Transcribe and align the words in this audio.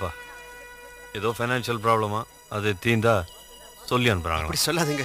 அப்பா 0.00 0.14
ஏதோ 1.12 1.34
ஃபைனான்ஷியல் 1.38 1.78
ப்ராப்ளமா 1.82 2.22
அது 2.48 2.74
தீந்தா 2.84 3.22
சொல்லி 3.86 4.10
அனுப்புறாங்க 4.10 4.40
அப்படி 4.40 4.58
சொல்லாதீங்க. 4.66 5.04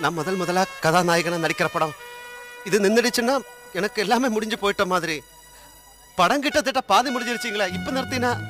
நான் 0.00 0.12
முதல் 0.12 0.34
முதலா 0.34 0.64
கதாநாயகனா 0.82 1.44
நடிக்கிற 1.44 1.66
படம். 1.72 1.92
இது 2.64 2.80
நின்றுடுச்சுன்னா 2.80 3.40
எனக்கு 3.72 4.02
எல்லாமே 4.02 4.28
முடிஞ்சு 4.28 4.56
போயிட்ட 4.56 4.86
மாதிரி. 4.86 5.22
படம் 6.16 6.40
கிட்டத்தட்ட 6.40 6.80
பாதி 6.80 7.16
முடிஞ்சிருச்சிங்களா 7.16 7.72
இப்போ 7.72 7.90
நிறுத்தினா? 7.90 8.48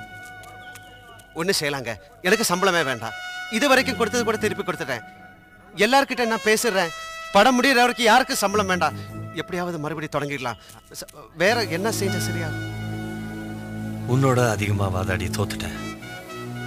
ஒன்று 1.34 1.54
செய்யலாங்க. 1.60 1.96
எனக்கு 2.22 2.54
சம்பளமே 2.54 2.84
வேண்டாம். 2.84 3.12
இது 3.50 3.68
வரைக்கும் 3.68 3.96
கொடுத்தது 3.96 4.24
கூட 4.24 4.36
திருப்பி 4.36 4.72
கொடுத்துட்டேன். 4.72 5.02
எல்லார்கிட்ட 5.76 6.26
நான் 6.26 6.44
பேசிடுறேன். 6.44 6.88
படம் 7.32 7.62
முடியிற 7.62 7.74
வரைக்கும் 7.74 8.06
யாருக்கும் 8.06 8.36
சம்பளம் 8.36 8.66
வேண்டாம். 8.66 8.94
எப்படியாவது 9.34 9.78
மறுபடியும் 9.78 10.22
தொடங்கிடலாம். 10.22 10.58
ச- 10.92 11.28
வேற 11.36 11.62
என்ன 11.62 11.92
செஞ்ச 11.92 12.18
சரியா? 12.18 12.46
உன்னோட 14.08 14.50
அதிகமாக 14.50 14.90
வாதாடி 14.90 15.26
தோத்துட்டேன். 15.26 15.76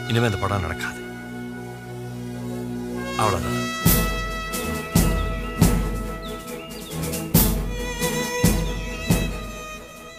இனிமே 0.07 0.25
இந்த 0.25 0.37
படம் 0.37 0.61
நடக்காது. 0.61 0.99
அவ்வளோதான் 3.17 3.59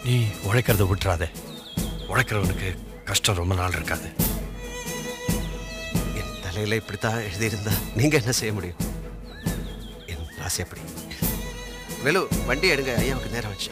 நீ 0.03 0.25
உழைக்கிறத 0.47 0.87
விட்டுறாதே. 0.91 1.29
உழைக்கிறவனுக்கு 2.07 2.77
கஷ்டம் 3.05 3.35
ரொம்ப 3.35 3.55
நாள் 3.55 3.75
இருக்காது. 3.75 4.09
என் 6.15 6.35
தலையில் 6.41 6.79
இப்படித்தான் 6.79 7.19
எழுதியிருந்தா 7.19 7.73
நீங்க 7.95 8.17
என்ன 8.17 8.31
செய்ய 8.31 8.53
முடியும்? 8.53 8.77
என் 10.05 10.27
ராசி 10.37 10.63
அப்படி. 10.63 10.81
வெலு 12.03 12.45
வண்டி 12.45 12.71
எடுங்க. 12.71 12.95
ஐயாவுக்கு 12.95 13.29
நேரம் 13.31 13.51
வச்சு 13.51 13.69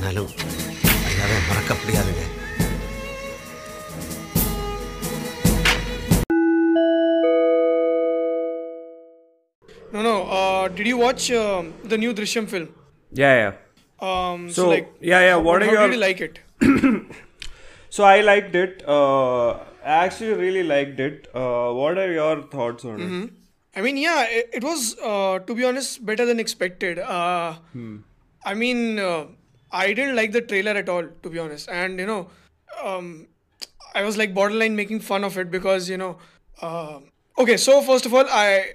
ஆனாலும் 0.00 0.30
ஐயாவை 1.08 1.38
மறக்க 1.48 1.74
முடியாதுங்க 1.80 2.24
No, 9.92 10.02
no. 10.02 10.14
Uh, 10.24 10.68
did 10.68 10.86
you 10.86 10.96
watch 10.98 11.30
um 11.30 11.72
the 11.84 11.98
new 11.98 12.12
Drishyam 12.12 12.46
film? 12.48 12.68
Yeah, 13.12 13.34
yeah. 13.42 13.52
Um, 14.08 14.48
so, 14.50 14.62
So, 14.62 14.68
like, 14.68 14.88
yeah, 15.00 15.20
yeah. 15.20 15.36
What 15.36 15.62
how 15.62 15.68
are 15.68 15.72
your? 15.74 15.86
did 15.88 15.94
you 15.94 16.00
like 16.00 16.20
it? 16.20 16.38
So 17.88 18.04
I 18.04 18.20
liked 18.20 18.54
it. 18.54 18.82
Uh, 18.86 19.50
I 19.82 20.04
actually 20.06 20.34
really 20.34 20.62
liked 20.62 20.98
it. 21.00 21.28
Uh, 21.34 21.72
what 21.72 21.96
are 21.96 22.12
your 22.12 22.42
thoughts 22.54 22.84
on 22.84 23.00
it? 23.00 23.30
I 23.74 23.80
mean, 23.80 23.96
yeah, 23.96 24.24
it, 24.28 24.50
it 24.54 24.64
was, 24.64 24.96
uh, 25.02 25.38
to 25.38 25.54
be 25.54 25.64
honest, 25.64 26.04
better 26.04 26.26
than 26.26 26.38
expected. 26.40 26.98
Uh, 26.98 27.54
I 28.44 28.54
mean, 28.54 28.98
uh, 28.98 29.26
I 29.71 29.93
didn't 29.93 30.15
like 30.15 30.31
the 30.31 30.41
trailer 30.41 30.71
at 30.71 30.89
all, 30.89 31.05
to 31.23 31.29
be 31.29 31.39
honest. 31.39 31.69
And, 31.69 31.99
you 31.99 32.05
know, 32.05 32.29
um, 32.83 33.27
I 33.95 34.03
was 34.03 34.17
like 34.17 34.33
borderline 34.33 34.75
making 34.75 34.99
fun 35.01 35.23
of 35.23 35.37
it 35.37 35.51
because, 35.51 35.89
you 35.89 35.97
know, 35.97 36.17
uh, 36.61 36.99
okay, 37.37 37.57
so 37.57 37.81
first 37.81 38.05
of 38.05 38.13
all, 38.13 38.25
I. 38.29 38.73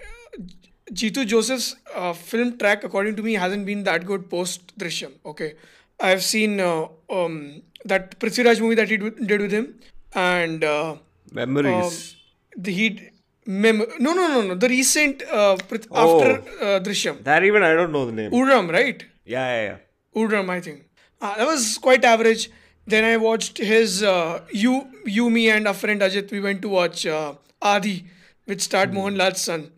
Jeethu 0.92 1.26
Joseph's 1.26 1.74
uh, 1.96 2.12
film 2.12 2.56
track, 2.58 2.84
according 2.84 3.16
to 3.16 3.22
me, 3.22 3.34
hasn't 3.34 3.66
been 3.66 3.82
that 3.84 4.06
good 4.06 4.30
post 4.30 4.76
Drishyam. 4.78 5.14
Okay, 5.26 5.54
I've 5.98 6.22
seen 6.22 6.60
uh, 6.60 6.86
um, 7.10 7.62
that 7.84 8.20
Prithviraj 8.20 8.60
movie 8.60 8.76
that 8.76 8.88
he 8.88 8.96
did 8.96 9.40
with 9.40 9.50
him, 9.50 9.74
and 10.14 10.62
uh, 10.62 10.94
Memories. 11.32 12.14
the 12.56 12.70
he 12.72 13.10
mem- 13.46 13.82
no 13.98 14.12
no 14.14 14.28
no 14.28 14.42
no 14.42 14.54
the 14.54 14.68
recent 14.68 15.24
uh, 15.24 15.56
Prith- 15.56 15.88
Oh. 15.90 16.20
after 16.20 16.30
uh, 16.64 16.78
Drishyam 16.80 17.24
that 17.24 17.42
even 17.42 17.64
I 17.64 17.74
don't 17.74 17.90
know 17.90 18.06
the 18.06 18.12
name. 18.12 18.30
Oozham 18.30 18.70
right 18.70 19.04
yeah, 19.24 19.48
yeah, 19.56 19.62
yeah. 19.70 19.78
Oozham 20.22 20.48
I 20.50 20.60
think 20.60 20.85
uh, 21.20 21.34
that 21.36 21.46
was 21.46 21.78
quite 21.78 22.04
average. 22.04 22.50
Then 22.86 23.04
I 23.04 23.16
watched 23.16 23.58
his 23.58 24.02
uh, 24.02 24.40
you 24.50 24.88
you 25.04 25.28
me 25.30 25.50
and 25.50 25.66
a 25.66 25.74
friend 25.74 26.00
Ajit 26.00 26.30
we 26.30 26.40
went 26.40 26.62
to 26.62 26.68
watch 26.68 27.06
uh, 27.06 27.34
Aadhi 27.62 28.04
which 28.44 28.62
starred 28.62 28.92
Mohanlal's 28.92 29.40
son. 29.40 29.70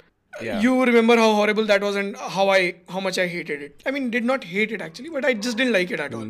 Yeah. 0.42 0.60
You 0.60 0.84
remember 0.84 1.16
how 1.16 1.32
horrible 1.34 1.64
that 1.64 1.82
was 1.82 1.96
and 1.96 2.16
how 2.16 2.48
I 2.50 2.74
how 2.88 3.00
much 3.00 3.18
I 3.18 3.26
hated 3.26 3.62
it. 3.62 3.82
I 3.86 3.90
mean, 3.90 4.10
did 4.10 4.24
not 4.24 4.44
hate 4.44 4.72
it 4.72 4.80
actually, 4.80 5.08
but 5.10 5.24
I 5.24 5.34
just 5.34 5.56
didn't 5.56 5.72
like 5.72 5.90
it 5.90 6.00
at 6.00 6.14
all. 6.14 6.28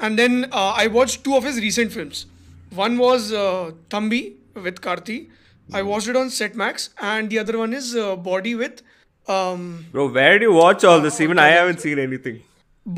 And 0.00 0.18
then 0.18 0.46
uh, 0.52 0.72
I 0.76 0.86
watched 0.88 1.24
two 1.24 1.36
of 1.36 1.44
his 1.44 1.56
recent 1.58 1.92
films. 1.92 2.26
One 2.74 2.98
was 2.98 3.32
uh, 3.32 3.72
Thambi 3.88 4.34
with 4.54 4.80
Karthi. 4.80 5.28
I 5.72 5.82
watched 5.82 6.08
it 6.08 6.16
on 6.16 6.28
Setmax, 6.28 6.90
and 7.00 7.30
the 7.30 7.38
other 7.38 7.56
one 7.56 7.72
is 7.72 7.94
uh, 7.94 8.16
Body 8.16 8.54
with 8.54 8.82
um, 9.28 9.86
Bro, 9.92 10.12
where 10.12 10.38
do 10.38 10.46
you 10.46 10.52
watch 10.52 10.84
all 10.84 11.00
this? 11.00 11.20
Even 11.20 11.38
I 11.38 11.48
haven't 11.48 11.80
seen 11.80 11.98
anything. 11.98 12.42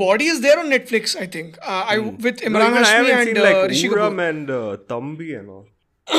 Body 0.00 0.26
is 0.26 0.40
there 0.40 0.58
on 0.58 0.70
Netflix, 0.70 1.14
I 1.20 1.26
think. 1.26 1.58
Uh, 1.62 1.84
I 1.94 1.98
with 1.98 2.40
Emraan 2.40 2.72
I 2.72 2.82
Hashmi 2.82 3.12
and 3.14 3.26
seen 3.28 3.38
uh, 3.38 3.66
Rishi 3.68 3.88
Uram 3.88 4.14
Kapoor. 4.16 4.28
and 4.28 4.50
uh, 4.50 4.76
Thambi 4.92 5.38
and 5.38 5.50
all. 5.50 5.66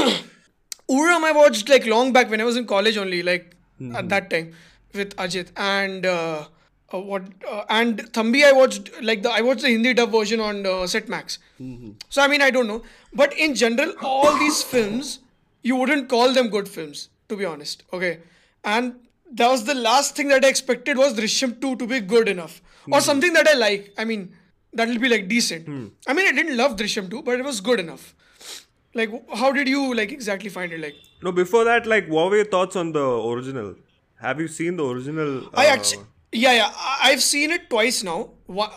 Oozham 0.89 1.23
I 1.23 1.31
watched 1.31 1.69
like 1.69 1.85
long 1.85 2.11
back 2.13 2.29
when 2.29 2.41
I 2.41 2.43
was 2.43 2.57
in 2.57 2.65
college 2.65 2.97
only, 2.97 3.23
like 3.23 3.55
at 3.95 4.09
that 4.09 4.29
time 4.29 4.53
with 4.93 5.15
Ajit 5.15 5.47
and 5.57 6.05
uh, 6.05 6.45
uh, 6.93 6.99
what 6.99 7.23
uh, 7.49 7.63
and 7.69 8.03
Thambi 8.13 8.43
I 8.45 8.51
watched 8.51 8.91
like 9.01 9.23
the 9.23 9.31
I 9.31 9.41
watched 9.41 9.61
the 9.61 9.69
Hindi 9.69 9.93
dub 9.93 10.11
version 10.11 10.39
on 10.39 10.65
uh, 10.65 10.69
Setmax. 10.95 11.37
So 12.09 12.21
I 12.21 12.27
mean 12.27 12.41
I 12.41 12.51
don't 12.51 12.67
know, 12.67 12.83
but 13.13 13.33
in 13.33 13.55
general 13.55 13.93
all 14.01 14.37
these 14.37 14.61
films 14.61 15.19
you 15.63 15.75
wouldn't 15.77 16.09
call 16.09 16.33
them 16.33 16.49
good 16.49 16.69
films 16.69 17.09
to 17.29 17.35
be 17.35 17.45
honest. 17.45 17.83
Okay, 17.93 18.19
and 18.63 18.95
that 19.31 19.49
was 19.49 19.65
the 19.65 19.73
last 19.73 20.15
thing 20.15 20.27
that 20.27 20.45
I 20.45 20.49
expected 20.49 20.97
was 20.97 21.13
Drishyam 21.15 21.59
2 21.59 21.75
to 21.77 21.87
be 21.87 21.99
good 21.99 22.29
enough 22.29 22.61
or 22.91 23.01
something 23.01 23.33
that 23.33 23.47
I 23.47 23.53
like. 23.53 23.93
I 23.97 24.05
mean 24.05 24.33
that 24.73 24.87
will 24.87 24.99
be 24.99 25.09
like 25.09 25.27
decent. 25.27 25.67
I 26.07 26.13
mean 26.13 26.27
I 26.27 26.31
didn't 26.31 26.57
love 26.57 26.75
Drishyam 26.75 27.09
2, 27.09 27.21
but 27.23 27.39
it 27.39 27.43
was 27.45 27.61
good 27.61 27.79
enough. 27.79 28.15
Like 28.93 29.11
how 29.33 29.51
did 29.51 29.67
you 29.67 29.93
like 29.93 30.11
exactly 30.11 30.49
find 30.49 30.71
it 30.71 30.79
like? 30.79 30.95
No, 31.21 31.31
before 31.31 31.63
that, 31.63 31.85
like, 31.87 32.07
what 32.07 32.29
were 32.29 32.35
your 32.37 32.45
thoughts 32.45 32.75
on 32.75 32.91
the 32.91 33.03
original? 33.03 33.75
Have 34.21 34.39
you 34.41 34.47
seen 34.47 34.75
the 34.75 34.85
original? 34.85 35.49
I 35.53 35.67
uh, 35.67 35.73
actually, 35.73 36.03
yeah, 36.33 36.51
yeah, 36.53 36.71
I- 36.75 36.99
I've 37.11 37.23
seen 37.23 37.51
it 37.51 37.69
twice 37.69 38.03
now. 38.03 38.31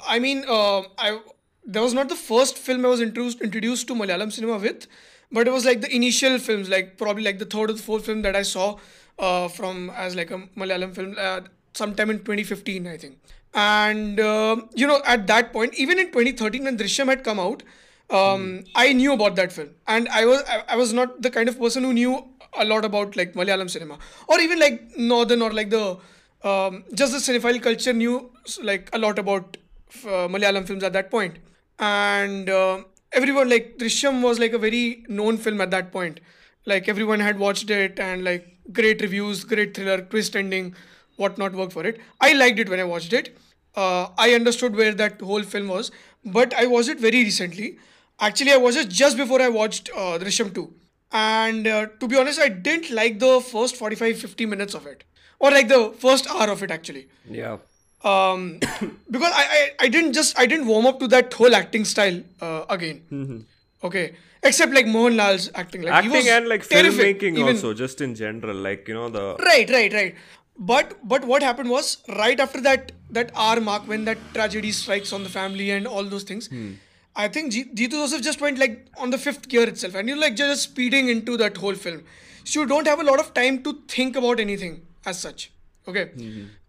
I 0.06 0.18
mean, 0.20 0.44
uh, 0.48 0.82
I 0.96 1.18
that 1.66 1.80
was 1.82 1.92
not 1.92 2.08
the 2.08 2.14
first 2.16 2.56
film 2.56 2.86
I 2.86 2.88
was 2.88 3.00
introduced 3.00 3.40
introduced 3.40 3.88
to 3.88 3.94
Malayalam 3.94 4.32
cinema 4.32 4.58
with, 4.58 4.86
but 5.32 5.48
it 5.48 5.50
was 5.50 5.64
like 5.64 5.80
the 5.80 5.94
initial 5.94 6.38
films, 6.38 6.68
like 6.68 6.96
probably 6.96 7.24
like 7.24 7.38
the 7.40 7.44
third 7.44 7.70
or 7.70 7.72
the 7.74 7.82
fourth 7.82 8.06
film 8.06 8.22
that 8.22 8.36
I 8.36 8.42
saw 8.42 8.78
uh, 9.18 9.48
from 9.48 9.90
as 9.90 10.14
like 10.14 10.30
a 10.30 10.38
Malayalam 10.56 10.94
film 10.94 11.14
uh, 11.18 11.40
sometime 11.74 12.10
in 12.10 12.18
2015, 12.20 12.86
I 12.86 12.96
think. 12.96 13.18
And 13.56 14.20
uh, 14.20 14.56
you 14.74 14.86
know, 14.86 15.00
at 15.04 15.26
that 15.28 15.52
point, 15.52 15.74
even 15.74 15.98
in 15.98 16.12
2013 16.12 16.64
when 16.64 16.76
Drishyam 16.76 17.06
had 17.08 17.24
come 17.24 17.40
out, 17.40 17.62
um, 18.10 18.64
I 18.74 18.92
knew 18.92 19.12
about 19.14 19.34
that 19.36 19.52
film, 19.52 19.70
and 19.88 20.08
I 20.08 20.26
was 20.26 20.42
I, 20.48 20.62
I 20.68 20.76
was 20.76 20.92
not 20.92 21.22
the 21.22 21.30
kind 21.30 21.48
of 21.48 21.58
person 21.58 21.82
who 21.82 21.92
knew 21.92 22.24
a 22.58 22.64
lot 22.64 22.84
about 22.84 23.16
like 23.16 23.34
Malayalam 23.34 23.70
cinema 23.70 23.98
or 24.28 24.40
even 24.40 24.60
like 24.60 24.96
northern 24.96 25.42
or 25.42 25.52
like 25.52 25.70
the 25.70 25.98
um, 26.44 26.84
just 26.94 27.12
the 27.12 27.18
cinephile 27.18 27.62
culture 27.62 27.92
knew 27.92 28.30
like 28.62 28.90
a 28.92 28.98
lot 28.98 29.18
about 29.18 29.56
uh, 30.04 30.28
Malayalam 30.28 30.66
films 30.66 30.84
at 30.84 30.92
that 30.92 31.10
point. 31.10 31.34
point, 31.34 31.44
and 31.78 32.50
uh, 32.50 32.82
everyone 33.12 33.48
like 33.48 33.78
Drishyam 33.78 34.22
was 34.22 34.38
like 34.38 34.52
a 34.52 34.58
very 34.58 35.04
known 35.08 35.38
film 35.38 35.60
at 35.60 35.70
that 35.70 35.92
point. 35.92 36.20
Like 36.66 36.88
everyone 36.88 37.20
had 37.20 37.38
watched 37.38 37.70
it 37.70 37.98
and 37.98 38.24
like 38.24 38.58
great 38.72 39.00
reviews, 39.00 39.44
great 39.44 39.74
thriller, 39.74 40.02
twist 40.02 40.36
ending, 40.36 40.74
whatnot 41.16 41.54
worked 41.54 41.72
for 41.72 41.84
it. 41.86 42.00
I 42.20 42.32
liked 42.34 42.58
it 42.58 42.68
when 42.68 42.80
I 42.80 42.84
watched 42.84 43.12
it. 43.12 43.36
Uh, 43.76 44.08
I 44.16 44.32
understood 44.34 44.74
where 44.74 44.94
that 44.94 45.20
whole 45.20 45.42
film 45.42 45.68
was, 45.68 45.90
but 46.24 46.54
I 46.54 46.66
watched 46.66 46.88
it 46.88 46.98
very 47.00 47.22
recently. 47.24 47.78
Actually, 48.18 48.52
I 48.52 48.56
watched 48.56 48.78
it 48.78 48.88
just 48.88 49.16
before 49.16 49.40
I 49.42 49.48
watched 49.48 49.90
uh, 49.94 50.18
Drishyam 50.18 50.54
2. 50.54 50.72
And 51.12 51.66
uh, 51.66 51.86
to 52.00 52.08
be 52.08 52.16
honest, 52.16 52.40
I 52.40 52.48
didn't 52.48 52.90
like 52.90 53.18
the 53.18 53.40
first 53.40 53.76
45 53.76 54.18
50 54.18 54.46
minutes 54.46 54.74
of 54.74 54.86
it, 54.86 55.04
or 55.38 55.50
like 55.50 55.68
the 55.68 55.92
first 55.98 56.28
hour 56.30 56.50
of 56.50 56.62
it 56.62 56.70
actually 56.70 57.08
Yeah. 57.30 57.58
um, 58.02 58.58
because 59.10 59.32
I, 59.42 59.44
I 59.58 59.70
I 59.84 59.88
didn't 59.88 60.14
just 60.14 60.38
I 60.38 60.46
didn't 60.46 60.66
warm 60.66 60.86
up 60.86 60.98
to 61.04 61.08
that 61.08 61.32
whole 61.32 61.54
acting 61.54 61.84
style 61.84 62.18
uh, 62.40 62.64
again. 62.68 63.44
Okay, 63.84 64.14
except 64.42 64.72
like 64.74 64.86
Mohanlal's 64.86 65.50
acting, 65.54 65.82
like 65.82 65.92
he 65.92 65.98
Acting 65.98 66.12
was 66.12 66.26
and 66.38 66.48
like 66.48 66.68
terrific, 66.68 67.20
filmmaking 67.20 67.38
even- 67.38 67.54
also, 67.56 67.72
just 67.74 68.00
in 68.00 68.14
general, 68.14 68.56
like 68.56 68.88
you 68.88 68.94
know 68.94 69.08
the. 69.08 69.36
Right, 69.50 69.70
right, 69.70 69.92
right. 69.92 70.14
But 70.58 70.96
but 71.06 71.24
what 71.24 71.42
happened 71.42 71.68
was 71.70 71.98
right 72.08 72.40
after 72.40 72.60
that 72.62 72.92
that 73.10 73.30
hour 73.36 73.60
mark 73.60 73.86
when 73.86 74.04
that 74.06 74.18
tragedy 74.34 74.72
strikes 74.72 75.12
on 75.12 75.22
the 75.22 75.28
family 75.28 75.70
and 75.70 75.86
all 75.86 76.04
those 76.04 76.22
things. 76.22 76.48
I 77.14 77.28
think 77.28 77.52
G- 77.52 77.64
Jeethu 77.64 77.90
Joseph 78.02 78.22
just 78.22 78.40
went 78.40 78.58
like 78.58 78.86
on 78.98 79.10
the 79.10 79.18
fifth 79.18 79.48
gear 79.48 79.68
itself, 79.68 79.94
and 79.94 80.08
you're 80.08 80.18
like 80.18 80.36
just 80.36 80.62
speeding 80.62 81.08
into 81.08 81.36
that 81.38 81.56
whole 81.56 81.74
film. 81.74 82.02
So 82.44 82.60
you 82.60 82.66
don't 82.66 82.86
have 82.86 83.00
a 83.00 83.04
lot 83.04 83.18
of 83.20 83.32
time 83.34 83.62
to 83.64 83.74
think 83.88 84.16
about 84.16 84.38
anything 84.40 84.82
as 85.04 85.18
such. 85.18 85.50
Okay. 85.88 86.10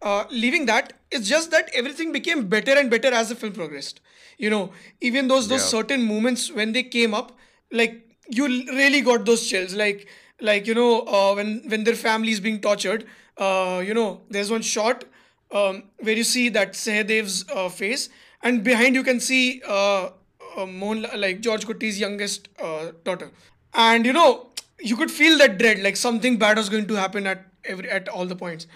Uh, 0.02 0.24
leaving 0.30 0.66
that, 0.68 0.94
it's 1.12 1.28
just 1.28 1.52
that 1.52 1.70
everything 1.74 2.12
became 2.12 2.48
better 2.48 2.72
and 2.74 2.90
better 2.90 3.12
as 3.14 3.30
the 3.30 3.36
film 3.36 3.54
progressed. 3.54 4.00
You 4.38 4.50
know, 4.50 4.72
even 5.02 5.28
those 5.28 5.48
those 5.48 5.62
Yeah. 5.62 5.80
certain 5.80 6.04
moments 6.04 6.52
when 6.52 6.72
they 6.74 6.84
came 6.84 7.14
up, 7.14 7.32
like 7.72 7.96
you 8.30 8.48
really 8.48 9.02
got 9.02 9.26
those 9.26 9.48
chills. 9.50 9.74
Like 9.74 10.08
like 10.40 10.68
you 10.68 10.76
know 10.76 11.02
uh, 11.20 11.34
when 11.36 11.62
when 11.68 11.84
their 11.84 11.96
family 11.96 12.32
is 12.32 12.40
being 12.50 12.60
tortured. 12.62 13.08
Uh, 13.38 13.84
you 13.86 13.94
know, 13.94 14.22
there's 14.30 14.52
one 14.52 14.62
shot 14.62 15.06
um, 15.52 15.84
where 16.00 16.16
you 16.16 16.24
see 16.24 16.50
that 16.50 16.74
Sehadev's 16.74 17.46
uh, 17.50 17.70
face, 17.70 18.10
and 18.42 18.64
behind 18.64 18.96
you 18.96 19.04
can 19.04 19.20
see 19.20 19.62
uh, 19.68 20.10
uh, 20.58 20.66
Mohan, 20.66 21.06
like 21.16 21.42
Georgekutty's 21.42 22.00
youngest 22.00 22.50
uh, 22.60 22.92
daughter, 23.04 23.32
and 23.74 24.06
you 24.06 24.14
know 24.14 24.50
you 24.80 24.96
could 24.96 25.12
feel 25.12 25.38
that 25.38 25.58
dread, 25.58 25.80
like 25.80 25.96
something 25.96 26.38
bad 26.38 26.58
was 26.58 26.70
going 26.70 26.88
to 26.88 26.96
happen 26.96 27.28
at 27.28 27.46
every 27.66 27.90
at 27.90 28.08
all 28.10 28.26
the 28.26 28.36
points. 28.36 28.68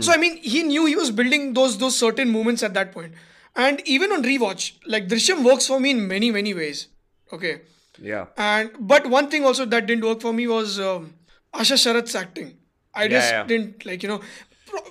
So 0.00 0.12
I 0.12 0.16
mean, 0.18 0.36
he 0.36 0.62
knew 0.62 0.86
he 0.86 0.94
was 0.94 1.10
building 1.10 1.54
those 1.54 1.78
those 1.78 1.96
certain 1.96 2.30
moments 2.30 2.62
at 2.62 2.74
that 2.74 2.92
point. 2.92 3.12
point, 3.12 3.14
and 3.56 3.82
even 3.86 4.12
on 4.12 4.22
rewatch, 4.22 4.74
like 4.86 5.08
Drishyam 5.08 5.44
works 5.44 5.66
for 5.66 5.80
me 5.80 5.90
in 5.90 6.06
many 6.06 6.30
many 6.30 6.54
ways. 6.54 6.88
Okay. 7.32 7.62
Yeah. 7.98 8.26
And 8.36 8.70
but 8.78 9.06
one 9.06 9.30
thing 9.30 9.44
also 9.44 9.64
that 9.64 9.86
didn't 9.86 10.04
work 10.04 10.20
for 10.20 10.32
me 10.32 10.46
was 10.46 10.78
um, 10.78 11.14
Asha 11.52 11.76
Sarath's 11.76 12.14
acting. 12.14 12.58
I 12.94 13.08
just 13.08 13.30
yeah. 13.32 13.44
didn't 13.44 13.84
like 13.86 14.02
you 14.02 14.08
know. 14.08 14.20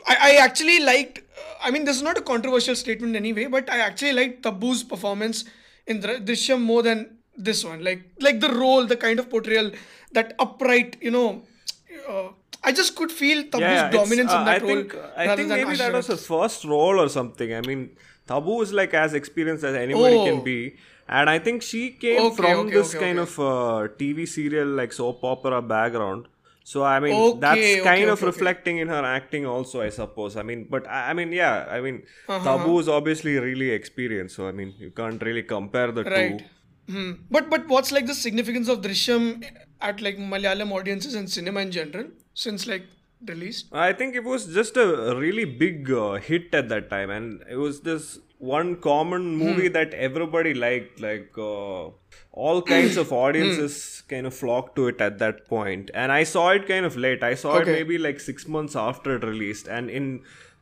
I, 0.07 0.17
I 0.21 0.31
actually 0.43 0.79
liked. 0.79 1.19
Uh, 1.19 1.67
I 1.67 1.71
mean, 1.71 1.85
this 1.85 1.95
is 1.97 2.01
not 2.03 2.17
a 2.17 2.21
controversial 2.21 2.75
statement 2.75 3.15
anyway, 3.15 3.47
but 3.47 3.69
I 3.69 3.79
actually 3.79 4.13
liked 4.13 4.43
Tabu's 4.43 4.83
performance 4.83 5.45
in 5.87 5.99
Dr- 6.01 6.21
Drishyam 6.25 6.61
more 6.61 6.81
than 6.83 7.17
this 7.37 7.63
one. 7.65 7.83
Like 7.83 8.03
like 8.19 8.39
the 8.39 8.49
role, 8.53 8.85
the 8.85 8.95
kind 8.97 9.19
of 9.19 9.29
portrayal, 9.29 9.71
that 10.13 10.33
upright. 10.39 10.97
You 11.01 11.11
know, 11.11 11.43
uh, 12.09 12.29
I 12.63 12.71
just 12.71 12.95
could 12.95 13.11
feel 13.11 13.43
Tabu's 13.43 13.59
yeah, 13.61 13.89
dominance 13.89 14.31
uh, 14.31 14.37
in 14.39 14.45
that 14.45 14.61
I 14.61 14.65
role. 14.65 14.75
think, 14.75 14.95
I 15.17 15.35
think 15.35 15.49
maybe 15.49 15.75
that 15.75 15.93
was 15.93 16.07
his 16.07 16.25
first 16.25 16.63
role 16.65 16.99
or 16.99 17.09
something. 17.09 17.53
I 17.53 17.61
mean, 17.61 17.89
Tabu 18.27 18.61
is 18.61 18.71
like 18.73 18.93
as 18.93 19.13
experienced 19.13 19.63
as 19.63 19.75
anybody 19.75 20.15
Oh. 20.15 20.25
can 20.25 20.43
be. 20.43 20.75
And 21.07 21.29
I 21.29 21.37
think 21.39 21.61
she 21.61 21.91
came 21.91 22.21
Okay, 22.27 22.35
from 22.37 22.59
okay, 22.67 22.71
this 22.75 22.95
okay, 22.95 23.05
kind 23.05 23.19
of 23.19 23.37
uh, 23.37 23.87
TV 23.99 24.25
serial 24.25 24.67
like 24.67 24.93
soap 24.93 25.23
opera 25.23 25.61
background. 25.61 26.27
So 26.63 26.83
I 26.83 26.99
mean 26.99 27.13
Okay, 27.13 27.39
that's 27.39 27.57
okay, 27.59 27.81
kind 27.83 28.03
of 28.03 28.09
okay, 28.13 28.19
okay. 28.19 28.25
reflecting 28.25 28.77
in 28.77 28.87
her 28.87 29.03
acting 29.03 29.45
also, 29.45 29.81
I 29.81 29.89
suppose. 29.89 30.37
I 30.37 30.43
mean, 30.43 30.67
but 30.69 30.87
I, 30.87 31.09
I 31.09 31.13
mean, 31.13 31.31
yeah, 31.33 31.67
I 31.69 31.81
mean, 31.81 32.03
Uh-huh. 32.27 32.43
Tabu 32.43 32.79
is 32.79 32.87
obviously 32.87 33.37
really 33.37 33.69
experienced. 33.71 34.35
So 34.35 34.47
I 34.47 34.51
mean, 34.51 34.73
you 34.79 34.91
can't 34.91 35.21
really 35.21 35.43
compare 35.43 35.91
the 35.91 36.03
Right. 36.05 36.39
two. 36.39 36.45
Hmm. 36.93 37.11
But 37.31 37.49
but 37.49 37.67
what's 37.67 37.91
like 37.91 38.07
the 38.07 38.15
significance 38.15 38.67
of 38.69 38.81
Drishyam 38.81 39.43
at 39.81 40.01
like 40.01 40.17
Malayalam 40.17 40.71
audiences 40.71 41.15
and 41.15 41.29
cinema 41.29 41.61
in 41.61 41.71
general 41.71 42.07
since 42.33 42.65
like 42.67 42.85
released? 43.27 43.67
I 43.71 43.93
think 43.93 44.15
it 44.15 44.23
was 44.23 44.47
just 44.53 44.75
a 44.77 44.87
really 45.17 45.45
big 45.45 45.91
uh, 45.91 46.13
hit 46.13 46.53
at 46.53 46.67
that 46.69 46.89
time, 46.89 47.09
and 47.09 47.41
it 47.49 47.55
was 47.55 47.81
this 47.81 48.19
one 48.51 48.75
common 48.85 49.25
movie 49.41 49.67
that 49.79 49.93
everybody 49.93 50.53
liked. 50.53 50.99
Like 50.99 51.31
uh, 51.37 51.89
all 52.45 52.61
kinds 52.61 52.97
of 52.97 53.11
audiences 53.13 54.03
kind 54.09 54.27
of 54.27 54.33
flocked 54.33 54.75
to 54.77 54.87
it 54.87 55.01
at 55.01 55.19
that 55.19 55.45
point, 55.47 55.91
and 55.93 56.11
I 56.11 56.23
saw 56.23 56.49
it 56.59 56.67
kind 56.67 56.85
of 56.85 56.97
late. 56.97 57.23
I 57.23 57.33
saw 57.35 57.57
it 57.57 57.67
maybe 57.67 57.97
like 57.97 58.19
six 58.19 58.47
months 58.47 58.75
after 58.75 59.15
it 59.17 59.23
released, 59.23 59.67
and 59.67 59.89
in 59.89 60.09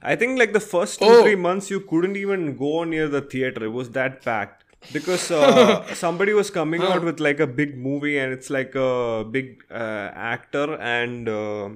I 0.01 0.15
think 0.15 0.39
like 0.39 0.53
the 0.53 0.65
first 0.73 0.99
two 0.99 1.05
Oh. 1.13 1.21
three 1.23 1.35
months 1.35 1.69
you 1.69 1.79
couldn't 1.93 2.15
even 2.25 2.57
go 2.57 2.83
near 2.83 3.07
the 3.07 3.21
theater. 3.21 3.65
It 3.65 3.73
was 3.79 3.89
that 3.97 4.21
packed 4.23 4.63
because 4.93 5.25
uh, 5.31 5.93
somebody 6.03 6.33
was 6.33 6.49
coming 6.49 6.81
out 6.81 7.03
with 7.09 7.19
like 7.19 7.39
a 7.39 7.47
big 7.59 7.77
movie 7.77 8.17
and 8.17 8.33
it's 8.37 8.49
like 8.49 8.73
a 8.75 9.23
big 9.37 9.63
uh, 9.69 10.09
actor 10.33 10.73
and 10.93 11.29
uh, 11.29 11.69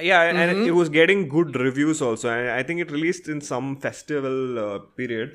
yeah 0.00 0.22
and 0.22 0.66
it 0.66 0.72
was 0.72 0.88
getting 0.88 1.28
good 1.28 1.56
reviews 1.56 2.00
also 2.02 2.28
and 2.30 2.50
i 2.50 2.62
think 2.62 2.80
it 2.80 2.90
released 2.90 3.28
in 3.28 3.40
some 3.40 3.76
festival 3.76 4.58
uh, 4.58 4.78
period. 4.96 5.32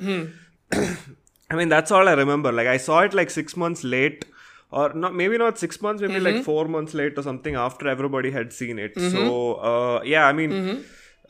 I 1.51 1.55
mean 1.55 1.69
that's 1.69 1.91
all 1.91 2.07
i 2.07 2.13
remember. 2.13 2.51
Like 2.51 2.67
i 2.67 2.77
saw 2.77 3.01
it 3.01 3.13
like 3.13 3.29
six 3.29 3.55
months 3.55 3.83
late 3.83 4.25
or 4.71 4.93
not 4.93 5.13
maybe 5.13 5.37
not 5.37 5.59
six 5.59 5.81
months 5.81 6.01
maybe 6.01 6.19
like 6.19 6.43
four 6.43 6.65
months 6.67 6.93
late 6.93 7.17
or 7.17 7.23
something 7.23 7.55
after 7.55 7.87
everybody 7.87 8.31
had 8.31 8.51
seen 8.53 8.79
it. 8.79 8.93
So 9.11 9.53
uh, 9.55 10.01
yeah 10.03 10.25
i 10.27 10.33
mean 10.33 10.51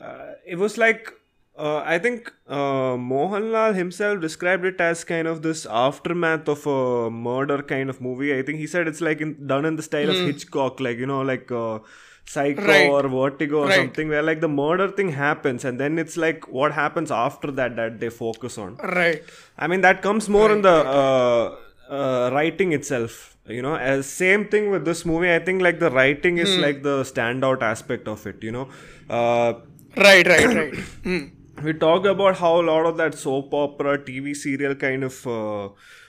uh, 0.00 0.32
it 0.46 0.56
was 0.56 0.78
like 0.78 1.12
uh, 1.56 1.82
I 1.86 1.98
think 1.98 2.32
uh, 2.48 2.96
Mohanlal 2.96 3.74
himself 3.76 4.20
described 4.20 4.64
it 4.64 4.80
as 4.80 5.04
kind 5.04 5.28
of 5.28 5.42
this 5.42 5.66
aftermath 5.66 6.48
of 6.48 6.66
a 6.66 7.10
murder 7.10 7.62
kind 7.62 7.88
of 7.90 8.00
movie. 8.00 8.36
I 8.36 8.42
think 8.42 8.58
he 8.58 8.66
said 8.66 8.88
it's 8.88 9.00
like 9.00 9.20
in, 9.20 9.46
done 9.46 9.64
in 9.64 9.76
the 9.76 9.82
style 9.82 10.10
of 10.10 10.16
Hitchcock, 10.16 10.80
like 10.80 10.98
you 10.98 11.06
know, 11.06 11.20
like 11.22 11.52
uh, 11.52 11.78
Psycho 12.26 12.62
Hmm. 12.62 12.68
Right. 12.68 12.88
or 12.90 13.02
Vertigo 13.08 13.58
or 13.62 13.66
Right. 13.66 13.76
something, 13.76 14.08
where 14.08 14.22
like 14.22 14.40
the 14.40 14.48
murder 14.48 14.88
thing 14.88 15.10
happens, 15.12 15.64
and 15.64 15.78
then 15.78 15.98
it's 15.98 16.16
like 16.16 16.48
what 16.48 16.72
happens 16.72 17.10
after 17.10 17.50
that 17.58 17.76
that 17.76 18.00
they 18.00 18.08
focus 18.08 18.56
on. 18.58 18.76
Right. 18.76 19.22
I 19.58 19.66
mean 19.66 19.82
that 19.82 20.00
comes 20.02 20.28
more 20.28 20.50
in 20.52 20.62
the 20.62 20.74
uh, 21.02 21.54
uh, 21.90 22.30
writing 22.32 22.72
itself. 22.72 23.36
You 23.46 23.60
know, 23.60 23.74
as 23.76 24.06
same 24.06 24.46
thing 24.48 24.70
with 24.70 24.84
this 24.86 25.04
movie. 25.04 25.30
I 25.34 25.38
think 25.38 25.60
like 25.60 25.78
the 25.78 25.90
writing 25.90 26.36
Hmm. 26.38 26.44
is 26.46 26.56
like 26.66 26.82
the 26.82 26.96
standout 27.12 27.62
aspect 27.62 28.08
of 28.08 28.26
it. 28.26 28.42
You 28.42 28.52
know. 28.58 28.68
Uh, 29.10 29.52
Right. 29.96 30.26
Right. 30.26 30.46
Right. 30.60 30.74
Hmm. 31.08 31.18
we 31.66 31.72
talk 31.82 32.06
about 32.12 32.38
how 32.38 32.52
a 32.60 32.64
lot 32.68 32.86
of 32.86 32.96
that 33.00 33.14
soap 33.24 33.52
opera 33.64 33.92
TV 34.06 34.32
serial 34.44 34.74
kind 34.74 35.04
of 35.08 35.18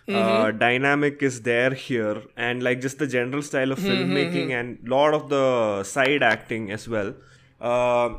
uh, 0.07 0.12
uh, 0.18 0.52
dynamic 0.52 1.22
is 1.24 1.42
there 1.42 1.74
here, 1.74 2.22
and 2.38 2.62
like 2.63 2.81
just 2.81 3.00
the 3.00 3.07
general 3.07 3.42
style 3.42 3.72
of 3.72 3.80
filmmaking 3.80 4.52
and 4.60 4.78
lot 4.88 5.13
of 5.13 5.30
the 5.30 5.84
side 5.84 6.24
acting 6.24 6.72
as 6.72 6.88
well. 6.88 7.13
Uh, 7.60 8.10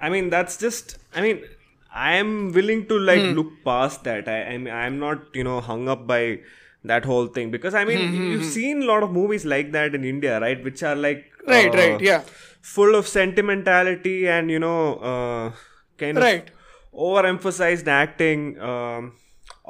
I 0.00 0.08
mean, 0.10 0.30
that's 0.30 0.56
just. 0.56 0.98
I 1.14 1.20
mean, 1.20 1.42
I 1.94 2.14
am 2.16 2.52
willing 2.52 2.86
to 2.88 2.98
like 2.98 3.22
look 3.30 3.52
past 3.64 4.04
that. 4.04 4.28
I 4.28 4.42
I'm 4.54 4.66
I'm 4.66 4.98
not 4.98 5.34
you 5.34 5.44
know 5.44 5.60
hung 5.60 5.88
up 5.88 6.06
by 6.06 6.40
that 6.84 7.04
whole 7.04 7.26
thing 7.26 7.50
because 7.50 7.74
I 7.74 7.84
mean 7.84 8.00
you've 8.32 8.44
seen 8.44 8.82
a 8.82 8.86
lot 8.86 9.02
of 9.02 9.10
movies 9.12 9.44
like 9.44 9.72
that 9.72 9.94
in 9.94 10.04
India, 10.04 10.40
right? 10.40 10.62
Which 10.62 10.82
are 10.82 10.94
like 10.96 11.24
Right, 11.46 11.74
uh, 11.74 11.78
right, 11.78 12.00
yeah. 12.00 12.22
full 12.60 12.94
of 12.94 13.06
sentimentality 13.08 14.28
and 14.28 14.50
you 14.50 14.58
know 14.58 14.96
uh, 14.96 15.52
kind 15.96 16.18
of 16.18 16.22
Right. 16.24 16.50
overemphasized 16.94 17.86
acting 17.88 18.60
um, 18.60 19.12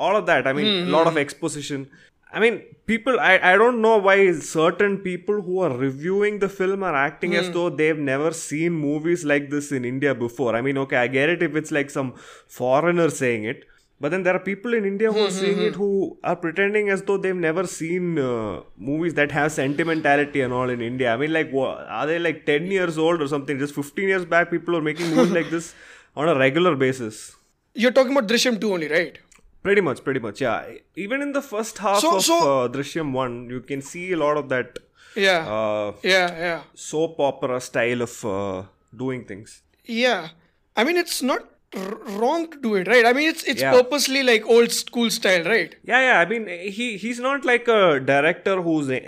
all 0.06 0.17
of 0.21 0.27
that 0.31 0.47
i 0.47 0.53
mean 0.59 0.69
a 0.89 0.91
lot 0.97 1.06
of 1.11 1.15
hmm. 1.15 1.25
exposition 1.25 1.89
i 2.33 2.41
mean 2.45 2.61
people 2.87 3.21
I, 3.21 3.39
I 3.53 3.56
don't 3.62 3.81
know 3.87 3.97
why 3.99 4.19
certain 4.33 4.99
people 4.99 5.41
who 5.43 5.61
are 5.61 5.75
reviewing 5.77 6.39
the 6.45 6.49
film 6.49 6.83
are 6.83 6.95
acting 6.95 7.35
as 7.35 7.47
hmm. 7.47 7.53
though 7.55 7.71
they've 7.71 8.05
never 8.11 8.33
seen 8.33 8.73
movies 8.73 9.25
like 9.33 9.50
this 9.55 9.73
in 9.73 9.85
india 9.95 10.15
before 10.27 10.55
i 10.56 10.62
mean 10.69 10.79
okay 10.85 10.97
i 11.05 11.09
get 11.19 11.35
it 11.35 11.43
if 11.43 11.56
it's 11.62 11.75
like 11.79 11.91
some 11.99 12.15
foreigner 12.61 13.11
saying 13.23 13.45
it 13.55 13.69
but 14.00 14.12
then 14.12 14.23
there 14.23 14.35
are 14.37 14.41
people 14.41 14.75
in 14.75 14.85
India 14.85 15.12
who 15.12 15.25
are 15.27 15.31
seeing 15.31 15.61
it 15.61 15.75
who 15.75 16.19
are 16.23 16.37
pretending 16.37 16.89
as 16.89 17.03
though 17.03 17.17
they've 17.17 17.35
never 17.45 17.67
seen 17.67 18.19
uh, 18.19 18.61
movies 18.77 19.15
that 19.15 19.33
have 19.33 19.50
sentimentality 19.50 20.41
and 20.41 20.53
all 20.53 20.71
in 20.71 20.81
India. 20.81 21.12
I 21.12 21.17
mean, 21.17 21.33
like, 21.33 21.50
what, 21.50 21.85
are 21.89 22.06
they 22.06 22.21
like 22.21 22.47
10 22.47 22.71
years 22.71 22.97
old 22.97 23.21
or 23.21 23.27
something? 23.27 23.59
Just 23.59 23.75
15 23.75 24.09
years 24.09 24.25
back, 24.25 24.53
people 24.53 24.77
are 24.77 24.81
making 24.81 25.15
movies 25.17 25.33
like 25.33 25.50
this 25.50 25.75
on 26.17 26.29
a 26.29 26.39
regular 26.39 26.77
basis. 26.77 27.35
You're 27.75 27.91
talking 27.91 28.12
about 28.12 28.29
Drishyam 28.29 28.61
2 28.61 28.73
only, 28.73 28.89
right? 28.89 29.19
Pretty 29.63 29.81
much, 29.81 30.03
pretty 30.05 30.21
much, 30.21 30.41
yeah. 30.41 30.65
Even 30.97 31.21
in 31.23 31.33
the 31.33 31.43
first 31.43 31.79
half 31.79 32.00
So- 32.00 32.17
of 32.17 32.25
so- 32.25 32.65
uh, 32.65 32.69
Drishyam 32.69 33.12
1, 33.12 33.50
you 33.50 33.61
can 33.61 33.83
see 33.83 34.12
a 34.12 34.17
lot 34.17 34.37
of 34.37 34.49
that 34.55 34.79
Yeah. 35.17 35.41
uh, 35.59 35.93
yeah. 36.03 36.29
Yeah. 36.47 36.61
soap 36.75 37.19
opera 37.19 37.61
style 37.61 38.03
of 38.03 38.25
uh, 38.25 38.62
doing 38.97 39.25
things. 39.25 39.62
Yeah. 39.85 40.29
I 40.77 40.85
mean, 40.85 40.97
it's 40.97 41.23
not 41.23 41.43
r- 41.75 41.99
wrong 42.21 42.50
to 42.53 42.61
do 42.67 42.75
it, 42.77 42.87
right? 42.88 43.05
I 43.05 43.12
mean, 43.12 43.29
it's 43.29 43.43
it's 43.53 43.61
Yeah. 43.62 43.73
purposely 43.79 44.23
like 44.23 44.47
old 44.57 44.71
school 44.73 45.11
style, 45.11 45.45
right? 45.55 45.75
Yeah, 45.93 46.00
yeah. 46.09 46.19
I 46.21 46.25
mean, 46.33 46.47
he 46.79 46.97
he's 47.05 47.19
not 47.29 47.45
like 47.45 47.67
a 47.69 47.99
director 48.12 48.57
who's 48.67 48.88
uh, 48.91 49.00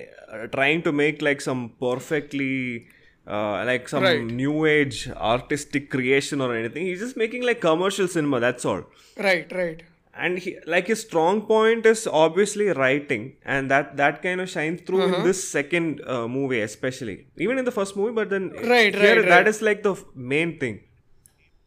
trying 0.57 0.83
to 0.88 0.92
make 1.02 1.23
like 1.28 1.40
some 1.40 1.62
perfectly 1.87 2.88
uh, 3.26 3.64
like 3.71 3.88
some 3.88 4.02
Right. 4.02 4.25
new 4.42 4.64
age 4.66 5.09
artistic 5.35 5.90
creation 5.90 6.40
or 6.40 6.50
anything. 6.57 6.87
He's 6.87 7.00
just 7.07 7.16
making 7.16 7.42
like 7.50 7.61
commercial 7.61 8.09
cinema. 8.09 8.40
That's 8.40 8.64
all. 8.64 8.83
Right. 9.28 9.50
Right. 9.62 9.83
And 10.12 10.38
he, 10.38 10.59
like 10.67 10.88
his 10.88 11.00
strong 11.00 11.43
point 11.43 11.87
is 11.87 12.07
obviously 12.07 12.67
writing, 12.69 13.37
and 13.45 13.71
that 13.71 13.97
that 13.97 14.23
kind 14.23 14.40
of 14.40 14.50
shines 14.50 14.83
through 14.83 15.02
Uh-huh. 15.05 15.17
in 15.19 15.23
this 15.25 15.43
second 15.49 16.00
uh, 16.07 16.26
movie, 16.29 16.61
especially. 16.61 17.26
Even 17.37 17.59
in 17.59 17.64
the 17.64 17.71
first 17.71 17.97
movie, 17.97 18.12
but 18.12 18.29
then 18.29 18.50
Right, 18.50 18.95
here, 18.95 19.17
right, 19.17 19.29
that 19.29 19.37
right. 19.38 19.49
is 19.49 19.62
like 19.62 19.83
the 19.85 19.93
f- 19.93 20.05
main 20.14 20.59
thing. 20.59 20.81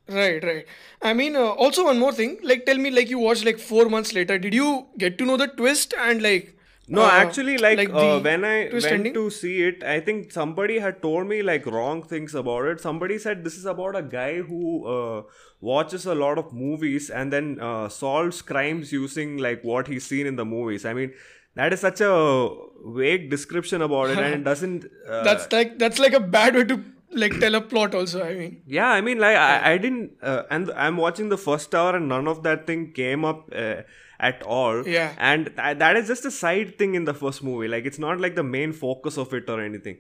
Right, 0.10 0.44
right. 0.44 0.66
I 1.02 1.14
mean, 1.14 1.36
uh, 1.38 1.40
also 1.66 1.86
one 1.86 1.98
more 1.98 2.12
thing. 2.12 2.38
Like, 2.44 2.66
tell 2.66 2.78
me, 2.78 2.92
like, 2.92 3.10
you 3.10 3.20
watched 3.20 3.46
like 3.46 3.58
four 3.60 3.88
months 3.88 4.14
later. 4.14 4.38
Did 4.38 4.54
you 4.54 4.88
get 4.98 5.18
to 5.20 5.26
know 5.26 5.38
the 5.38 5.48
twist 5.48 5.94
and 5.98 6.22
like? 6.22 6.58
No, 6.88 7.04
uh, 7.04 7.10
actually, 7.12 7.58
like, 7.58 7.90
uh, 7.90 8.20
when 8.20 8.44
I 8.44 8.70
went 8.72 8.86
ending? 8.86 9.14
to 9.14 9.30
see 9.30 9.64
it, 9.64 9.84
I 9.84 10.02
think 10.02 10.32
somebody 10.34 10.80
had 10.80 11.02
told 11.02 11.28
me 11.28 11.42
like 11.42 11.66
wrong 11.66 12.04
things 12.04 12.36
about 12.36 12.66
it. 12.66 12.82
Somebody 12.82 13.18
said 13.18 13.46
this 13.46 13.56
is 13.58 13.66
about 13.66 13.96
a 13.96 14.02
guy 14.02 14.42
who 14.42 14.86
uh, 14.86 15.22
watches 15.62 16.06
a 16.06 16.14
lot 16.14 16.38
of 16.38 16.52
movies 16.52 17.10
and 17.10 17.32
then 17.32 17.58
uh, 17.62 17.88
solves 17.88 18.42
crimes 18.42 18.92
using 18.92 19.38
like 19.38 19.64
what 19.64 19.88
he's 19.88 20.06
seen 20.06 20.28
in 20.28 20.36
the 20.36 20.44
movies. 20.44 20.84
I 20.86 20.94
mean, 20.94 21.14
that 21.56 21.72
is 21.72 21.80
such 21.80 22.02
a 22.02 22.50
vague 22.86 23.30
description 23.30 23.82
about 23.82 24.10
it, 24.10 24.18
and 24.18 24.34
it 24.34 24.44
doesn't. 24.52 24.86
Uh, 25.08 25.24
That's 25.24 25.50
like 25.54 25.80
that's 25.80 26.00
like 26.00 26.14
a 26.14 26.20
bad 26.20 26.56
way 26.56 26.66
to 26.66 26.84
like 27.16 27.40
tell 27.40 27.56
a 27.56 27.62
plot. 27.62 27.96
Also, 27.96 28.24
I 28.24 28.34
mean. 28.36 28.62
yeah, 28.66 28.90
I 28.90 29.02
mean, 29.02 29.20
like 29.20 29.38
I, 29.38 29.74
I 29.74 29.78
didn't, 29.78 30.12
uh, 30.22 30.44
and 30.50 30.72
I'm 30.72 30.98
watching 30.98 31.30
the 31.30 31.38
first 31.38 31.74
hour, 31.76 31.96
and 31.96 32.08
none 32.08 32.28
of 32.28 32.44
that 32.44 32.68
thing 32.68 32.92
came 32.94 33.26
up 33.26 33.50
uh, 33.56 33.82
at 34.20 34.42
all. 34.44 34.88
Yeah. 34.88 35.14
and 35.18 35.48
th- 35.56 35.78
that 35.78 35.98
is 35.98 36.08
just 36.08 36.26
a 36.26 36.32
side 36.32 36.78
thing 36.78 36.96
in 36.96 37.06
the 37.06 37.14
first 37.14 37.44
movie. 37.44 37.68
Like 37.68 37.86
it's 37.86 38.00
not 38.00 38.20
like 38.20 38.36
the 38.36 38.44
main 38.44 38.74
focus 38.74 39.18
of 39.18 39.34
it 39.34 39.50
or 39.50 39.62
anything. 39.62 39.98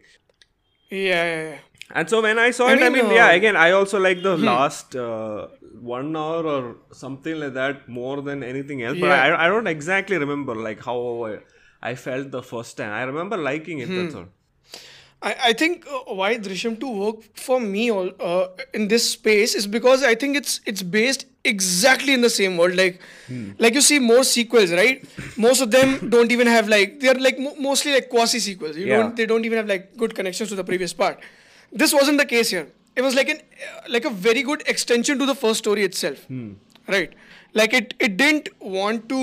Yeah, 0.89 1.25
yeah, 1.25 1.49
yeah. 1.49 1.57
And 1.91 2.09
so 2.09 2.21
when 2.21 2.39
I 2.39 2.51
saw 2.51 2.67
I 2.67 2.73
it, 2.73 2.81
I 2.81 2.89
mean, 2.89 3.07
mean, 3.07 3.15
yeah, 3.15 3.27
uh, 3.27 3.35
again, 3.35 3.55
I 3.55 3.71
also 3.71 3.99
like 3.99 4.23
the 4.23 4.37
last 4.37 4.95
uh, 4.95 5.47
one 5.79 6.15
hour 6.15 6.45
or 6.45 6.77
something 6.91 7.39
like 7.39 7.53
that 7.53 7.89
more 7.89 8.21
than 8.21 8.43
anything 8.43 8.83
else. 8.83 8.97
yeah. 8.97 9.01
But 9.01 9.11
I, 9.11 9.45
I 9.45 9.47
don't 9.47 9.67
exactly 9.67 10.17
remember 10.17 10.55
like 10.55 10.83
how 10.83 11.37
I, 11.81 11.95
felt 11.95 12.31
the 12.31 12.41
first 12.41 12.77
time. 12.77 12.91
I 12.91 13.03
remember 13.03 13.37
liking 13.37 13.79
it. 13.79 13.89
That's 13.89 14.15
all. 14.15 14.27
I, 15.29 15.35
I 15.49 15.53
think 15.53 15.85
uh, 15.87 16.13
why 16.19 16.37
Drishyam 16.37 16.79
2 16.79 16.89
worked 17.01 17.39
for 17.39 17.59
me 17.59 17.89
all 17.91 18.09
uh, 18.19 18.47
in 18.73 18.87
this 18.89 19.09
space 19.11 19.55
is 19.55 19.65
because 19.75 20.03
I 20.03 20.15
think 20.15 20.35
it's 20.39 20.59
it's 20.65 20.83
based 20.95 21.25
exactly 21.45 22.13
in 22.13 22.21
the 22.21 22.29
same 22.29 22.57
world. 22.57 22.75
Like 22.75 22.99
like 23.59 23.73
you 23.79 23.81
see 23.81 23.99
more 23.99 24.23
sequels, 24.31 24.71
right? 24.79 25.05
Most 25.37 25.61
of 25.61 25.71
them 25.71 26.09
don't 26.15 26.31
even 26.37 26.47
have 26.55 26.67
like 26.67 26.99
they're 26.99 27.21
like 27.27 27.39
mo- 27.39 27.55
mostly 27.69 27.93
like 27.93 28.09
quasi 28.09 28.39
sequels. 28.39 28.75
You 28.77 28.87
Yeah. 28.87 28.97
don't 28.97 29.15
they 29.21 29.25
don't 29.25 29.45
even 29.51 29.57
have 29.63 29.67
like 29.75 29.95
good 30.03 30.13
connections 30.21 30.49
to 30.49 30.55
the 30.61 30.67
previous 30.71 30.93
part. 31.03 31.19
This 31.71 31.93
wasn't 31.93 32.17
the 32.17 32.25
case 32.35 32.49
here. 32.49 32.67
It 32.95 33.01
was 33.01 33.15
like 33.15 33.29
an 33.29 33.39
like 33.89 34.05
a 34.05 34.09
very 34.29 34.43
good 34.43 34.63
extension 34.67 35.17
to 35.19 35.25
the 35.25 35.35
first 35.35 35.59
story 35.67 35.83
itself, 35.83 36.25
right? 36.87 37.13
Like 37.61 37.73
it 37.73 37.93
it 37.99 38.17
didn't 38.17 38.49
want 38.77 39.07
to 39.09 39.21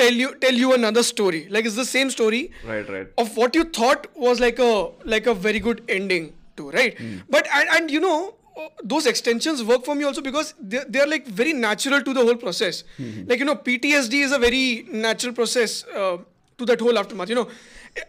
tell 0.00 0.12
you 0.22 0.34
tell 0.46 0.54
you 0.64 0.72
another 0.78 1.02
story. 1.02 1.46
Like 1.56 1.66
it's 1.70 1.76
the 1.76 1.84
same 1.90 2.10
story 2.16 2.40
Right, 2.64 2.88
right. 2.96 3.08
of 3.24 3.36
what 3.36 3.54
you 3.60 3.64
thought 3.78 4.06
was 4.28 4.40
like 4.46 4.58
a 4.58 4.72
like 5.14 5.26
a 5.26 5.34
very 5.34 5.60
good 5.68 5.82
ending 5.88 6.32
to 6.56 6.70
right? 6.70 6.96
But 7.36 7.46
and, 7.60 7.68
and 7.76 7.90
you 7.96 8.00
know 8.00 8.16
uh, 8.56 8.68
those 8.82 9.06
extensions 9.06 9.62
work 9.64 9.84
for 9.84 9.94
me 9.94 10.04
also 10.04 10.20
because 10.20 10.54
they're, 10.60 10.84
they're 10.88 11.06
like 11.06 11.26
very 11.26 11.52
natural 11.52 12.02
to 12.02 12.12
the 12.20 12.24
whole 12.30 12.36
process. 12.46 12.82
Like 13.26 13.38
you 13.38 13.44
know 13.44 13.54
ptsd 13.56 14.24
is 14.28 14.32
a 14.32 14.38
very 14.38 14.64
natural 14.90 15.32
process 15.32 15.84
uh, 15.94 16.18
to 16.58 16.64
that 16.72 16.80
whole 16.80 16.98
aftermath. 16.98 17.28
You 17.28 17.36
know 17.36 17.48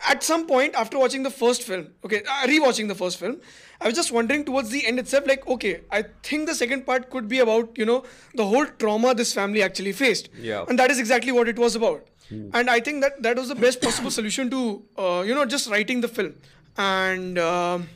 at 0.08 0.24
some 0.24 0.46
point 0.48 0.76
after 0.76 1.00
watching 1.00 1.24
the 1.24 1.30
first 1.30 1.64
film 1.64 1.88
okay 2.06 2.22
uh, 2.28 2.48
rewatching 2.48 2.88
the 2.88 2.96
first 2.96 3.18
film 3.18 3.40
i 3.82 3.86
was 3.88 3.96
just 3.96 4.12
wondering 4.12 4.44
towards 4.46 4.70
the 4.70 4.86
end 4.86 5.00
itself 5.00 5.26
like 5.26 5.48
okay 5.48 5.82
i 5.92 6.04
think 6.24 6.48
the 6.48 6.56
second 6.56 6.86
part 6.86 7.10
could 7.10 7.28
be 7.28 7.40
about 7.40 7.78
you 7.78 7.86
know 7.86 8.04
the 8.36 8.46
whole 8.46 8.66
trauma 8.84 9.14
this 9.16 9.34
family 9.34 9.64
actually 9.64 9.92
faced. 9.92 10.30
Yeah. 10.40 10.66
and 10.68 10.78
that 10.78 10.92
is 10.92 11.00
exactly 11.00 11.32
what 11.32 11.48
it 11.48 11.58
was 11.58 11.76
about. 11.76 12.06
And 12.32 12.70
i 12.70 12.80
think 12.80 13.02
that 13.02 13.24
that 13.24 13.38
was 13.38 13.48
the 13.50 13.56
best 13.56 13.82
possible 13.82 14.12
solution 14.12 14.50
to 14.52 14.84
uh, 14.98 15.24
you 15.26 15.34
know 15.34 15.46
just 15.46 15.70
writing 15.70 16.02
the 16.02 16.08
film. 16.08 16.36
And 16.78 17.40
um, 17.40 17.88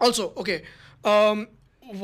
also 0.00 0.32
okay 0.36 0.62
um, 1.04 1.48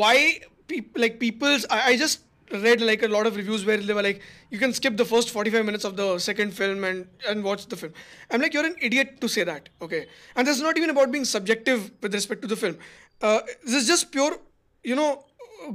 why 0.00 0.40
peop- 0.66 0.98
like 1.04 1.18
people's 1.18 1.64
I, 1.70 1.80
I 1.92 1.96
just 1.96 2.20
read 2.52 2.80
like 2.80 3.02
a 3.02 3.08
lot 3.08 3.26
of 3.26 3.36
reviews 3.36 3.64
where 3.64 3.76
they 3.76 3.92
were 3.94 4.02
like 4.02 4.20
you 4.50 4.58
can 4.58 4.72
skip 4.72 4.96
the 4.96 5.04
first 5.04 5.30
45 5.30 5.64
minutes 5.64 5.84
of 5.84 5.96
the 5.96 6.18
second 6.18 6.52
film 6.52 6.84
and 6.84 7.06
and 7.28 7.44
watch 7.44 7.66
the 7.66 7.76
film. 7.76 7.92
I'm 8.30 8.40
like 8.40 8.54
you're 8.54 8.66
an 8.66 8.76
idiot 8.80 9.20
to 9.20 9.28
say 9.28 9.44
that 9.44 9.68
okay? 9.80 10.06
And 10.36 10.46
this 10.46 10.56
is 10.56 10.62
not 10.62 10.76
even 10.76 10.90
about 10.90 11.10
being 11.12 11.24
subjective 11.24 11.90
with 12.02 12.14
respect 12.14 12.42
to 12.42 12.48
the 12.48 12.56
film. 12.56 12.78
Uh, 13.22 13.40
this 13.64 13.74
is 13.74 13.86
just 13.86 14.10
pure 14.12 14.38
you 14.82 14.96
know 14.96 15.24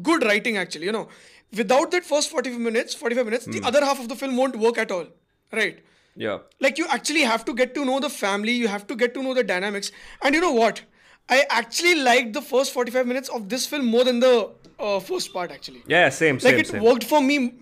good 0.02 0.24
writing 0.24 0.58
actually 0.58 0.86
you 0.86 0.92
know? 0.92 1.08
Without 1.56 1.92
that 1.92 2.04
first 2.04 2.32
45 2.32 2.60
minutes 2.60 2.94
45 2.94 3.26
minutes 3.26 3.46
the 3.46 3.62
other 3.64 3.84
half 3.86 4.00
of 4.00 4.10
the 4.10 4.16
film 4.16 4.36
won't 4.36 4.56
work 4.56 4.78
at 4.78 4.92
all 4.92 5.06
right? 5.52 5.80
Yeah. 6.18 6.40
like 6.62 6.78
you 6.78 6.86
actually 6.88 7.22
have 7.22 7.44
to 7.46 7.54
get 7.54 7.74
to 7.76 7.84
know 7.84 8.00
the 8.00 8.10
family 8.10 8.54
you 8.54 8.68
have 8.70 8.88
to 8.88 8.96
get 8.96 9.14
to 9.16 9.22
know 9.24 9.34
the 9.34 9.44
dynamics. 9.44 9.92
And 10.22 10.34
you 10.34 10.40
know 10.42 10.54
what? 10.54 10.82
I 11.28 11.46
actually 11.50 11.96
liked 11.96 12.34
the 12.34 12.42
first 12.42 12.72
45 12.72 13.06
minutes 13.08 13.30
of 13.30 13.50
this 13.50 13.66
film 13.66 13.86
more 13.86 14.04
than 14.06 14.20
the 14.22 14.50
uh, 14.80 15.00
first 15.00 15.34
part 15.34 15.52
actually. 15.52 15.84
Yeah, 15.88 16.10
same, 16.10 16.36
like 16.36 16.42
same, 16.44 16.60
it 16.60 16.68
same. 16.68 16.84
worked 16.84 17.04
for 17.04 17.22
me 17.22 17.54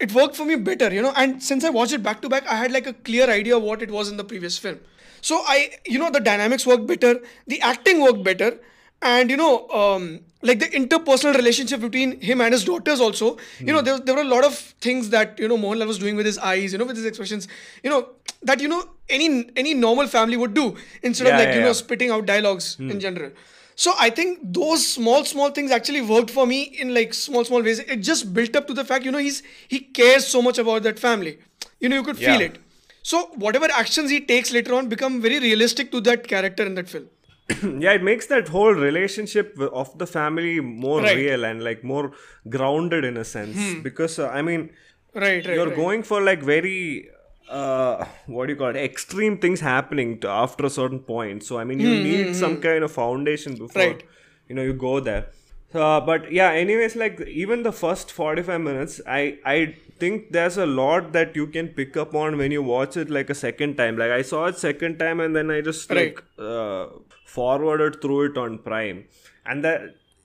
it 0.00 0.12
worked 0.12 0.34
for 0.36 0.44
me 0.44 0.56
better 0.56 0.92
you 0.92 1.00
know 1.00 1.12
and 1.16 1.42
since 1.42 1.64
i 1.64 1.70
watched 1.70 1.92
it 1.92 2.02
back 2.02 2.20
to 2.22 2.28
back 2.28 2.46
i 2.48 2.56
had 2.56 2.72
like 2.72 2.86
a 2.86 2.92
clear 3.08 3.30
idea 3.30 3.56
of 3.56 3.62
what 3.62 3.82
it 3.82 3.90
was 3.90 4.08
in 4.10 4.16
the 4.16 4.24
previous 4.24 4.58
film. 4.58 4.78
So 5.20 5.36
i 5.46 5.70
you 5.86 5.98
know 5.98 6.10
the 6.10 6.20
dynamics 6.20 6.66
worked 6.66 6.86
better 6.86 7.20
the 7.46 7.60
acting 7.60 8.00
worked 8.02 8.24
better 8.24 8.58
and 9.00 9.30
you 9.30 9.36
know 9.36 9.68
um, 9.68 10.20
like 10.42 10.58
the 10.58 10.66
interpersonal 10.80 11.34
relationship 11.36 11.80
between 11.80 12.20
him 12.20 12.40
and 12.40 12.52
his 12.52 12.64
daughters 12.64 13.00
also 13.00 13.36
you 13.60 13.72
know 13.72 13.80
there, 13.80 13.98
there 14.00 14.14
were 14.16 14.22
a 14.22 14.32
lot 14.32 14.44
of 14.44 14.56
things 14.88 15.10
that 15.10 15.38
you 15.38 15.46
know 15.48 15.56
mohanlal 15.56 15.86
was 15.86 15.98
doing 15.98 16.16
with 16.16 16.26
his 16.26 16.38
eyes 16.38 16.72
you 16.72 16.78
know 16.78 16.84
with 16.84 16.96
his 16.96 17.06
expressions 17.06 17.48
you 17.84 17.90
know 17.90 18.08
that 18.42 18.60
you 18.60 18.68
know 18.68 18.82
any 19.08 19.28
any 19.56 19.74
normal 19.74 20.06
family 20.08 20.36
would 20.36 20.54
do 20.54 20.76
instead 21.02 21.26
Yeah, 21.28 21.34
of 21.34 21.38
like 21.38 21.48
yeah, 21.50 21.54
you 21.60 21.62
know 21.62 21.72
spitting 21.72 22.10
out 22.10 22.26
dialogues 22.26 22.76
in 22.80 22.98
general 23.00 23.30
so 23.74 23.92
i 23.98 24.08
think 24.10 24.38
those 24.42 24.86
small 24.86 25.24
small 25.24 25.50
things 25.50 25.70
actually 25.70 26.00
worked 26.00 26.30
for 26.30 26.46
me 26.46 26.62
in 26.84 26.92
like 26.94 27.14
small 27.14 27.44
small 27.44 27.62
ways 27.62 27.78
it 27.78 27.96
just 27.96 28.32
built 28.34 28.56
up 28.56 28.66
to 28.66 28.74
the 28.74 28.84
fact 28.84 29.04
you 29.04 29.10
know 29.10 29.18
he's 29.18 29.42
he 29.68 29.80
cares 29.80 30.26
so 30.26 30.42
much 30.42 30.58
about 30.58 30.82
that 30.82 30.98
family 30.98 31.38
you 31.80 31.88
know 31.88 31.96
you 31.96 32.02
could 32.02 32.16
feel 32.18 32.40
it 32.40 32.58
so 33.02 33.22
whatever 33.46 33.68
actions 33.72 34.10
he 34.10 34.20
takes 34.20 34.52
later 34.52 34.74
on 34.74 34.88
become 34.88 35.20
very 35.20 35.38
realistic 35.40 35.90
to 35.90 36.00
that 36.00 36.26
character 36.28 36.64
in 36.66 36.74
that 36.74 36.88
film 36.88 37.08
yeah, 37.80 37.92
it 37.92 38.02
makes 38.04 38.26
that 38.26 38.46
whole 38.48 38.72
relationship 38.72 39.58
of 39.72 39.98
the 39.98 40.06
family 40.06 40.60
more 40.60 41.00
Right. 41.02 41.16
real 41.16 41.44
and 41.44 41.62
like 41.64 41.82
more 41.82 42.12
grounded 42.48 43.04
in 43.04 43.16
a 43.16 43.24
sense. 43.24 43.58
Because 43.82 44.18
uh, 44.20 44.28
I 44.28 44.42
mean, 44.42 44.70
right 45.12 45.44
right 45.44 45.56
you're 45.56 45.66
right. 45.66 45.76
going 45.76 46.04
for 46.04 46.20
like 46.22 46.40
very 46.40 47.10
uh 47.48 48.04
what 48.26 48.46
do 48.46 48.52
you 48.52 48.58
call 48.58 48.68
it? 48.68 48.76
Extreme 48.76 49.38
things 49.38 49.60
happening 49.60 50.18
to 50.20 50.28
after 50.28 50.66
a 50.66 50.70
certain 50.70 51.00
point. 51.00 51.42
So 51.44 51.58
i 51.58 51.64
mean 51.64 51.80
you 51.80 51.94
need 51.94 52.34
some 52.36 52.58
kind 52.60 52.84
of 52.84 52.92
foundation 52.92 53.56
before 53.56 53.82
Hmm, 53.82 53.88
Right. 53.90 54.02
you 54.48 54.54
know 54.54 54.62
you 54.62 54.72
go 54.74 55.00
there. 55.00 55.26
Uh, 55.74 56.00
but 56.00 56.30
yeah 56.30 56.50
anyways 56.52 56.94
like 56.96 57.20
even 57.42 57.62
the 57.62 57.72
first 57.72 58.10
45 58.12 58.60
minutes 58.60 59.00
i 59.06 59.38
i 59.52 59.74
think 60.00 60.30
there's 60.36 60.58
a 60.58 60.66
lot 60.66 61.12
that 61.12 61.34
you 61.40 61.46
can 61.46 61.68
pick 61.78 61.96
up 61.96 62.14
on 62.22 62.36
when 62.36 62.50
you 62.56 62.62
watch 62.62 62.96
it 62.96 63.08
like 63.08 63.30
a 63.30 63.34
second 63.34 63.76
time. 63.76 63.96
Like 63.96 64.10
i 64.10 64.22
saw 64.22 64.44
it 64.46 64.58
second 64.58 64.98
time 64.98 65.20
and 65.20 65.34
then 65.36 65.50
i 65.50 65.60
just 65.62 65.90
Right. 65.90 66.14
like 66.14 66.24
uh, 66.38 66.86
forwarded 67.24 68.00
through 68.02 68.20
it 68.30 68.36
on 68.38 68.58
prime. 68.58 69.04
And 69.46 69.64
that 69.64 69.82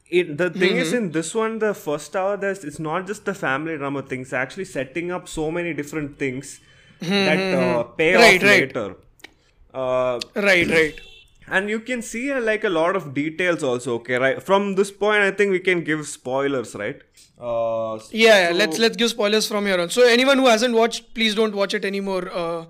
it, 0.09 0.37
the 0.37 0.49
thing 0.49 0.75
is 0.77 0.89
Mm-hmm. 0.89 0.97
in 0.97 1.11
this 1.11 1.33
one 1.35 1.59
the 1.59 1.73
first 1.73 2.15
hour 2.15 2.35
there's 2.37 2.63
it's 2.63 2.79
not 2.79 3.07
just 3.07 3.25
the 3.25 3.33
family 3.33 3.77
drama 3.77 4.01
things 4.01 4.33
actually 4.33 4.65
setting 4.65 5.11
up 5.11 5.27
so 5.27 5.49
many 5.51 5.73
different 5.73 6.17
things 6.19 6.59
that 7.01 7.53
uh, 7.53 7.83
pay 7.83 8.13
Mm-hmm. 8.13 8.21
Right, 8.21 8.35
off 8.35 8.43
right. 8.43 8.61
later 8.75 8.95
uh, 9.73 10.19
right 10.35 10.67
right 10.69 10.99
and 11.49 11.69
you 11.69 11.79
can 11.79 12.01
see 12.01 12.31
uh, 12.31 12.41
like 12.41 12.63
a 12.63 12.69
lot 12.69 12.95
of 12.95 13.13
details 13.13 13.63
also 13.63 13.95
okay 13.95 14.15
right 14.17 14.41
from 14.43 14.75
this 14.75 14.91
point 14.91 15.21
i 15.21 15.31
think 15.31 15.51
we 15.51 15.59
can 15.59 15.83
give 15.83 16.05
spoilers 16.07 16.75
right 16.75 17.01
uh, 17.39 17.99
yeah, 18.11 18.49
yeah 18.49 18.51
let's 18.55 18.79
let's 18.79 18.97
give 18.97 19.09
spoilers 19.09 19.47
from 19.47 19.65
here 19.65 19.79
on 19.79 19.89
so 19.89 20.03
anyone 20.07 20.37
who 20.37 20.47
hasn't 20.47 20.73
watched 20.73 21.13
please 21.13 21.35
don't 21.35 21.55
watch 21.55 21.73
it 21.73 21.85
anymore 21.85 22.29
uh 22.33 22.65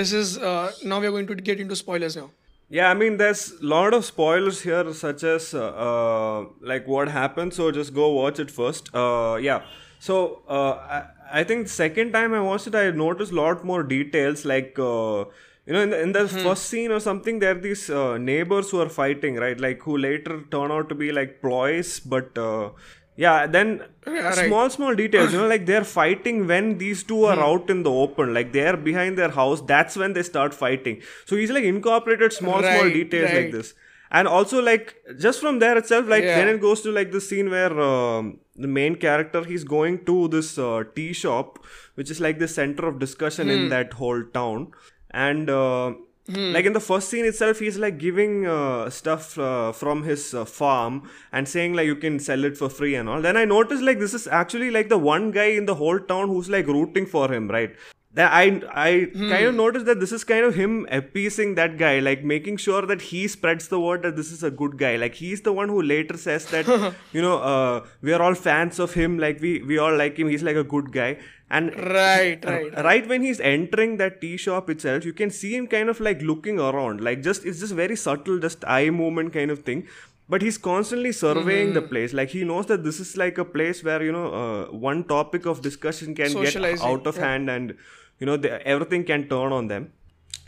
this 0.00 0.12
is 0.12 0.38
uh 0.38 0.70
now 0.84 1.00
we're 1.00 1.10
going 1.10 1.26
to 1.26 1.34
get 1.34 1.60
into 1.60 1.76
spoilers 1.84 2.16
now 2.16 2.30
Yeah, 2.76 2.86
I 2.90 2.94
mean, 3.00 3.16
there's 3.20 3.40
a 3.62 3.66
lot 3.70 3.94
of 3.96 4.04
spoilers 4.06 4.58
here, 4.66 4.92
such 5.00 5.22
as 5.30 5.48
uh, 5.54 5.64
uh, 5.86 6.44
like 6.70 6.86
what 6.92 7.10
happened. 7.16 7.52
So 7.56 7.66
just 7.78 7.92
go 7.98 8.06
watch 8.14 8.40
it 8.44 8.52
first. 8.58 8.88
Uh, 9.00 9.34
yeah. 9.46 9.66
So 10.04 10.42
uh, 10.48 10.72
I, 10.96 11.40
I 11.40 11.44
think 11.44 11.66
the 11.66 11.72
second 11.72 12.12
time 12.12 12.34
I 12.34 12.40
watched 12.40 12.66
it, 12.66 12.74
I 12.74 12.90
noticed 12.90 13.32
a 13.32 13.36
lot 13.36 13.64
more 13.64 13.82
details. 13.82 14.44
Like 14.44 14.78
uh, 14.78 15.24
you 15.66 15.72
know, 15.72 15.80
in 15.80 15.90
the, 15.90 16.00
in 16.02 16.12
the 16.12 16.28
first 16.28 16.66
scene 16.66 16.90
or 16.90 17.00
something, 17.00 17.38
there 17.38 17.56
are 17.56 17.60
these 17.68 17.88
uh, 17.88 18.18
neighbors 18.18 18.70
who 18.70 18.80
are 18.80 18.90
fighting, 18.90 19.36
right? 19.36 19.58
Like 19.58 19.82
who 19.82 19.96
later 19.96 20.42
turn 20.50 20.70
out 20.70 20.90
to 20.90 20.94
be 20.94 21.12
like 21.12 21.40
ploys, 21.40 22.00
but. 22.00 22.36
Uh, 22.36 22.70
yeah, 23.16 23.46
then 23.46 23.84
right. 24.04 24.48
small, 24.48 24.68
small 24.68 24.92
details, 24.96 25.32
you 25.32 25.38
know, 25.38 25.46
like 25.46 25.66
they're 25.66 25.84
fighting 25.84 26.48
when 26.48 26.78
these 26.78 27.04
two 27.04 27.26
are 27.26 27.38
out 27.38 27.70
in 27.70 27.84
the 27.84 27.90
open, 27.90 28.34
like 28.34 28.52
they're 28.52 28.76
behind 28.76 29.16
their 29.16 29.30
house, 29.30 29.60
that's 29.60 29.94
when 29.94 30.14
they 30.14 30.24
start 30.24 30.52
fighting. 30.52 31.00
So 31.24 31.36
he's 31.36 31.52
like 31.52 31.62
incorporated 31.62 32.32
small, 32.32 32.58
small 32.58 32.82
Right, 32.82 32.92
details 32.92 33.32
like 33.32 33.52
this. 33.52 33.74
And 34.10 34.26
also, 34.26 34.60
like, 34.60 34.96
just 35.20 35.40
from 35.40 35.60
there 35.60 35.78
itself, 35.78 36.08
like, 36.08 36.24
Yeah. 36.24 36.34
then 36.38 36.48
it 36.56 36.60
goes 36.60 36.82
to 36.82 36.90
like 36.90 37.12
the 37.12 37.20
scene 37.20 37.50
where 37.50 37.80
um, 37.80 38.40
the 38.56 38.68
main 38.68 38.94
character 38.96 39.44
he's 39.44 39.64
going 39.64 40.04
to 40.06 40.28
this 40.28 40.58
uh, 40.58 40.84
tea 40.94 41.12
shop, 41.12 41.58
which 41.94 42.10
is 42.10 42.20
like 42.20 42.38
the 42.38 42.48
center 42.48 42.86
of 42.86 42.98
discussion 42.98 43.48
Hmm. 43.48 43.52
in 43.54 43.68
that 43.70 43.94
whole 43.94 44.22
town. 44.22 44.72
And 45.10 45.50
uh, 45.50 45.94
like 46.28 46.64
in 46.64 46.72
the 46.72 46.80
first 46.80 47.08
scene 47.10 47.24
itself, 47.26 47.58
he's 47.58 47.76
like 47.76 47.98
giving 47.98 48.46
uh, 48.46 48.88
stuff 48.90 49.38
uh, 49.38 49.72
from 49.72 50.04
his 50.04 50.32
uh, 50.34 50.44
farm 50.44 51.10
and 51.32 51.46
saying 51.48 51.74
like 51.74 51.86
you 51.86 51.96
can 51.96 52.18
sell 52.18 52.44
it 52.44 52.56
for 52.56 52.68
free 52.70 52.94
and 52.94 53.08
all. 53.08 53.20
Then 53.20 53.36
I 53.36 53.44
noticed 53.44 53.82
like 53.82 53.98
this 53.98 54.14
is 54.14 54.26
actually 54.26 54.70
like 54.70 54.88
the 54.88 54.98
one 54.98 55.30
guy 55.32 55.46
in 55.46 55.66
the 55.66 55.74
whole 55.74 55.98
town 56.00 56.28
who's 56.28 56.48
like 56.48 56.66
rooting 56.66 57.06
for 57.06 57.30
him, 57.32 57.48
right? 57.48 57.74
That 58.16 58.32
I 58.32 58.42
I 58.72 58.90
kind 59.12 59.46
of 59.46 59.54
noticed 59.56 59.86
that 59.86 59.98
this 59.98 60.12
is 60.12 60.22
kind 60.22 60.44
of 60.48 60.54
him 60.54 60.86
appeasing 60.98 61.54
that 61.56 61.78
guy, 61.78 61.98
like 61.98 62.22
making 62.22 62.58
sure 62.58 62.82
that 62.90 63.02
he 63.02 63.26
spreads 63.26 63.66
the 63.68 63.80
word 63.80 64.02
that 64.02 64.14
this 64.14 64.30
is 64.30 64.44
a 64.44 64.50
good 64.50 64.76
guy. 64.78 64.94
Like 64.96 65.16
he's 65.16 65.40
the 65.40 65.52
one 65.52 65.68
who 65.68 65.82
later 65.82 66.16
says 66.16 66.46
that 66.52 66.68
you 67.12 67.22
know 67.22 67.38
uh, 67.38 67.84
we 68.02 68.12
are 68.12 68.22
all 68.22 68.34
fans 68.34 68.78
of 68.78 68.94
him, 68.94 69.18
like 69.18 69.40
we 69.40 69.62
we 69.62 69.78
all 69.78 69.96
like 69.96 70.16
him. 70.16 70.28
He's 70.28 70.44
like 70.44 70.54
a 70.54 70.62
good 70.62 70.92
guy. 70.92 71.16
And 71.50 71.74
right 71.90 72.44
right 72.44 72.78
right 72.84 73.08
when 73.08 73.22
he's 73.22 73.40
entering 73.40 73.96
that 73.98 74.20
tea 74.20 74.36
shop 74.36 74.70
itself, 74.70 75.04
you 75.04 75.12
can 75.12 75.30
see 75.30 75.54
him 75.56 75.66
kind 75.66 75.88
of 75.88 75.98
like 76.00 76.22
looking 76.22 76.60
around, 76.60 77.00
like 77.00 77.20
just 77.22 77.44
it's 77.44 77.58
just 77.60 77.74
very 77.74 77.96
subtle, 77.96 78.38
just 78.38 78.64
eye 78.64 78.90
movement 78.90 79.32
kind 79.32 79.50
of 79.50 79.64
thing. 79.64 79.86
But 80.28 80.40
he's 80.40 80.56
constantly 80.56 81.12
surveying 81.12 81.66
Mm-hmm. 81.68 81.74
the 81.74 81.82
place. 81.82 82.12
Like 82.14 82.30
he 82.30 82.44
knows 82.44 82.66
that 82.66 82.82
this 82.82 82.98
is 83.00 83.16
like 83.16 83.36
a 83.38 83.44
place 83.44 83.84
where 83.84 84.02
you 84.02 84.12
know 84.12 84.28
uh, 84.32 84.64
one 84.72 85.04
topic 85.04 85.44
of 85.46 85.60
discussion 85.60 86.14
can 86.14 86.32
get 86.32 86.56
out 86.80 87.06
of 87.06 87.16
yeah. 87.16 87.24
hand, 87.26 87.50
and 87.50 87.74
you 88.18 88.26
know 88.26 88.36
the, 88.36 88.66
everything 88.66 89.04
can 89.04 89.28
turn 89.28 89.52
on 89.52 89.68
them. 89.68 89.92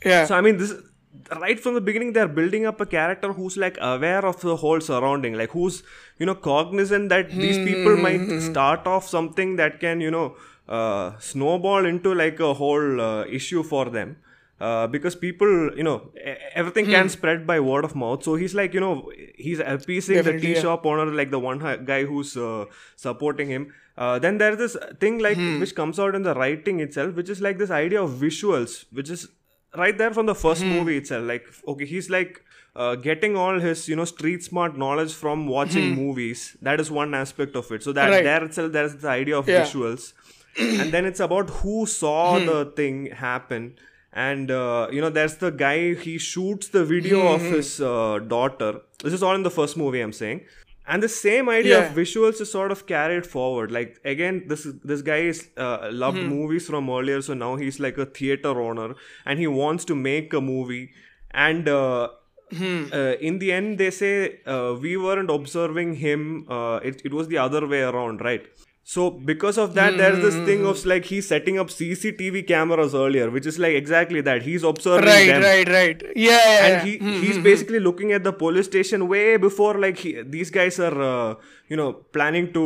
yeah. 0.05 0.25
So 0.27 0.37
I 0.37 0.41
mean, 0.41 0.57
this 0.57 0.75
right 1.41 1.59
from 1.59 1.75
the 1.75 1.81
beginning 1.81 2.13
they're 2.13 2.29
building 2.29 2.67
up 2.67 2.81
a 2.81 2.87
character 2.87 3.33
who's 3.33 3.57
like 3.57 3.79
aware 3.81 4.25
of 4.25 4.41
the 4.41 4.57
whole 4.57 4.81
surrounding 4.81 5.35
like 5.35 5.51
who's 5.51 5.83
you 6.19 6.27
know 6.27 6.35
cognizant 6.35 7.09
that 7.09 7.31
these 7.31 7.59
people 7.59 7.97
might 7.97 8.41
start 8.41 8.87
off 8.87 9.09
something 9.09 9.57
that 9.57 9.81
can 9.81 10.01
you 10.01 10.11
know 10.11 10.37
uh, 10.69 11.13
snowball 11.19 11.87
into 11.87 12.15
like 12.15 12.41
a 12.41 12.55
whole 12.55 13.01
uh, 13.01 13.25
issue 13.25 13.63
for 13.63 13.87
them. 13.87 14.17
Uh, 14.59 14.87
because 14.87 15.15
people 15.15 15.77
you 15.77 15.83
know 15.83 16.11
everything 16.55 16.87
can 16.87 17.11
spread 17.11 17.47
by 17.47 17.61
word 17.61 17.85
of 17.85 17.95
mouth. 17.95 18.23
So 18.23 18.37
he's 18.37 18.55
like 18.55 18.73
you 18.73 18.81
know 18.81 19.13
he's 19.35 19.61
appeasing 19.61 20.23
the 20.23 20.41
tea 20.41 20.55
yeah. 20.55 20.61
shop 20.63 20.87
owner 20.87 21.05
like 21.05 21.31
the 21.31 21.39
one 21.39 21.59
guy 21.85 22.05
who's 22.05 22.39
uh, 22.39 22.65
supporting 22.97 23.49
him 23.49 23.75
uh, 23.99 24.19
then 24.19 24.39
there's 24.39 24.59
this 24.59 24.77
thing 25.01 25.19
like 25.19 25.39
which 25.57 25.75
comes 25.75 25.99
out 25.99 26.15
in 26.15 26.23
the 26.23 26.35
writing 26.35 26.81
itself 26.81 27.15
which 27.15 27.31
is 27.31 27.41
like 27.41 27.59
this 27.59 27.71
idea 27.71 28.03
of 28.03 28.11
visuals 28.11 28.85
which 28.93 29.09
is 29.11 29.29
right 29.77 29.97
there 29.99 30.13
from 30.13 30.27
the 30.27 30.35
first 30.35 30.67
movie 30.67 30.97
itself. 30.99 31.27
Like 31.27 31.47
okay 31.69 31.87
he's 31.87 32.11
like 32.11 32.43
uh, 32.75 32.95
getting 32.95 33.37
all 33.37 33.59
his 33.59 33.89
you 33.89 33.97
know 33.97 34.05
street 34.05 34.45
smart 34.45 34.77
knowledge 34.77 35.15
from 35.15 35.47
watching 35.47 35.95
movies. 35.95 36.57
That 36.61 36.81
is 36.81 36.91
one 36.91 37.15
aspect 37.15 37.57
of 37.57 37.71
it. 37.73 37.83
So 37.83 37.93
that 37.93 38.11
Right. 38.11 38.23
there 38.25 38.45
itself 38.45 38.73
there's 38.73 38.97
the 38.97 39.09
idea 39.09 39.39
of 39.39 39.49
Yeah. 39.49 39.63
visuals. 39.63 40.13
And 40.81 40.93
then 40.93 41.05
it's 41.05 41.21
about 41.21 41.51
who 41.61 41.87
saw 41.87 42.39
the 42.39 42.73
thing 42.77 43.07
happen. 43.07 43.75
And 44.13 44.51
uh, 44.51 44.89
you 44.91 45.01
know 45.03 45.11
there's 45.11 45.37
the 45.37 45.51
guy 45.51 45.95
he 45.95 46.19
shoots 46.19 46.69
the 46.69 46.85
video 46.85 47.27
of 47.35 47.43
his 47.51 47.81
uh, 47.81 48.19
daughter. 48.37 48.81
This 49.03 49.13
is 49.13 49.23
all 49.23 49.35
in 49.35 49.43
the 49.43 49.51
first 49.51 49.77
movie 49.77 50.01
i'm 50.01 50.13
saying 50.19 50.41
and 50.89 51.03
the 51.03 51.09
same 51.09 51.49
idea 51.49 51.79
Yeah. 51.79 51.87
of 51.91 51.97
visuals 51.97 52.41
is 52.45 52.51
sort 52.51 52.73
of 52.75 52.87
carried 52.87 53.27
forward. 53.27 53.73
Like 53.77 54.01
again 54.05 54.43
this 54.53 54.67
this 54.93 55.03
guy 55.03 55.19
is 55.33 55.41
uh, 55.57 55.89
loved 56.05 56.19
movies 56.35 56.67
from 56.75 56.91
earlier 56.99 57.21
so 57.31 57.35
now 57.35 57.57
he's 57.57 57.81
like 57.87 57.99
a 57.99 58.07
theater 58.21 58.55
owner 58.69 58.95
and 59.25 59.39
he 59.39 59.47
wants 59.47 59.85
to 59.93 59.97
make 59.97 60.33
a 60.33 60.41
movie. 60.53 60.85
And 61.49 61.69
uh, 61.69 62.09
uh, 62.53 63.15
in 63.31 63.39
the 63.41 63.51
end 63.53 63.79
they 63.79 63.91
say 63.91 64.13
uh, 64.47 64.75
we 64.81 64.97
weren't 64.97 65.31
observing 65.31 65.97
him 65.97 66.47
uh, 66.49 66.77
it, 66.91 67.03
it 67.05 67.13
was 67.13 67.29
the 67.29 67.39
other 67.39 67.67
way 67.67 67.83
around 67.83 68.21
right 68.31 68.47
so 68.89 69.05
because 69.29 69.57
of 69.63 69.71
that 69.77 69.97
there's 70.01 70.19
this 70.25 70.37
thing 70.49 70.65
of 70.73 70.83
like 70.91 71.07
he's 71.13 71.27
setting 71.31 71.57
up 71.63 71.71
cctv 71.77 72.43
cameras 72.51 72.93
earlier 72.95 73.31
which 73.37 73.47
is 73.51 73.59
like 73.59 73.75
exactly 73.75 74.21
that. 74.21 74.43
He's 74.43 74.63
observing 74.63 75.07
Right, 75.13 75.27
them. 75.27 75.43
right, 75.43 75.69
right. 75.77 76.03
Yeah, 76.15 76.39
yeah, 76.51 76.67
and 76.67 76.89
he 76.89 76.93
he's 77.23 77.39
basically 77.47 77.81
looking 77.81 78.13
at 78.19 78.23
the 78.29 78.33
police 78.43 78.67
station 78.67 79.09
way 79.09 79.37
before 79.47 79.75
like 79.87 79.99
he, 79.99 80.13
these 80.23 80.51
guys 80.59 80.79
are 80.79 80.99
uh, 81.13 81.35
you 81.69 81.77
know 81.77 81.93
planning 82.19 82.53
to 82.53 82.65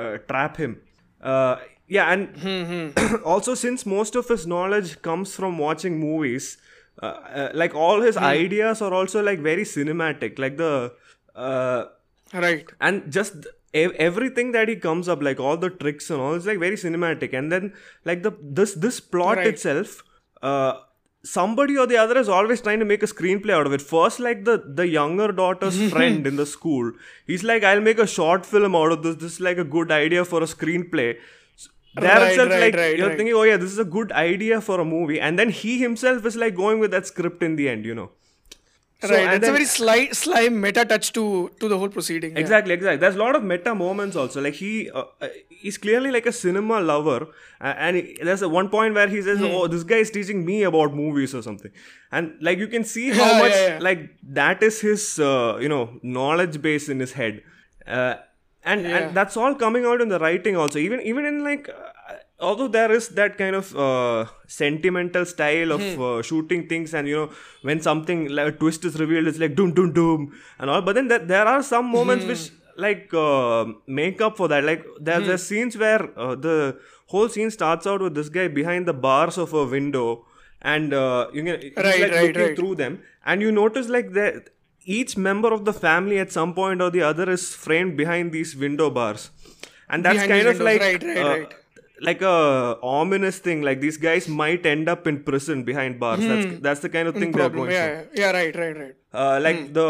uh, 0.00 0.18
trap 0.32 0.56
him. 0.56 0.80
Uh, 1.22 1.56
yeah 1.86 2.12
and 2.12 2.96
also 3.24 3.54
since 3.54 3.86
most 3.86 4.16
of 4.16 4.26
his 4.34 4.46
knowledge 4.46 5.00
comes 5.02 5.34
from 5.36 5.56
watching 5.58 6.00
movies 6.00 6.58
uh, 7.02 7.06
uh, 7.06 7.48
like 7.54 7.74
all 7.74 8.00
his 8.00 8.16
ideas 8.16 8.82
are 8.82 8.92
also 8.92 9.22
like 9.22 9.38
very 9.38 9.62
cinematic. 9.64 10.38
Like 10.38 10.56
the 10.56 10.92
uh, 11.36 11.84
right. 12.34 12.66
and 12.80 13.10
just 13.12 13.46
everything 13.74 14.52
that 14.52 14.68
he 14.68 14.76
comes 14.76 15.08
up 15.08 15.22
like 15.22 15.38
all 15.40 15.56
the 15.56 15.70
tricks 15.70 16.10
and 16.10 16.20
all 16.20 16.34
it's 16.34 16.46
like 16.46 16.58
very 16.58 16.76
cinematic. 16.76 17.32
And 17.32 17.50
then 17.52 17.72
like 18.04 18.22
the 18.22 18.32
this 18.42 18.74
this 18.74 19.00
plot 19.00 19.36
Right. 19.38 19.46
itself 19.48 20.02
uh 20.42 20.74
somebody 21.22 21.76
or 21.76 21.86
the 21.86 21.96
other 21.96 22.16
is 22.18 22.28
always 22.28 22.60
trying 22.62 22.78
to 22.80 22.84
make 22.84 23.02
a 23.02 23.06
screenplay 23.06 23.50
out 23.52 23.66
of 23.66 23.72
it. 23.72 23.82
First 23.82 24.20
like 24.20 24.44
the 24.44 24.62
the 24.80 24.86
younger 24.88 25.30
daughter's 25.32 25.80
friend 25.92 26.26
in 26.26 26.36
the 26.36 26.46
school 26.46 26.92
he's 27.26 27.42
like 27.44 27.62
i'll 27.62 27.80
make 27.80 27.98
a 27.98 28.06
short 28.06 28.46
film 28.46 28.74
out 28.74 28.92
of 28.92 29.02
this. 29.02 29.16
This 29.16 29.32
is 29.34 29.40
like 29.40 29.58
a 29.58 29.64
good 29.64 29.92
idea 29.92 30.24
for 30.24 30.42
a 30.42 30.46
screenplay. 30.46 31.16
There 31.94 32.08
Right, 32.16 32.30
itself 32.30 32.50
right, 32.50 32.60
like 32.60 32.74
right, 32.76 32.96
you're 32.96 33.08
right. 33.08 33.16
thinking 33.16 33.34
oh 33.34 33.42
yeah 33.42 33.56
this 33.56 33.72
is 33.72 33.78
a 33.78 33.84
good 33.84 34.12
idea 34.12 34.60
for 34.60 34.80
a 34.80 34.84
movie. 34.84 35.20
And 35.20 35.38
then 35.38 35.50
he 35.50 35.78
himself 35.80 36.24
is 36.24 36.36
like 36.36 36.54
going 36.54 36.78
with 36.78 36.92
that 36.92 37.06
script 37.06 37.42
in 37.42 37.56
the 37.56 37.68
end 37.68 37.84
you 37.84 37.94
know 37.94 38.10
So, 39.02 39.08
right. 39.14 39.32
It's 39.34 39.48
a 39.48 39.52
very 39.52 39.64
sly, 39.64 40.08
sly 40.10 40.48
meta 40.50 40.84
touch 40.84 41.12
to 41.18 41.22
to 41.60 41.68
the 41.68 41.78
whole 41.82 41.88
proceeding. 41.88 42.32
yeah. 42.34 42.40
Exactly, 42.40 42.74
exactly. 42.74 42.98
There's 43.04 43.14
a 43.14 43.18
lot 43.18 43.34
of 43.38 43.42
meta 43.52 43.74
moments 43.74 44.14
also. 44.22 44.42
Like 44.46 44.54
he, 44.54 44.90
uh, 44.90 45.04
uh, 45.22 45.28
he's 45.48 45.78
clearly 45.78 46.10
like 46.16 46.26
a 46.26 46.32
cinema 46.32 46.80
lover, 46.80 47.18
uh, 47.60 47.74
and 47.86 47.96
he, 47.96 48.18
there's 48.22 48.42
a 48.42 48.50
one 48.56 48.68
point 48.68 48.94
where 48.94 49.08
he 49.08 49.22
says, 49.28 49.38
Hmm. 49.38 49.46
"Oh, 49.60 49.66
this 49.76 49.84
guy 49.84 50.00
is 50.06 50.10
teaching 50.10 50.44
me 50.44 50.58
about 50.72 50.92
movies 51.02 51.34
or 51.34 51.40
something," 51.48 51.72
and 52.12 52.34
like 52.50 52.58
you 52.58 52.68
can 52.76 52.84
see 52.84 53.06
how 53.20 53.30
Yeah, 53.30 53.38
much 53.44 53.56
yeah, 53.60 53.78
like 53.88 54.04
that 54.40 54.62
is 54.62 54.82
his, 54.82 55.06
uh, 55.18 55.56
you 55.66 55.70
know, 55.76 55.82
knowledge 56.02 56.60
base 56.68 56.90
in 56.90 57.00
his 57.06 57.14
head, 57.22 57.40
uh, 57.86 58.14
and 58.64 58.86
and 58.86 59.14
that's 59.16 59.36
all 59.46 59.54
coming 59.64 59.86
out 59.94 60.02
in 60.02 60.10
the 60.16 60.18
writing 60.26 60.56
also. 60.66 60.78
Even 60.78 61.00
even 61.14 61.24
in 61.32 61.42
like. 61.52 61.72
Although 62.40 62.68
there 62.68 62.90
is 62.92 63.08
that 63.10 63.36
kind 63.38 63.54
of 63.56 63.76
uh, 63.76 64.26
sentimental 64.46 65.24
style 65.26 65.72
of 65.72 65.82
Hmm. 65.82 66.02
uh, 66.02 66.22
shooting 66.22 66.66
things, 66.68 66.94
and 66.94 67.08
you 67.08 67.16
know, 67.16 67.30
when 67.62 67.80
something 67.80 68.28
like 68.38 68.54
a 68.54 68.56
twist 68.62 68.84
is 68.84 68.98
revealed, 68.98 69.26
it's 69.28 69.38
like 69.38 69.54
doom, 69.54 69.74
doom, 69.74 69.92
doom, 69.92 70.32
and 70.58 70.70
all. 70.70 70.82
But 70.82 70.94
then 70.94 71.08
there, 71.08 71.18
there 71.34 71.46
are 71.46 71.62
some 71.62 71.86
moments 71.86 72.24
which 72.24 72.50
like 72.76 73.12
uh, 73.14 73.66
make 73.86 74.20
up 74.22 74.36
for 74.38 74.48
that. 74.48 74.64
Like 74.64 74.84
there, 75.00 75.20
there's 75.20 75.42
scenes 75.46 75.76
where 75.76 76.02
uh, 76.18 76.34
the 76.34 76.78
whole 77.06 77.28
scene 77.28 77.50
starts 77.50 77.86
out 77.86 78.00
with 78.00 78.14
this 78.14 78.28
guy 78.28 78.48
behind 78.48 78.86
the 78.86 78.94
bars 78.94 79.36
of 79.38 79.52
a 79.52 79.64
window, 79.64 80.24
and 80.62 80.94
uh, 80.94 81.28
you 81.34 81.44
can 81.44 81.60
he's 81.60 81.72
Right, 81.76 82.00
like 82.00 82.12
right, 82.12 82.22
looking 82.28 82.42
right. 82.42 82.56
through 82.56 82.74
them, 82.76 83.02
and 83.26 83.42
you 83.42 83.52
notice 83.52 83.88
like 83.88 84.12
that 84.12 84.50
each 84.84 85.16
member 85.16 85.52
of 85.52 85.64
the 85.64 85.72
family 85.74 86.18
at 86.18 86.32
some 86.32 86.54
point 86.54 86.80
or 86.80 86.90
the 86.90 87.02
other 87.02 87.30
is 87.30 87.54
framed 87.54 87.96
behind 87.96 88.32
these 88.32 88.56
window 88.56 88.88
bars, 88.90 89.30
and 89.88 90.04
that's 90.04 90.14
Behind 90.26 90.30
kind 90.32 90.48
of 90.48 90.60
like 90.60 90.80
right, 90.80 91.02
right, 91.02 91.16
uh, 91.18 91.28
right. 91.38 91.54
Like 92.08 92.22
a 92.22 92.78
ominous 92.82 93.38
thing. 93.38 93.62
Like 93.62 93.80
these 93.80 93.96
guys 93.96 94.28
might 94.28 94.64
end 94.66 94.88
up 94.88 95.06
in 95.06 95.22
prison 95.28 95.62
behind 95.64 95.98
bars. 96.00 96.20
That's 96.30 96.60
that's 96.66 96.80
the 96.80 96.88
kind 96.96 97.08
of 97.08 97.14
thing 97.14 97.32
they're 97.32 97.48
Hmm. 97.50 97.56
Going 97.60 97.70
Yeah, 97.70 97.88
for. 97.88 98.08
yeah, 98.14 98.20
yeah, 98.22 98.30
right, 98.38 98.56
right, 98.62 98.76
right. 98.82 98.94
Uh, 99.12 99.38
like 99.44 99.56
Hmm. 99.60 99.72
the 99.78 99.86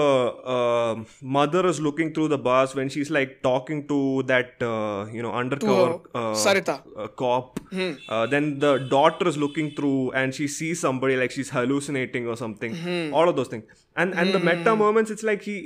uh, 0.56 0.94
mother 1.36 1.62
is 1.72 1.78
looking 1.86 2.12
through 2.14 2.28
the 2.34 2.38
bars 2.38 2.74
when 2.74 2.88
she's 2.94 3.10
like 3.18 3.34
talking 3.48 3.82
to 3.88 3.98
that 4.32 4.62
uh, 4.70 5.06
you 5.16 5.22
know 5.26 5.32
undercover 5.42 5.88
uh, 6.14 6.18
uh, 6.20 6.34
Sarita. 6.44 6.76
uh, 6.96 7.08
cop. 7.22 7.60
Uh, 8.08 8.26
then 8.34 8.58
the 8.66 8.72
daughter 8.96 9.28
is 9.32 9.36
looking 9.46 9.70
through 9.80 10.12
and 10.12 10.34
she 10.40 10.48
sees 10.48 10.80
somebody 10.86 11.16
like 11.24 11.30
she's 11.38 11.50
hallucinating 11.58 12.26
or 12.26 12.36
something. 12.44 12.74
All 13.12 13.28
of 13.28 13.36
those 13.36 13.48
things. 13.56 13.64
And 13.96 14.14
and 14.14 14.32
the 14.38 14.40
meta 14.50 14.74
moments, 14.86 15.10
it's 15.16 15.22
like 15.32 15.42
he. 15.50 15.58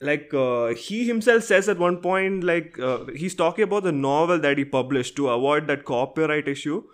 Like 0.00 0.32
uh, 0.32 0.68
he 0.74 1.06
himself 1.06 1.42
says 1.44 1.68
at 1.68 1.78
one 1.78 1.96
point 1.98 2.44
like 2.44 2.78
uh, 2.78 3.06
he's 3.16 3.34
talking 3.34 3.64
about 3.64 3.82
the 3.82 3.90
novel 3.92 4.38
that 4.38 4.56
he 4.56 4.64
published 4.64 5.16
to 5.16 5.28
avoid 5.28 5.66
that 5.66 5.84
copyright 5.84 6.46
issue. 6.46 6.84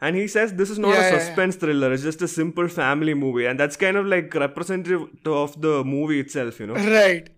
And 0.00 0.16
he 0.16 0.26
says 0.26 0.54
this 0.54 0.70
is 0.70 0.78
not 0.78 0.94
Yeah, 0.94 0.94
a 0.94 1.02
yeah, 1.02 1.10
yeah. 1.12 1.18
suspense 1.18 1.56
thriller. 1.56 1.92
It's 1.92 2.02
just 2.02 2.22
a 2.22 2.28
simple 2.28 2.68
family 2.68 3.12
movie. 3.12 3.44
And 3.44 3.60
that's 3.60 3.76
kind 3.76 3.98
of 3.98 4.06
like 4.06 4.34
representative 4.34 5.02
of 5.26 5.60
the 5.60 5.84
movie 5.84 6.20
itself 6.20 6.58
you 6.60 6.66
know? 6.68 6.74
Right. 6.74 7.28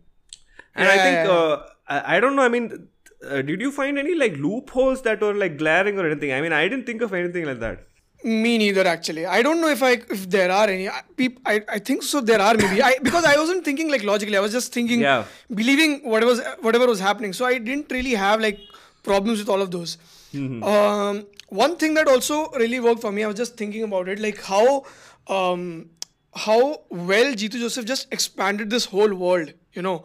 and 0.74 0.88
i 0.88 0.96
think 1.04 1.16
yeah, 1.26 1.30
uh, 1.30 1.66
I, 1.88 2.16
I 2.16 2.20
don't 2.20 2.36
know. 2.36 2.42
I 2.42 2.48
mean 2.48 2.88
uh, 3.28 3.42
did 3.42 3.60
you 3.60 3.70
find 3.72 3.98
any 3.98 4.14
like 4.14 4.36
loopholes 4.36 5.02
that 5.02 5.20
were 5.20 5.34
like 5.34 5.56
glaring 5.58 5.98
or 5.98 6.06
anything? 6.10 6.32
I 6.32 6.40
mean 6.40 6.52
i 6.52 6.62
didn't 6.68 6.86
think 6.86 7.02
of 7.02 7.12
anything 7.12 7.44
like 7.50 7.60
that 7.60 7.88
Me 8.24 8.56
neither, 8.58 8.86
actually. 8.86 9.26
I 9.26 9.42
don't 9.42 9.60
know 9.60 9.68
if 9.68 9.82
I 9.82 9.92
if 10.16 10.30
there 10.30 10.50
are 10.50 10.68
any. 10.68 10.88
I, 10.88 11.02
I, 11.44 11.60
I 11.68 11.78
think 11.78 12.02
so. 12.04 12.20
There 12.20 12.40
are 12.40 12.54
maybe. 12.54 12.82
I 12.82 12.96
because 13.02 13.24
I 13.24 13.36
wasn't 13.36 13.64
thinking 13.64 13.90
like 13.90 14.04
logically. 14.04 14.36
I 14.36 14.40
was 14.40 14.52
just 14.52 14.72
thinking, 14.72 15.00
Yeah. 15.00 15.24
believing 15.52 16.00
whatever 16.04 16.30
was 16.32 16.40
whatever 16.60 16.86
was 16.86 17.00
happening. 17.00 17.32
So 17.32 17.44
I 17.44 17.58
didn't 17.58 17.90
really 17.90 18.14
have 18.14 18.40
like 18.40 18.60
problems 19.02 19.38
with 19.40 19.48
all 19.48 19.60
of 19.60 19.70
those. 19.72 19.96
Mm-hmm. 20.32 20.62
Um, 20.62 21.26
one 21.48 21.76
thing 21.76 21.94
that 21.94 22.06
also 22.08 22.50
really 22.52 22.78
worked 22.80 23.00
for 23.00 23.10
me. 23.12 23.24
I 23.24 23.26
was 23.26 23.36
just 23.36 23.56
thinking 23.56 23.82
about 23.82 24.08
it, 24.08 24.20
like 24.20 24.40
how 24.42 24.84
um, 25.26 25.90
how 26.34 26.82
well 26.90 27.34
Jeethu 27.34 27.58
Joseph 27.58 27.84
just 27.84 28.06
expanded 28.12 28.70
this 28.70 28.84
whole 28.84 29.12
world. 29.14 29.52
You 29.72 29.82
know, 29.82 30.04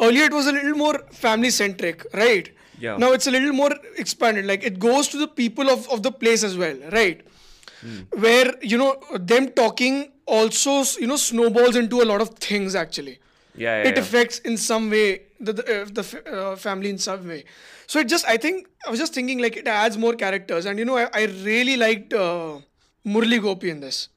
earlier 0.00 0.24
it 0.24 0.32
was 0.32 0.46
a 0.46 0.52
little 0.52 0.74
more 0.74 0.98
family 1.12 1.50
centric, 1.50 2.04
right? 2.12 2.52
Yeah. 2.78 2.96
Now 2.98 3.12
it's 3.12 3.26
a 3.26 3.30
little 3.30 3.52
more 3.52 3.70
expanded. 3.96 4.44
Like 4.46 4.64
it 4.64 4.78
goes 4.78 5.08
to 5.08 5.16
the 5.16 5.28
people 5.28 5.70
of, 5.70 5.88
of 5.88 6.02
the 6.02 6.10
place 6.12 6.42
as 6.44 6.56
well, 6.58 6.76
right? 6.92 7.22
Where 8.24 8.54
you 8.62 8.78
know 8.78 8.96
them 9.32 9.48
talking 9.50 10.12
also 10.26 10.82
you 11.00 11.06
know 11.06 11.16
snowballs 11.16 11.76
into 11.76 12.02
a 12.02 12.06
lot 12.12 12.20
of 12.20 12.30
things 12.48 12.74
actually. 12.74 13.18
yeah 13.54 13.82
yeah, 13.82 13.88
It 13.90 13.96
yeah. 13.96 14.02
affects 14.02 14.38
in 14.50 14.56
some 14.56 14.90
way 14.94 15.04
the 15.40 15.52
the, 15.58 15.64
uh, 15.74 15.84
the 15.98 16.04
uh, 16.38 16.56
family 16.56 16.90
in 16.94 16.98
some 16.98 17.26
way. 17.32 17.44
So 17.86 18.00
it 18.00 18.08
just 18.14 18.26
I 18.34 18.36
think 18.44 18.66
I 18.86 18.90
was 18.90 18.98
just 19.04 19.14
thinking 19.14 19.38
like 19.44 19.56
it 19.62 19.68
adds 19.68 19.96
more 20.04 20.14
characters 20.24 20.66
and 20.66 20.78
you 20.78 20.86
know 20.90 20.96
I, 21.02 21.06
I 21.22 21.24
really 21.50 21.76
liked 21.84 22.12
uh, 22.12 22.58
Murali 23.14 23.40
Gopy 23.48 23.70
in 23.76 23.80
this. 23.86 24.08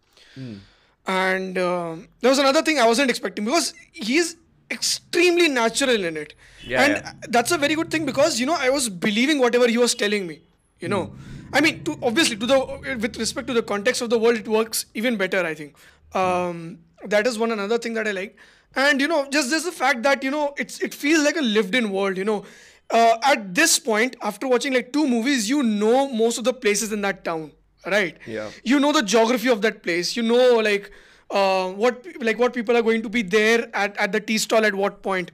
And 1.07 1.57
um, 1.57 2.07
there 2.21 2.29
was 2.29 2.39
another 2.39 2.61
thing 2.61 2.79
I 2.79 2.85
wasn't 2.87 3.09
expecting 3.09 3.45
because 3.45 3.73
he's 3.91 4.35
extremely 4.71 5.49
natural 5.49 6.03
in 6.09 6.17
it. 6.17 6.33
Yeah, 6.65 6.83
and 6.83 7.33
that's 7.33 7.51
a 7.51 7.57
very 7.57 7.75
good 7.75 7.89
thing 7.91 8.05
because 8.05 8.39
you 8.39 8.45
know 8.45 8.55
I 8.59 8.69
was 8.69 8.89
believing 8.89 9.39
whatever 9.39 9.67
he 9.67 9.77
was 9.77 9.95
telling 9.95 10.27
me. 10.27 10.41
You 10.79 10.87
know, 10.89 11.05
Hmm. 11.05 11.38
I 11.53 11.61
mean, 11.61 11.83
to, 11.83 11.97
obviously 12.03 12.35
to 12.37 12.45
the 12.45 12.97
with 13.01 13.17
respect 13.17 13.47
to 13.47 13.53
the 13.53 13.63
context 13.63 14.01
of 14.01 14.09
the 14.09 14.19
world, 14.19 14.37
it 14.37 14.47
works 14.47 14.85
even 14.93 15.17
better. 15.17 15.45
I 15.45 15.53
think 15.53 15.75
um, 16.13 16.79
that 17.05 17.27
is 17.27 17.37
one 17.39 17.51
another 17.51 17.77
thing 17.77 17.93
that 17.95 18.07
I 18.07 18.11
like. 18.11 18.37
And 18.75 19.01
you 19.01 19.07
know, 19.07 19.27
just 19.29 19.49
just 19.49 19.65
the 19.65 19.71
fact 19.71 20.03
that 20.03 20.23
you 20.23 20.31
know 20.31 20.53
it's 20.57 20.79
it 20.81 20.93
feels 20.93 21.23
like 21.23 21.37
a 21.37 21.41
lived-in 21.41 21.91
world. 21.91 22.17
You 22.17 22.25
know, 22.25 22.45
uh, 22.91 23.17
at 23.23 23.53
this 23.55 23.79
point, 23.79 24.15
after 24.21 24.47
watching 24.47 24.73
like 24.73 24.93
two 24.93 25.07
movies, 25.07 25.49
you 25.49 25.63
know 25.63 26.07
most 26.09 26.37
of 26.37 26.43
the 26.43 26.53
places 26.53 26.91
in 26.91 27.01
that 27.01 27.23
town, 27.25 27.51
right? 27.85 28.17
Yeah. 28.27 28.49
You 28.63 28.79
know 28.79 28.91
the 28.91 29.01
geography 29.01 29.49
of 29.49 29.61
that 29.63 29.81
place. 29.81 30.15
You 30.15 30.23
know 30.23 30.57
like 30.57 30.91
uh, 31.31 31.71
what 31.71 32.05
like 32.21 32.37
what 32.37 32.53
people 32.53 32.77
are 32.77 32.83
going 32.83 33.01
to 33.01 33.09
be 33.09 33.23
there 33.23 33.69
at, 33.73 33.97
at 33.97 34.11
the 34.11 34.19
tea 34.19 34.37
stall 34.37 34.65
at 34.65 34.75
what 34.75 35.01
point. 35.01 35.31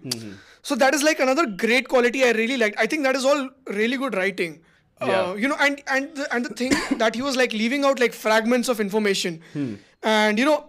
So 0.62 0.75
that 0.75 0.95
is 0.95 1.04
like 1.04 1.19
another 1.19 1.45
great 1.45 1.88
quality 1.88 2.23
I 2.23 2.32
really 2.32 2.58
liked. 2.58 2.80
I 2.80 2.88
think 2.88 3.04
that 3.04 3.15
is 3.15 3.23
all 3.23 3.49
really 3.67 3.97
good 3.97 4.15
writing. 4.15 4.62
Uh, 5.01 5.08
Yeah. 5.08 5.36
you 5.36 5.47
know, 5.47 5.58
and 5.60 5.81
and 5.88 6.15
the, 6.15 6.34
and 6.34 6.45
the 6.45 6.53
thing 6.53 6.73
that 6.99 7.15
he 7.15 7.21
was 7.21 7.36
like 7.36 7.53
leaving 7.53 7.84
out 7.84 7.99
like 7.99 8.13
fragments 8.13 8.69
of 8.69 8.79
information, 8.79 9.41
hmm. 9.53 9.73
and 10.03 10.39
you 10.39 10.45
know, 10.45 10.65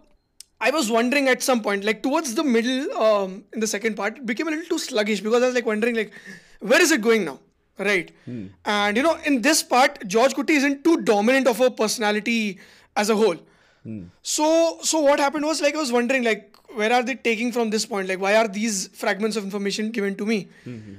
I 0.61 0.71
was 0.71 0.91
wondering 0.91 1.29
at 1.29 1.43
some 1.43 1.63
point, 1.63 1.85
like 1.85 2.03
towards 2.03 2.35
the 2.35 2.43
middle, 2.43 2.93
um, 3.01 3.45
in 3.53 3.61
the 3.61 3.67
second 3.67 3.95
part, 3.97 4.19
it 4.19 4.27
became 4.27 4.49
a 4.49 4.51
little 4.51 4.67
too 4.67 4.79
sluggish 4.79 5.21
because 5.21 5.43
I 5.43 5.47
was 5.47 5.55
like 5.55 5.67
wondering, 5.67 5.95
like, 5.95 6.13
where 6.61 6.81
is 6.81 6.91
it 6.91 7.03
going 7.03 7.25
now, 7.25 7.39
right? 7.79 8.11
Hmm. 8.25 8.47
And 8.65 8.97
you 8.97 9.03
know, 9.03 9.17
in 9.25 9.43
this 9.43 9.63
part, 9.63 10.01
Georgekutty 10.01 10.51
isn't 10.51 10.83
too 10.83 11.03
dominant 11.03 11.47
of 11.47 11.61
a 11.61 11.71
personality 11.71 12.59
as 12.97 13.11
a 13.11 13.17
whole. 13.17 13.37
Hmm. 13.85 14.05
So, 14.23 14.79
so 14.83 15.01
what 15.01 15.21
happened 15.21 15.45
was 15.45 15.61
like 15.63 15.75
I 15.77 15.79
was 15.79 15.93
wondering, 15.93 16.25
like, 16.25 16.57
where 16.75 16.93
are 16.93 17.03
they 17.03 17.15
taking 17.15 17.53
from 17.53 17.71
this 17.71 17.87
point? 17.87 18.09
Like, 18.09 18.21
why 18.21 18.35
are 18.37 18.49
these 18.49 18.89
fragments 18.89 19.37
of 19.37 19.45
information 19.45 19.91
given 19.93 20.17
to 20.17 20.27
me? 20.27 20.49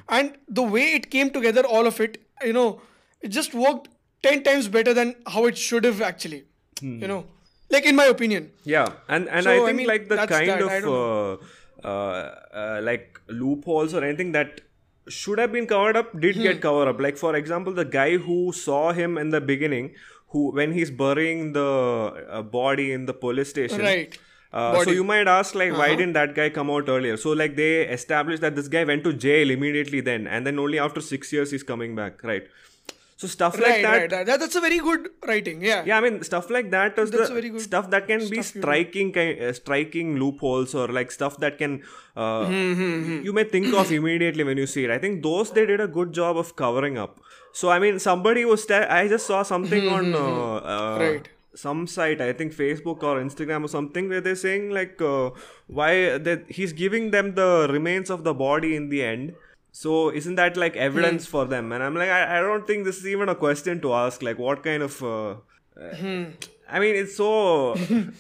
And 0.10 0.38
the 0.48 0.64
way 0.64 0.94
it 0.94 1.12
came 1.12 1.30
together, 1.30 1.66
all 1.66 1.86
of 1.86 2.00
it, 2.00 2.22
you 2.44 2.54
know, 2.54 2.82
it 3.22 3.30
just 3.30 3.54
worked 3.54 3.90
ten 4.24 4.44
times 4.44 4.68
better 4.68 4.94
than 4.94 5.16
how 5.28 5.46
it 5.46 5.58
should 5.58 5.84
have 5.84 6.02
actually. 6.02 6.44
You 6.82 7.08
know, 7.08 7.26
like 7.72 7.86
in 7.86 7.96
my 7.96 8.06
opinion. 8.06 8.52
Yeah, 8.64 8.88
and 9.10 9.28
and 9.30 9.44
So, 9.46 9.52
I 9.52 9.56
I 9.56 9.66
think 9.66 9.78
mean, 9.78 9.88
like 9.88 10.08
the 10.10 10.18
kind 10.18 10.50
that, 10.50 10.84
of 10.84 10.86
uh, 10.88 11.38
uh, 11.84 12.36
uh, 12.64 12.80
like 12.84 13.20
loopholes 13.28 13.94
or 13.94 14.04
anything 14.04 14.32
that 14.34 14.62
should 15.10 15.40
have 15.40 15.52
been 15.52 15.66
covered 15.72 15.98
up 15.98 16.12
did 16.20 16.36
Hmm. 16.36 16.44
get 16.50 16.62
covered 16.62 16.88
up. 16.94 17.00
Like 17.08 17.18
for 17.18 17.36
example, 17.36 17.74
the 17.74 17.86
guy 17.98 18.18
who 18.28 18.38
saw 18.62 18.92
him 19.02 19.18
in 19.18 19.30
the 19.32 19.42
beginning, 19.42 19.90
who 20.36 20.52
when 20.52 20.74
he's 20.74 20.92
burying 20.92 21.54
the 21.54 21.68
uh, 22.30 22.42
body 22.44 22.92
in 22.92 23.06
the 23.12 23.14
police 23.26 23.50
station, 23.50 23.82
Right. 23.90 24.18
Uh, 24.54 24.84
so 24.84 24.92
you 24.92 25.04
might 25.04 25.28
ask 25.28 25.56
like 25.62 25.72
why 25.74 25.88
Uh-huh. 25.88 25.96
didn't 26.02 26.14
that 26.18 26.34
guy 26.36 26.50
come 26.50 26.70
out 26.76 26.88
earlier? 26.98 27.18
So 27.24 27.32
like 27.42 27.56
they 27.58 27.72
established 27.98 28.42
that 28.46 28.56
this 28.56 28.68
guy 28.76 28.84
went 28.92 29.04
to 29.08 29.14
jail 29.26 29.50
immediately 29.56 30.00
then, 30.02 30.28
and 30.28 30.46
then 30.50 30.60
only 30.68 30.80
after 30.88 31.02
six 31.10 31.34
years 31.38 31.52
he's 31.56 31.64
coming 31.74 31.96
back, 32.02 32.24
right? 32.24 32.48
So 33.22 33.28
stuff 33.28 33.56
like 33.60 33.82
that. 33.82 33.92
right, 33.92 34.12
right. 34.12 34.26
That, 34.28 34.40
that's 34.42 34.56
a 34.56 34.62
very 34.62 34.78
good 34.88 35.10
writing. 35.28 35.62
Yeah. 35.68 35.84
Yeah, 35.86 35.98
I 35.98 36.02
mean 36.02 36.22
stuff 36.28 36.50
like 36.56 36.70
that 36.74 37.00
is 37.04 37.10
That's 37.12 37.30
the 37.30 37.34
very 37.38 37.50
good 37.50 37.62
stuff 37.62 37.90
that 37.94 38.06
can 38.08 38.28
be 38.30 38.42
striking, 38.44 39.12
ki- 39.12 39.40
uh, 39.48 39.54
striking 39.54 40.18
loopholes 40.24 40.76
or 40.76 40.88
like 40.98 41.10
stuff 41.12 41.38
that 41.46 41.58
can 41.58 41.82
uh, 42.16 42.46
Hmm, 42.46 43.22
you 43.24 43.34
may 43.34 43.44
think 43.56 43.74
of 43.74 43.92
immediately 43.92 44.44
when 44.44 44.58
you 44.58 44.68
see 44.68 44.84
it. 44.86 44.92
I 44.92 45.00
think 45.00 45.24
those 45.24 45.50
they 45.52 45.66
did 45.66 45.82
a 45.82 45.88
good 45.88 46.14
job 46.14 46.38
of 46.38 46.56
covering 46.56 47.00
up. 47.06 47.20
So 47.54 47.70
I 47.70 47.80
mean, 47.80 47.98
somebody 47.98 48.46
was. 48.46 48.68
Te- 48.68 48.86
I 49.00 49.08
just 49.08 49.26
saw 49.26 49.42
something 49.42 49.88
on 49.88 50.14
uh, 50.14 50.56
uh, 50.76 50.98
Right. 51.00 51.28
some 51.56 51.88
site, 51.88 52.22
I 52.22 52.34
think 52.34 52.54
Facebook 52.54 53.02
or 53.02 53.16
Instagram 53.20 53.66
or 53.66 53.68
something, 53.68 54.10
where 54.10 54.22
they're 54.22 54.36
saying 54.46 54.70
like 54.70 55.02
uh, 55.02 55.32
why 55.66 56.20
that 56.30 56.44
he's 56.50 56.72
giving 56.86 57.10
them 57.12 57.34
the 57.34 57.68
remains 57.72 58.12
of 58.12 58.24
the 58.24 58.36
body 58.36 58.76
in 58.76 58.90
the 58.90 59.04
end. 59.04 59.34
So 59.80 59.96
isn't 60.20 60.36
that 60.42 60.58
like 60.64 60.76
evidence 60.76 61.26
Hmm. 61.26 61.32
for 61.34 61.46
them? 61.54 61.72
And 61.72 61.84
I'm 61.84 61.96
like, 62.02 62.10
I, 62.10 62.38
I 62.38 62.40
don't 62.46 62.66
think 62.70 62.86
this 62.86 62.98
is 62.98 63.08
even 63.16 63.30
a 63.30 63.36
question 63.36 63.82
to 63.82 63.94
ask. 64.04 64.24
Like, 64.30 64.40
what 64.48 64.64
kind 64.70 64.84
of? 64.90 65.02
Uh, 65.04 65.36
Hmm. 66.00 66.24
I 66.70 66.80
mean, 66.80 66.96
it's 66.96 67.16
so. 67.16 67.76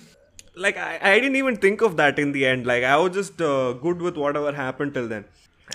like 0.65 0.77
I, 0.77 0.99
I 1.01 1.19
didn't 1.19 1.35
even 1.35 1.57
think 1.57 1.81
of 1.81 1.97
that 1.97 2.19
in 2.19 2.31
the 2.31 2.45
end. 2.45 2.65
Like 2.65 2.83
I 2.83 2.97
was 2.97 3.13
just 3.13 3.41
uh, 3.41 3.73
good 3.73 4.01
with 4.01 4.17
whatever 4.17 4.51
happened 4.53 4.93
till 4.93 5.07
then. 5.07 5.25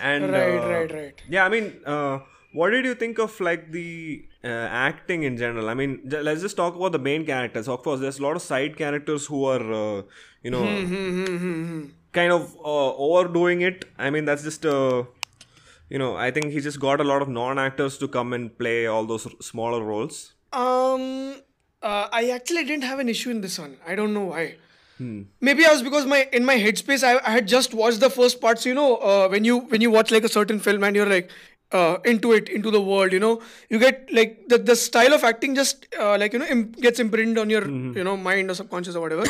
And 0.01 0.33
Right, 0.33 0.65
uh, 0.65 0.69
right, 0.69 0.93
right. 0.93 1.23
Yeah, 1.29 1.45
I 1.45 1.49
mean, 1.49 1.81
uh, 1.87 2.21
what 2.53 2.71
did 2.71 2.85
you 2.85 2.95
think 2.95 3.19
of 3.19 3.39
like 3.41 3.71
the 3.73 4.25
uh, 4.45 4.49
acting 4.89 5.25
in 5.25 5.37
general? 5.37 5.69
I 5.69 5.75
mean, 5.75 6.01
j- 6.09 6.23
let's 6.23 6.41
just 6.41 6.57
talk 6.57 6.75
about 6.77 6.93
the 6.93 6.99
main 6.99 7.27
characters. 7.27 7.69
Of 7.69 7.83
course, 7.83 8.01
there's 8.01 8.19
a 8.19 8.23
lot 8.23 8.37
of 8.37 8.43
side 8.43 8.77
characters 8.77 9.27
who 9.27 9.45
are, 9.45 9.73
uh, 9.73 10.03
you 10.43 10.51
know, 10.51 10.65
Hmm, 10.67 11.87
kind 12.13 12.33
of 12.33 12.55
uh, 12.65 12.95
overdoing 12.95 13.63
it. 13.63 13.85
I 13.99 14.11
mean, 14.11 14.25
that's 14.25 14.43
just 14.43 14.65
uh, 14.67 15.05
you 15.93 15.99
know, 16.03 16.11
I 16.27 16.27
think 16.35 16.53
he 16.57 16.61
just 16.67 16.79
got 16.83 17.01
a 17.05 17.07
lot 17.13 17.23
of 17.25 17.31
non-actors 17.37 17.97
to 18.03 18.09
come 18.17 18.33
and 18.37 18.51
play 18.61 18.77
all 18.97 19.05
those 19.13 19.27
r- 19.31 19.33
smaller 19.49 19.81
roles. 19.93 20.19
Um, 20.61 21.03
uh, 21.83 22.09
I 22.21 22.31
actually 22.37 22.65
didn't 22.71 22.85
have 22.91 22.99
an 23.07 23.09
issue 23.15 23.31
in 23.37 23.41
this 23.47 23.59
one. 23.65 23.77
I 23.95 23.95
don't 24.01 24.15
know 24.19 24.25
why. 24.35 24.45
Hmm. 24.99 25.23
Maybe 25.49 25.65
I 25.71 25.73
was 25.73 25.83
because 25.89 26.07
my 26.15 26.19
in 26.41 26.45
my 26.51 26.57
headspace 26.65 27.03
I, 27.11 27.13
I 27.29 27.31
had 27.39 27.49
just 27.53 27.75
watched 27.83 28.01
the 28.07 28.11
first 28.19 28.41
part. 28.47 28.59
So 28.65 28.69
you 28.73 28.75
know, 28.81 28.91
uh, 29.13 29.29
when 29.35 29.45
you 29.51 29.59
when 29.75 29.81
you 29.87 29.91
watch 29.97 30.11
like 30.17 30.25
a 30.31 30.33
certain 30.37 30.61
film 30.69 30.85
and 30.91 30.95
you're 31.01 31.09
like 31.15 31.31
uh, 31.81 31.97
into 32.13 32.33
it, 32.39 32.49
into 32.61 32.71
the 32.77 32.81
world, 32.91 33.13
you 33.19 33.21
know, 33.27 33.33
you 33.71 33.79
get 33.85 34.13
like 34.21 34.37
the 34.55 34.59
the 34.73 34.77
style 34.85 35.15
of 35.19 35.25
acting 35.33 35.55
just 35.61 35.87
uh, 35.99 36.17
like 36.25 36.33
you 36.39 36.39
know 36.45 36.51
Im- 36.57 36.73
gets 36.89 37.01
imprinted 37.07 37.39
on 37.47 37.51
your 37.57 37.63
Mm-hmm. 37.63 37.97
you 38.03 38.05
know 38.11 38.17
mind 38.29 38.51
or 38.55 38.55
subconscious 38.63 38.95
or 38.95 39.01
whatever. 39.07 39.25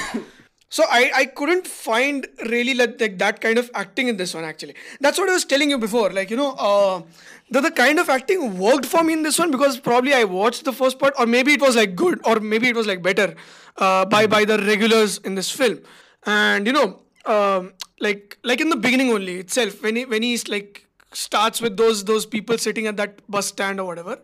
So 0.77 0.85
I, 0.89 1.11
I 1.15 1.25
couldn't 1.27 1.67
find 1.67 2.27
really 2.49 2.73
like, 2.73 2.99
like 2.99 3.19
that 3.19 3.43
kind 3.43 3.59
of 3.59 3.71
acting 3.75 4.09
in 4.09 4.17
this 4.17 4.33
one 4.33 4.43
actually. 4.43 4.75
That's 5.01 5.19
what 5.19 5.29
I 5.29 5.35
was 5.35 5.45
telling 5.45 5.69
you 5.69 5.77
before. 5.77 6.09
Like 6.09 6.31
you 6.31 6.37
know, 6.39 6.53
uh, 6.53 7.03
the 7.51 7.61
the 7.61 7.71
kind 7.71 7.99
of 7.99 8.09
acting 8.09 8.59
worked 8.59 8.87
for 8.87 9.05
me 9.05 9.13
in 9.13 9.23
this 9.23 9.39
one 9.39 9.51
because 9.51 9.79
probably 9.79 10.15
I 10.15 10.25
watched 10.25 10.65
the 10.65 10.73
first 10.73 10.99
part, 10.99 11.13
or 11.19 11.27
maybe 11.27 11.53
it 11.53 11.61
was 11.61 11.77
like 11.77 11.95
good, 11.95 12.23
or 12.25 12.41
maybe 12.41 12.69
it 12.69 12.75
was 12.75 12.87
like 12.87 13.03
better 13.03 13.35
uh, 13.77 14.07
by 14.07 14.27
by 14.27 14.47
the 14.47 14.57
regulars 14.61 15.19
in 15.19 15.35
this 15.35 15.51
film. 15.51 15.79
And 16.25 16.67
you 16.67 16.73
know, 16.73 17.01
um, 17.27 17.75
like 18.01 18.39
like 18.43 18.63
in 18.63 18.71
the 18.71 18.81
beginning 18.89 19.11
only 19.11 19.41
itself 19.41 19.83
when 19.83 19.97
he 19.97 20.07
when 20.07 20.23
he's 20.23 20.49
like 20.49 20.87
starts 21.15 21.61
with 21.61 21.77
those 21.77 22.05
those 22.05 22.25
people 22.27 22.57
sitting 22.59 22.87
at 22.87 22.97
that 22.97 23.21
bus 23.31 23.47
stand 23.49 23.81
or 23.81 23.87
whatever 23.87 24.17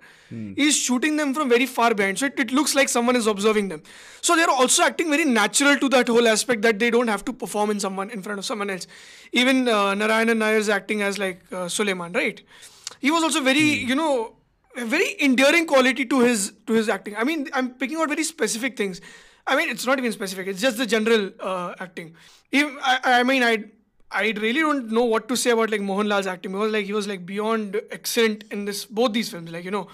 he's 0.56 0.76
shooting 0.76 1.16
them 1.16 1.32
from 1.32 1.48
very 1.48 1.64
far 1.64 1.94
behind. 1.94 2.18
So 2.18 2.26
it, 2.26 2.38
it 2.38 2.50
looks 2.52 2.74
like 2.74 2.88
someone 2.90 3.16
is 3.16 3.26
observing 3.26 3.68
them. 3.68 3.82
So 4.20 4.36
they're 4.36 4.50
also 4.50 4.82
acting 4.82 5.08
very 5.08 5.24
natural 5.24 5.78
to 5.78 5.88
that 5.90 6.08
whole 6.08 6.28
aspect 6.28 6.60
that 6.62 6.78
they 6.78 6.90
don't 6.90 7.08
have 7.08 7.24
to 7.24 7.32
perform 7.32 7.70
in 7.70 7.80
someone 7.80 8.10
in 8.10 8.20
front 8.22 8.38
of 8.38 8.44
someone 8.44 8.68
else. 8.68 8.86
Even 9.32 9.68
uh, 9.68 9.94
narayanan 9.94 10.36
nair 10.38 10.58
is 10.58 10.68
acting 10.68 11.00
as 11.00 11.18
like 11.18 11.40
uh, 11.52 11.66
suleiman 11.68 12.12
right? 12.12 12.42
He 13.00 13.10
was 13.10 13.22
also 13.22 13.40
very 13.40 13.60
you 13.92 13.94
know 13.94 14.34
a 14.76 14.84
very 14.84 15.16
endearing 15.22 15.66
quality 15.66 16.04
to 16.04 16.20
his 16.20 16.52
to 16.66 16.74
his 16.74 16.88
acting. 16.88 17.16
I 17.16 17.24
mean 17.24 17.48
i'm 17.54 17.70
picking 17.70 17.96
out 17.96 18.08
very 18.08 18.24
specific 18.24 18.76
things. 18.76 19.00
I 19.46 19.56
mean 19.56 19.70
it's 19.70 19.86
not 19.86 19.98
even 19.98 20.12
specific. 20.12 20.46
It's 20.46 20.60
just 20.60 20.76
the 20.76 20.86
general 20.86 21.30
uh, 21.40 21.74
acting. 21.80 22.14
If- 22.52 22.76
I, 22.82 23.20
I 23.20 23.22
mean 23.22 23.42
i 23.42 23.64
I 24.10 24.32
really 24.36 24.60
don't 24.60 24.90
know 24.90 25.04
what 25.04 25.28
to 25.28 25.36
say 25.36 25.50
about 25.50 25.70
like 25.70 25.80
Mohanlal's 25.80 26.26
acting 26.26 26.52
because 26.52 26.72
like 26.72 26.86
he 26.86 26.92
was 26.92 27.06
like 27.06 27.26
beyond 27.26 27.80
excellent 27.90 28.44
in 28.50 28.64
this 28.64 28.84
both 28.84 29.12
these 29.12 29.30
films. 29.30 29.50
Like 29.50 29.64
you 29.64 29.70
know, 29.70 29.88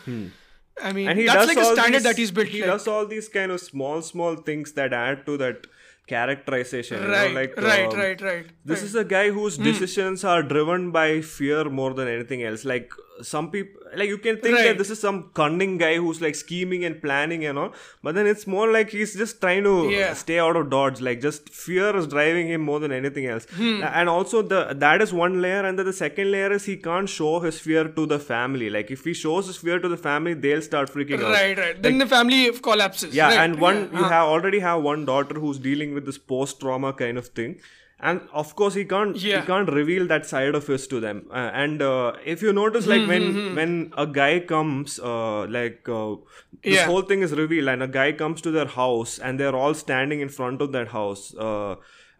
I 0.83 0.93
mean 0.93 1.09
and 1.09 1.19
he 1.19 1.27
that's 1.27 1.49
like 1.49 1.59
a 1.59 1.65
standard 1.65 1.95
these, 1.95 2.03
that 2.05 2.17
he's 2.17 2.31
built. 2.31 2.49
He 2.49 2.61
like- 2.61 2.71
does 2.71 2.87
all 2.87 3.07
these 3.07 3.29
kind 3.29 3.51
of 3.51 3.61
small, 3.61 4.03
small 4.03 4.37
things 4.37 4.73
that 4.73 4.93
add 4.93 5.27
to 5.27 5.37
that 5.39 5.67
characterization. 6.07 7.01
you 7.03 7.09
know, 7.09 7.15
right, 7.15 7.35
like, 7.35 7.57
right, 7.57 7.93
um, 7.93 7.99
right, 7.99 8.21
right. 8.21 8.47
This 8.65 8.81
right. 8.81 8.87
is 8.87 8.95
a 8.95 9.05
guy 9.05 9.31
whose 9.31 9.57
decisions 9.59 10.23
are 10.23 10.43
driven 10.43 10.91
by 10.91 11.21
fear 11.21 11.65
more 11.71 11.95
than 11.95 12.09
anything 12.09 12.43
else. 12.43 12.65
Like 12.65 12.93
some 13.23 13.51
people, 13.51 13.81
like 13.97 14.09
you 14.09 14.19
can 14.19 14.39
think 14.41 14.57
that 14.59 14.77
this 14.77 14.91
is 14.91 15.01
some 15.01 15.31
cunning 15.35 15.79
guy 15.79 15.97
who's 15.97 16.21
like 16.21 16.35
scheming 16.35 16.85
and 16.85 17.01
planning 17.01 17.45
and 17.45 17.59
all, 17.59 17.73
but 18.03 18.15
then 18.15 18.27
it's 18.27 18.47
more 18.47 18.71
like 18.71 18.91
he's 18.91 19.15
just 19.15 19.41
trying 19.41 19.63
to 19.65 19.89
Yeah. 19.91 20.15
stay 20.15 20.39
out 20.39 20.57
of 20.57 20.71
dodge. 20.71 21.01
Like 21.01 21.21
just 21.21 21.49
fear 21.49 21.97
is 21.97 22.09
driving 22.09 22.49
him 22.49 22.61
more 22.63 22.81
than 22.81 22.91
anything 22.93 23.27
else. 23.27 23.47
Hmm. 23.55 23.83
And 23.85 24.09
also 24.09 24.43
the 24.43 24.75
that 24.75 25.01
is 25.01 25.13
one 25.13 25.41
layer, 25.43 25.65
and 25.65 25.79
then 25.79 25.87
the 25.87 25.93
second 25.93 26.33
layer 26.33 26.51
is 26.53 26.65
he 26.65 26.77
can't 26.77 27.09
show 27.09 27.39
his 27.41 27.61
fear 27.61 27.85
to 28.01 28.07
the 28.07 28.19
family. 28.19 28.71
Like 28.71 28.91
if 28.91 29.05
he 29.05 29.15
shows 29.15 29.47
his 29.47 29.57
fear 29.59 29.79
to 29.79 29.89
the 29.89 29.97
family, 30.09 30.35
they'll 30.35 30.63
start 30.63 30.91
freaking 30.93 31.23
out. 31.23 31.33
right, 31.33 31.57
right. 31.57 31.81
Then 31.83 31.99
the 31.99 32.07
family 32.07 32.51
collapses. 32.71 33.15
Yeah, 33.15 33.29
right, 33.29 33.39
and 33.45 33.61
one 33.61 33.77
yeah, 33.77 33.99
you 34.01 34.05
uh-huh. 34.05 34.09
have 34.09 34.27
already 34.27 34.59
have 34.59 34.83
one 34.83 35.05
daughter 35.05 35.39
who's 35.39 35.59
dealing 35.59 35.95
with 35.95 36.05
this 36.07 36.19
post 36.19 36.61
trauma 36.61 36.93
kind 36.93 37.17
of 37.19 37.29
thing, 37.29 37.61
and 38.01 38.21
of 38.33 38.55
course 38.57 38.75
he 38.75 38.85
can't 38.85 39.17
Yeah. 39.17 39.41
he 39.41 39.47
can't 39.47 39.69
reveal 39.73 40.07
that 40.09 40.27
side 40.27 40.55
of 40.55 40.67
his 40.67 40.87
to 40.89 41.01
them. 41.01 41.27
Uh, 41.31 41.51
and 41.65 41.83
uh, 41.83 42.13
if 42.25 42.43
you 42.43 42.53
notice, 42.53 42.87
like 42.87 43.07
when 43.09 43.55
when 43.55 43.93
a 43.97 44.07
guy 44.07 44.41
comes, 44.41 44.99
uh, 45.01 45.47
like 45.47 45.89
uh, 45.89 46.15
this 46.63 46.75
Yeah. 46.75 46.87
whole 46.87 47.03
thing 47.03 47.23
is 47.23 47.33
revealed, 47.33 47.69
and 47.69 47.83
a 47.83 47.89
guy 47.89 48.13
comes 48.13 48.41
to 48.43 48.51
their 48.51 48.67
house, 48.67 49.19
and 49.19 49.39
they're 49.41 49.57
all 49.57 49.75
standing 49.75 50.21
in 50.21 50.29
front 50.29 50.61
of 50.61 50.73
that 50.73 50.89
house. 50.89 51.35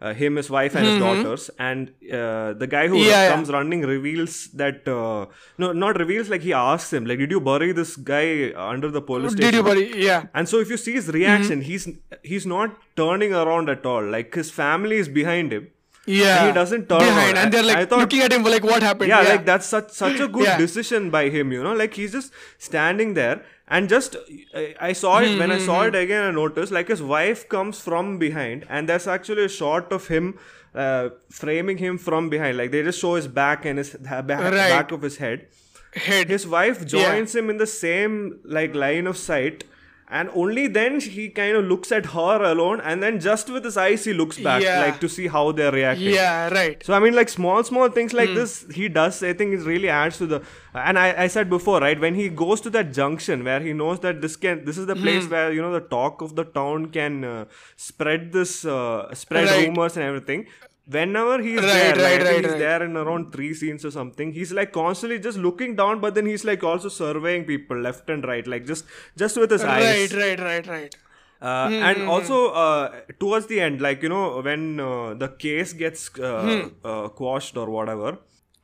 Uh, 0.05 0.13
him, 0.21 0.35
his 0.39 0.49
wife, 0.55 0.73
and 0.79 0.85
his 0.87 0.97
daughters, 1.03 1.43
and 1.67 1.89
uh, 2.21 2.49
the 2.63 2.67
guy 2.73 2.81
who 2.93 2.97
Yeah, 2.97 3.11
yeah. 3.11 3.29
comes 3.33 3.49
running 3.55 3.81
reveals 3.91 4.33
that 4.61 4.87
uh, 4.95 5.25
no, 5.63 5.71
not 5.83 5.97
reveals 6.03 6.29
like 6.33 6.43
he 6.49 6.53
asks 6.61 6.91
him 6.97 7.05
like, 7.11 7.19
did 7.23 7.31
you 7.35 7.39
bury 7.51 7.69
this 7.79 7.93
guy 8.11 8.25
under 8.71 8.89
the 8.97 9.01
police 9.11 9.31
station? 9.37 9.45
Did 9.51 9.57
you 9.59 9.63
buddy? 9.69 9.85
Yeah. 10.09 10.27
And 10.33 10.47
so 10.53 10.59
if 10.65 10.69
you 10.75 10.77
see 10.87 10.93
his 10.99 11.07
reaction, 11.19 11.61
he's 11.69 11.87
he's 12.33 12.45
not 12.55 12.75
turning 13.03 13.33
around 13.43 13.73
at 13.77 13.85
all. 13.93 14.03
Like 14.17 14.33
his 14.43 14.51
family 14.59 14.97
is 15.05 15.09
behind 15.21 15.57
him. 15.57 15.65
Yeah. 16.07 16.45
he 16.47 16.51
doesn't 16.55 16.83
turn 16.89 16.99
behind, 16.99 17.35
around. 17.35 17.37
and 17.45 17.53
they're 17.53 17.63
like 17.71 17.77
I 17.77 17.85
thought- 17.85 18.01
looking 18.05 18.21
at 18.29 18.33
him 18.37 18.43
like 18.43 18.63
what 18.71 18.83
happened. 18.91 19.09
Yeah, 19.15 19.21
like 19.33 19.45
that's 19.51 19.65
such 19.75 19.89
such 20.03 20.19
a 20.19 20.27
good 20.37 20.49
Yeah. 20.51 20.57
decision 20.65 21.09
by 21.15 21.23
him. 21.35 21.51
You 21.57 21.63
know, 21.67 21.73
like 21.83 21.95
he's 22.01 22.11
just 22.11 22.31
standing 22.69 23.15
there 23.21 23.37
and 23.67 23.89
just 23.89 24.15
I, 24.55 24.75
I 24.79 24.93
saw 24.93 25.19
it 25.19 25.37
when 25.39 25.51
I 25.51 25.57
Hmm, 25.59 25.65
saw 25.65 25.81
it 25.83 25.95
again. 25.95 26.23
I 26.23 26.31
noticed 26.31 26.71
like 26.71 26.87
his 26.87 27.01
wife 27.01 27.47
comes 27.49 27.79
from 27.81 28.17
behind, 28.19 28.65
and 28.69 28.89
there's 28.89 29.07
actually 29.07 29.45
a 29.45 29.49
shot 29.49 29.91
of 29.91 30.07
him. 30.07 30.37
Uh, 30.83 31.09
framing 31.29 31.77
him 31.77 31.97
from 31.97 32.29
behind, 32.29 32.57
like 32.57 32.69
they 32.71 32.83
just 32.83 32.99
show 32.99 33.15
his 33.15 33.27
back 33.29 33.63
and 33.63 33.77
his 33.77 33.91
back, 33.91 34.27
Right. 34.29 34.53
back 34.69 34.91
of 34.91 35.01
his 35.03 35.15
head. 35.17 35.47
head. 35.93 36.27
His 36.27 36.45
wife 36.45 36.85
joins 36.85 37.33
him 37.33 37.49
in 37.49 37.55
the 37.55 37.65
same 37.67 38.39
like 38.43 38.75
line 38.75 39.07
of 39.07 39.15
sight, 39.15 39.63
and 40.19 40.29
only 40.41 40.65
then 40.77 40.99
he 41.15 41.23
kind 41.39 41.55
of 41.59 41.65
looks 41.71 41.91
at 41.97 42.05
her 42.15 42.35
alone, 42.51 42.81
and 42.91 43.03
then 43.05 43.19
just 43.25 43.49
with 43.55 43.63
his 43.69 43.77
eyes 43.85 44.03
he 44.09 44.13
looks 44.21 44.37
back, 44.47 44.61
Yeah. 44.65 44.79
like 44.85 44.99
to 45.05 45.09
see 45.15 45.27
how 45.35 45.43
they're 45.59 45.71
reacting. 45.77 46.13
Yeah, 46.15 46.49
right. 46.59 46.85
So 46.89 46.93
I 46.97 46.99
mean, 47.05 47.15
like 47.19 47.31
small, 47.35 47.63
small 47.71 47.89
things 47.97 48.13
like 48.21 48.29
Hmm. 48.33 48.35
this, 48.41 48.53
he 48.79 48.89
does. 48.99 49.21
I 49.31 49.33
think 49.41 49.53
it 49.59 49.65
really 49.71 49.89
adds 50.01 50.17
to 50.23 50.27
the. 50.35 50.41
And 50.87 50.99
I, 51.05 51.07
I 51.25 51.27
said 51.37 51.49
before, 51.55 51.79
right? 51.87 51.99
When 52.07 52.15
he 52.21 52.27
goes 52.43 52.61
to 52.67 52.69
that 52.77 52.93
junction 52.99 53.43
where 53.49 53.59
he 53.67 53.73
knows 53.81 53.99
that 54.07 54.21
this 54.27 54.35
can, 54.45 54.63
this 54.69 54.77
is 54.83 54.87
the 54.93 54.95
place 55.07 55.27
where 55.35 55.51
you 55.57 55.61
know 55.67 55.73
the 55.79 55.85
talk 55.97 56.21
of 56.29 56.35
the 56.41 56.45
town 56.59 56.87
can 56.99 57.23
uh, 57.33 57.45
spread 57.89 58.31
this, 58.39 58.53
uh, 58.77 59.13
spread 59.25 59.49
Right. 59.51 59.67
rumors 59.67 59.97
and 59.97 60.05
everything. 60.13 60.47
Whenever 60.87 61.41
he's 61.41 61.61
Right, 61.61 61.73
there, 61.73 61.95
right, 61.95 62.19
like, 62.19 62.27
right, 62.27 62.41
he's 62.43 62.51
right. 62.51 62.59
there 62.59 62.83
in 62.83 62.95
around 62.95 63.31
three 63.33 63.53
scenes 63.55 63.83
or 63.83 63.91
something. 63.91 64.31
He's 64.33 64.51
like 64.51 64.71
constantly 64.71 65.17
just 65.19 65.37
looking 65.37 65.75
down, 65.75 65.99
but 65.99 66.13
then 66.15 66.25
he's 66.27 66.45
like 66.45 66.63
also 66.63 66.89
surveying 66.89 67.45
people 67.45 67.77
left 67.79 68.09
and 68.09 68.23
right, 68.23 68.45
like 68.45 68.65
just 68.67 68.85
just 69.17 69.37
with 69.37 69.49
his 69.51 69.63
eyes. 69.63 70.13
Right, 70.13 70.13
right, 70.21 70.39
right, 70.39 70.67
right. 70.67 70.95
Uh, 71.41 71.67
Hmm, 71.67 71.73
and 71.89 72.03
also 72.03 72.49
uh, 72.51 72.91
towards 73.19 73.47
the 73.47 73.59
end, 73.61 73.81
like 73.81 74.03
you 74.03 74.09
know, 74.09 74.41
when 74.41 74.79
uh, 74.79 75.13
the 75.15 75.29
case 75.29 75.73
gets 75.73 76.07
uh, 76.19 76.41
Hmm. 76.43 76.67
uh, 76.83 77.07
quashed 77.09 77.57
or 77.57 77.69
whatever, 77.69 78.17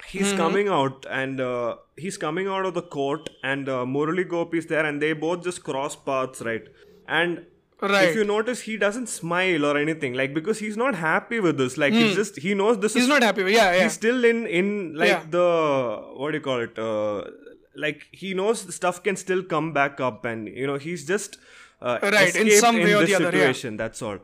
he's 0.08 0.32
coming 0.34 0.68
out 0.68 1.06
and 1.10 1.42
uh, 1.42 1.76
he's 1.98 2.18
coming 2.18 2.48
out 2.48 2.66
of 2.66 2.74
the 2.76 2.82
court, 2.82 3.30
and 3.44 3.68
uh, 3.70 3.80
Murali 3.96 4.28
Gopy 4.28 4.60
is 4.60 4.68
there, 4.68 4.86
and 4.86 5.02
they 5.02 5.14
both 5.14 5.44
just 5.44 5.64
cross 5.64 5.96
paths, 5.96 6.42
right? 6.42 6.68
And 7.08 7.46
Right. 7.82 8.10
if 8.10 8.16
you 8.16 8.24
notice, 8.24 8.62
he 8.62 8.78
doesn't 8.78 9.08
smile 9.08 9.66
or 9.66 9.78
anything, 9.78 10.14
like 10.14 10.34
because 10.34 10.60
he's 10.60 10.78
not 10.78 10.96
happy 10.96 11.40
with 11.40 11.58
this. 11.58 11.78
Like 11.78 11.94
he's 11.94 12.16
just 12.16 12.38
he 12.40 12.54
knows 12.54 12.80
this 12.80 12.94
Hmm. 12.94 13.00
He's 13.00 13.06
is 13.06 13.10
not 13.10 13.24
happy. 13.24 13.44
with- 13.44 13.54
Yeah, 13.54 13.74
yeah. 13.76 13.84
he's 13.84 13.94
still 13.94 14.24
in 14.32 14.46
in 14.48 14.94
like 15.04 15.10
Yeah. 15.10 15.24
the 15.38 15.46
what 16.18 16.32
do 16.32 16.38
you 16.38 16.44
call 16.50 16.60
it 16.68 16.78
uh, 16.78 17.24
like 17.76 18.06
he 18.12 18.34
knows 18.42 18.66
the 18.66 18.72
stuff 18.80 19.02
can 19.04 19.16
still 19.16 19.42
come 19.56 19.72
back 19.80 20.00
up 20.10 20.26
and 20.34 20.48
you 20.64 20.68
know 20.68 20.78
he's 20.78 21.06
just 21.14 21.38
uh, 21.82 21.98
Right, 22.04 22.36
in 22.36 22.52
some 22.60 22.76
way 22.76 22.94
or 22.94 23.00
this 23.02 23.10
the 23.10 23.16
other, 23.16 23.26
yeah. 23.26 23.32
situation 23.32 23.78
that's 23.78 24.02
all 24.02 24.20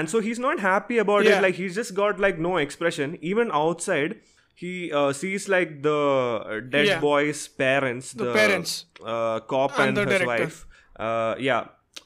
and 0.00 0.08
so 0.08 0.20
he's 0.20 0.38
not 0.38 0.60
happy 0.60 0.98
about 0.98 1.24
Yeah. 1.24 1.38
it 1.38 1.42
like 1.42 1.56
he's 1.56 1.74
just 1.74 1.94
got 1.94 2.20
like 2.20 2.38
no 2.38 2.56
expression 2.58 3.16
even 3.32 3.50
outside 3.62 4.16
he 4.54 4.92
uh, 4.92 5.12
sees 5.12 5.48
like 5.48 5.82
the 5.82 5.96
uh, 5.98 6.60
dead 6.60 6.86
Yeah. 6.86 7.00
boy's 7.00 7.48
parents 7.48 8.12
the, 8.12 8.32
parents. 8.32 8.84
uh, 9.04 9.40
cop 9.40 9.78
And 9.78 9.88
and, 9.88 9.96
the 9.96 10.02
his 10.02 10.20
director. 10.20 10.26
wife 10.44 10.66
uh, 11.00 11.34
yeah 11.50 11.64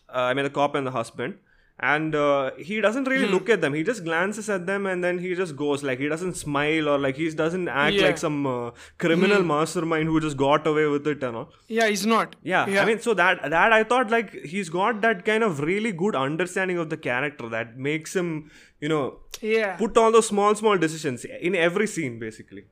i 0.09 0.33
mean 0.35 0.45
the 0.45 0.51
cop 0.51 0.75
and 0.75 0.87
the 0.87 0.91
husband 0.91 1.35
and 1.79 2.15
uh, 2.15 2.53
he 2.67 2.81
doesn't 2.81 3.05
Hmm. 3.05 3.11
really 3.13 3.29
look 3.33 3.51
at 3.55 3.61
them 3.61 3.75
he 3.75 3.83
just 3.89 4.03
glances 4.05 4.47
at 4.55 4.63
them 4.69 4.87
and 4.87 5.05
then 5.05 5.19
he 5.25 5.35
just 5.41 5.57
goes 5.57 5.83
like 5.89 5.99
he 5.99 6.09
doesn't 6.13 6.35
smile 6.43 6.89
or 6.93 6.97
like 6.99 7.17
he 7.23 7.29
doesn't 7.41 7.69
act 7.69 7.93
Yeah. 7.95 8.01
Hmm. 8.01 8.07
like 8.07 8.19
some 8.23 8.39
uh, 8.53 8.71
criminal 9.05 9.43
mastermind 9.51 10.09
who 10.09 10.21
just 10.27 10.39
got 10.39 10.67
away 10.71 10.87
with 10.95 11.07
it 11.13 11.23
and 11.23 11.37
all 11.41 11.51
Yeah, 11.69 11.89
he's 11.89 12.07
not. 12.07 12.35
yeah, 12.53 12.63
I 12.85 12.87
mean, 12.91 13.01
so 13.09 13.13
that 13.21 13.43
that 13.57 13.73
I 13.81 13.83
thought 13.91 14.11
like 14.17 14.33
he's 14.55 14.71
got 14.79 15.03
that 15.03 15.27
kind 15.27 15.45
of 15.51 15.61
really 15.61 15.93
good 16.05 16.17
understanding 16.23 16.79
of 16.79 16.89
the 16.95 16.97
character 17.09 17.51
that 17.57 17.77
makes 17.91 18.17
him, 18.17 18.33
you 18.81 18.89
know, 18.95 19.05
yeah. 19.43 19.77
put 19.77 19.99
all 20.05 20.11
those 20.19 20.29
small 20.29 20.55
small 20.55 20.79
decisions 20.87 21.27
in 21.51 21.55
every 21.69 21.87
scene 21.99 22.19
basically. 22.19 22.65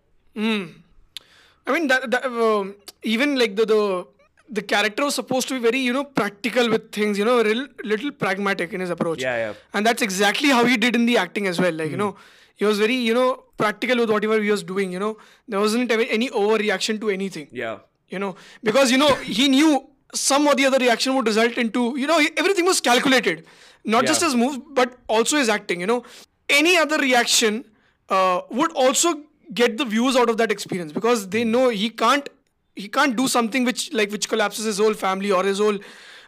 I 1.66 1.73
mean, 1.73 1.87
that, 1.88 2.11
that 2.11 2.25
um, 2.27 2.77
even 3.03 3.37
like 3.38 3.57
the, 3.57 3.64
the 3.66 4.07
the 4.48 4.62
character 4.62 5.04
was 5.04 5.14
supposed 5.14 5.48
to 5.48 5.54
be 5.54 5.61
very 5.61 5.78
you 5.78 5.92
know 5.92 6.04
practical 6.04 6.68
with 6.68 6.92
things, 6.92 7.18
you 7.18 7.24
know, 7.24 7.40
a 7.40 7.44
little, 7.85 8.11
pragmatic 8.12 8.72
in 8.72 8.80
his 8.80 8.90
approach. 8.90 9.22
Yeah, 9.22 9.37
yeah. 9.37 9.54
And 9.72 9.87
that's 9.87 10.02
exactly 10.02 10.50
how 10.50 10.64
he 10.64 10.76
did 10.76 10.94
in 10.94 11.07
the 11.07 11.16
acting 11.16 11.46
as 11.46 11.61
well. 11.61 11.72
Like 11.72 11.90
you 11.90 11.96
know, 11.96 12.16
he 12.54 12.64
was 12.64 12.78
very 12.78 12.94
you 12.94 13.14
know 13.14 13.44
practical 13.57 13.96
with 13.98 14.11
whatever 14.11 14.40
he 14.40 14.50
was 14.50 14.62
doing. 14.62 14.92
You 14.92 14.98
know, 14.98 15.16
there 15.48 15.61
wasn't 15.61 15.90
any 15.90 16.30
overreaction 16.30 17.00
to 17.00 17.11
anything. 17.11 17.48
Yeah, 17.50 17.78
You 18.09 18.18
know, 18.18 18.37
because 18.62 18.90
you 18.90 18.98
know 18.98 19.14
he 19.14 19.48
knew 19.48 19.88
some 20.14 20.46
or 20.46 20.54
the 20.54 20.66
other 20.66 20.78
reaction 20.78 21.14
would 21.16 21.26
result 21.26 21.59
into 21.59 21.96
you 21.98 22.07
know 22.07 22.22
everything 22.37 22.66
was 22.66 22.80
calculated, 22.80 23.46
not 23.85 24.07
just 24.07 24.22
his 24.22 24.35
moves 24.35 24.59
but 24.70 24.98
also 25.09 25.38
his 25.38 25.48
acting. 25.48 25.80
You 25.80 25.87
know, 25.87 26.04
any 26.48 26.76
other 26.76 26.98
reaction 26.98 27.64
uh, 28.09 28.42
would 28.50 28.72
also 28.72 29.22
get 29.52 29.76
the 29.78 29.85
views 29.85 30.16
out 30.16 30.28
of 30.28 30.37
that 30.38 30.50
experience 30.50 30.92
because 30.92 31.28
they 31.28 31.44
know 31.44 31.68
he 31.68 31.90
can't 31.90 32.28
he 32.76 32.88
can't 32.88 33.16
do 33.16 33.28
something 33.28 33.64
which 33.64 33.92
like 33.92 34.10
which 34.10 34.28
collapses 34.28 34.64
his 34.64 34.78
whole 34.78 34.94
family 34.94 35.30
or 35.30 35.44
his 35.44 35.58
whole 35.58 35.78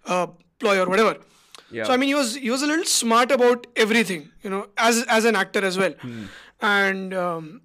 uh, 0.06 0.26
ploy 0.58 0.78
or 0.80 0.88
whatever. 0.88 1.16
Yeah. 1.70 1.84
So 1.84 1.92
I 1.92 1.96
mean, 1.96 2.08
he 2.08 2.14
was 2.14 2.34
he 2.36 2.50
was 2.50 2.62
a 2.62 2.66
little 2.66 2.84
smart 2.84 3.32
about 3.32 3.66
everything, 3.74 4.30
you 4.42 4.50
know, 4.50 4.68
as 4.76 5.04
as 5.08 5.24
an 5.24 5.36
actor 5.36 5.64
as 5.64 5.76
well. 5.76 5.94
And 6.60 7.12
um, 7.12 7.60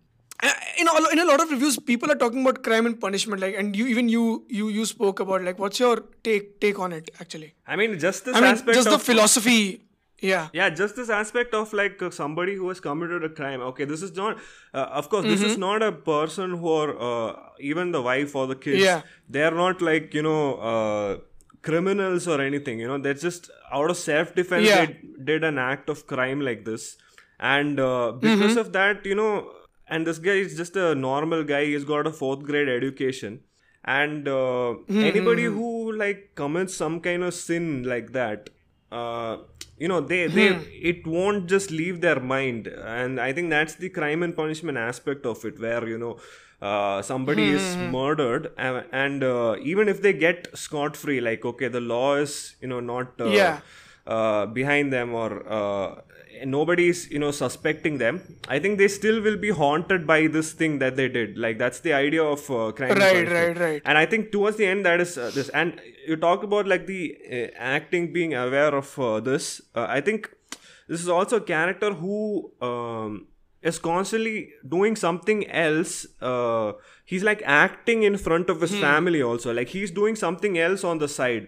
in 0.80 0.88
a, 0.88 1.10
in 1.12 1.20
a 1.20 1.26
lot 1.26 1.42
of 1.42 1.52
reviews, 1.52 1.78
people 1.78 2.12
are 2.12 2.16
talking 2.16 2.42
about 2.42 2.64
crime 2.64 2.86
and 2.86 3.00
punishment, 3.00 3.42
like, 3.42 3.56
and 3.56 3.76
you 3.76 3.86
even 3.88 4.10
you 4.10 4.46
you 4.50 4.70
you 4.70 4.86
spoke 4.86 5.20
about 5.20 5.44
like, 5.44 5.60
what's 5.60 5.80
your 5.80 6.04
take 6.24 6.60
take 6.60 6.80
on 6.80 6.92
it 6.92 7.12
actually? 7.20 7.54
I 7.68 7.76
mean, 7.76 8.00
just 8.00 8.26
this 8.26 8.36
I 8.36 8.42
mean, 8.42 8.50
aspect 8.50 8.76
just 8.76 8.90
the 8.90 9.00
philosophy. 9.00 9.82
Yeah. 10.30 10.48
yeah 10.54 10.70
just 10.80 10.96
this 10.96 11.10
aspect 11.10 11.54
of 11.60 11.74
like 11.80 12.02
uh, 12.08 12.10
somebody 12.18 12.56
who 12.56 12.68
has 12.70 12.80
committed 12.88 13.24
a 13.28 13.30
crime 13.40 13.62
okay 13.70 13.86
this 13.92 14.02
is 14.08 14.16
not 14.20 14.38
uh, 14.74 14.88
of 15.02 15.10
course 15.14 15.26
this 15.26 15.40
Mm-hmm. 15.42 15.50
is 15.52 15.58
not 15.64 15.84
a 15.88 15.92
person 15.92 16.56
who 16.64 16.70
are 16.82 16.92
uh, 17.10 17.36
even 17.72 17.92
the 17.98 18.02
wife 18.10 18.36
or 18.42 18.46
the 18.54 18.56
kids 18.68 18.82
Yeah. 18.84 19.02
they're 19.38 19.58
not 19.64 19.82
like 19.90 20.14
you 20.20 20.24
know 20.30 20.42
uh, 20.72 21.18
criminals 21.70 22.28
or 22.28 22.42
anything 22.42 22.80
you 22.80 22.88
know 22.88 22.98
they're 22.98 23.22
just 23.24 23.50
out 23.72 23.90
of 23.90 23.98
self-defense 23.98 24.66
Yeah. 24.68 24.86
they 24.86 25.00
did 25.32 25.44
an 25.44 25.58
act 25.58 25.90
of 25.96 26.06
crime 26.08 26.42
like 26.50 26.66
this 26.66 26.98
and 27.40 27.80
uh, 27.80 28.12
because 28.26 28.52
Mm-hmm. 28.56 28.60
of 28.66 28.74
that 28.74 29.06
you 29.06 29.16
know 29.16 29.34
and 29.88 30.08
this 30.08 30.20
guy 30.28 30.38
is 30.48 30.56
just 30.58 30.76
a 30.76 30.96
normal 30.96 31.44
guy 31.44 31.66
he's 31.66 31.84
got 31.94 32.08
a 32.08 32.12
fourth 32.22 32.44
grade 32.52 32.70
education 32.80 33.40
and 33.84 34.28
uh, 34.28 34.74
Mm-hmm. 34.88 35.04
anybody 35.12 35.46
who 35.46 35.70
like 36.04 36.20
commits 36.36 36.76
some 36.84 37.00
kind 37.10 37.24
of 37.30 37.34
sin 37.34 37.70
like 37.94 38.12
that 38.20 38.50
uh, 38.92 39.38
you 39.82 39.88
know 39.92 40.00
they 40.12 40.22
they 40.38 40.48
Hmm. 40.50 40.64
it 40.92 41.06
won't 41.16 41.48
just 41.54 41.72
leave 41.80 41.98
their 42.06 42.20
mind 42.34 42.68
and 43.02 43.20
i 43.28 43.32
think 43.38 43.50
that's 43.56 43.76
the 43.84 43.90
crime 43.98 44.24
and 44.26 44.36
punishment 44.42 44.78
aspect 44.90 45.26
of 45.32 45.44
it 45.50 45.60
where 45.66 45.88
you 45.94 45.98
know 46.04 46.14
uh, 46.70 47.02
somebody 47.02 47.46
is 47.52 47.66
Hmm. 47.80 47.92
murdered 47.96 48.52
and, 48.58 48.86
and 48.92 49.24
uh, 49.24 49.56
even 49.72 49.90
if 49.94 50.02
they 50.02 50.14
get 50.14 50.48
scot 50.66 50.96
free 51.04 51.20
like 51.30 51.44
okay 51.52 51.68
the 51.78 51.82
law 51.94 52.16
is 52.26 52.56
you 52.62 52.68
know 52.68 52.80
not 52.80 53.20
uh, 53.20 53.34
Yeah. 53.38 53.60
uh, 54.06 54.46
behind 54.46 54.94
them 54.94 55.14
or 55.14 55.30
uh, 55.60 56.02
nobody's 56.46 57.10
you 57.12 57.20
know 57.20 57.32
suspecting 57.32 57.98
them. 57.98 58.22
I 58.48 58.60
think 58.60 58.78
they 58.78 58.88
still 58.88 59.22
will 59.22 59.38
be 59.38 59.50
haunted 59.50 60.06
by 60.08 60.28
this 60.28 60.52
thing 60.54 60.80
that 60.80 60.96
they 60.96 61.08
did. 61.08 61.38
Like 61.38 61.58
that's 61.58 61.80
the 61.82 61.94
idea 61.94 62.24
of 62.24 62.50
uh, 62.50 62.72
crime 62.72 62.98
Right, 62.98 63.28
right, 63.32 63.58
right. 63.58 63.82
and 63.86 63.98
i 63.98 64.06
think 64.06 64.32
towards 64.32 64.58
the 64.58 64.66
end 64.66 64.86
that 64.86 65.00
is 65.02 65.18
uh, 65.18 65.32
this. 65.34 65.50
And 65.50 65.80
you 66.08 66.16
talk 66.16 66.44
about 66.44 66.68
like 66.68 66.86
the 66.88 67.18
uh, 67.32 67.48
acting 67.58 68.12
being 68.14 68.34
aware 68.34 68.74
of 68.84 68.98
uh, 69.00 69.20
this. 69.20 69.62
Uh, 69.76 69.86
i 69.90 70.02
think 70.02 70.30
this 70.88 71.02
is 71.02 71.08
also 71.10 71.38
a 71.38 71.42
character 71.42 71.94
who 71.94 72.52
um, 72.62 73.28
is 73.62 73.78
constantly 73.80 74.50
doing 74.68 74.96
something 74.96 75.50
else. 75.50 76.06
Uh, 76.20 76.74
he's 77.06 77.24
like 77.24 77.42
acting 77.46 78.04
in 78.04 78.18
front 78.18 78.50
of 78.50 78.58
Hmm. 78.58 78.62
his 78.68 78.74
family 78.80 79.22
also. 79.22 79.54
Like 79.54 79.70
he's 79.70 79.92
doing 79.92 80.16
something 80.16 80.58
else 80.58 80.84
on 80.84 80.98
the 80.98 81.08
side 81.08 81.48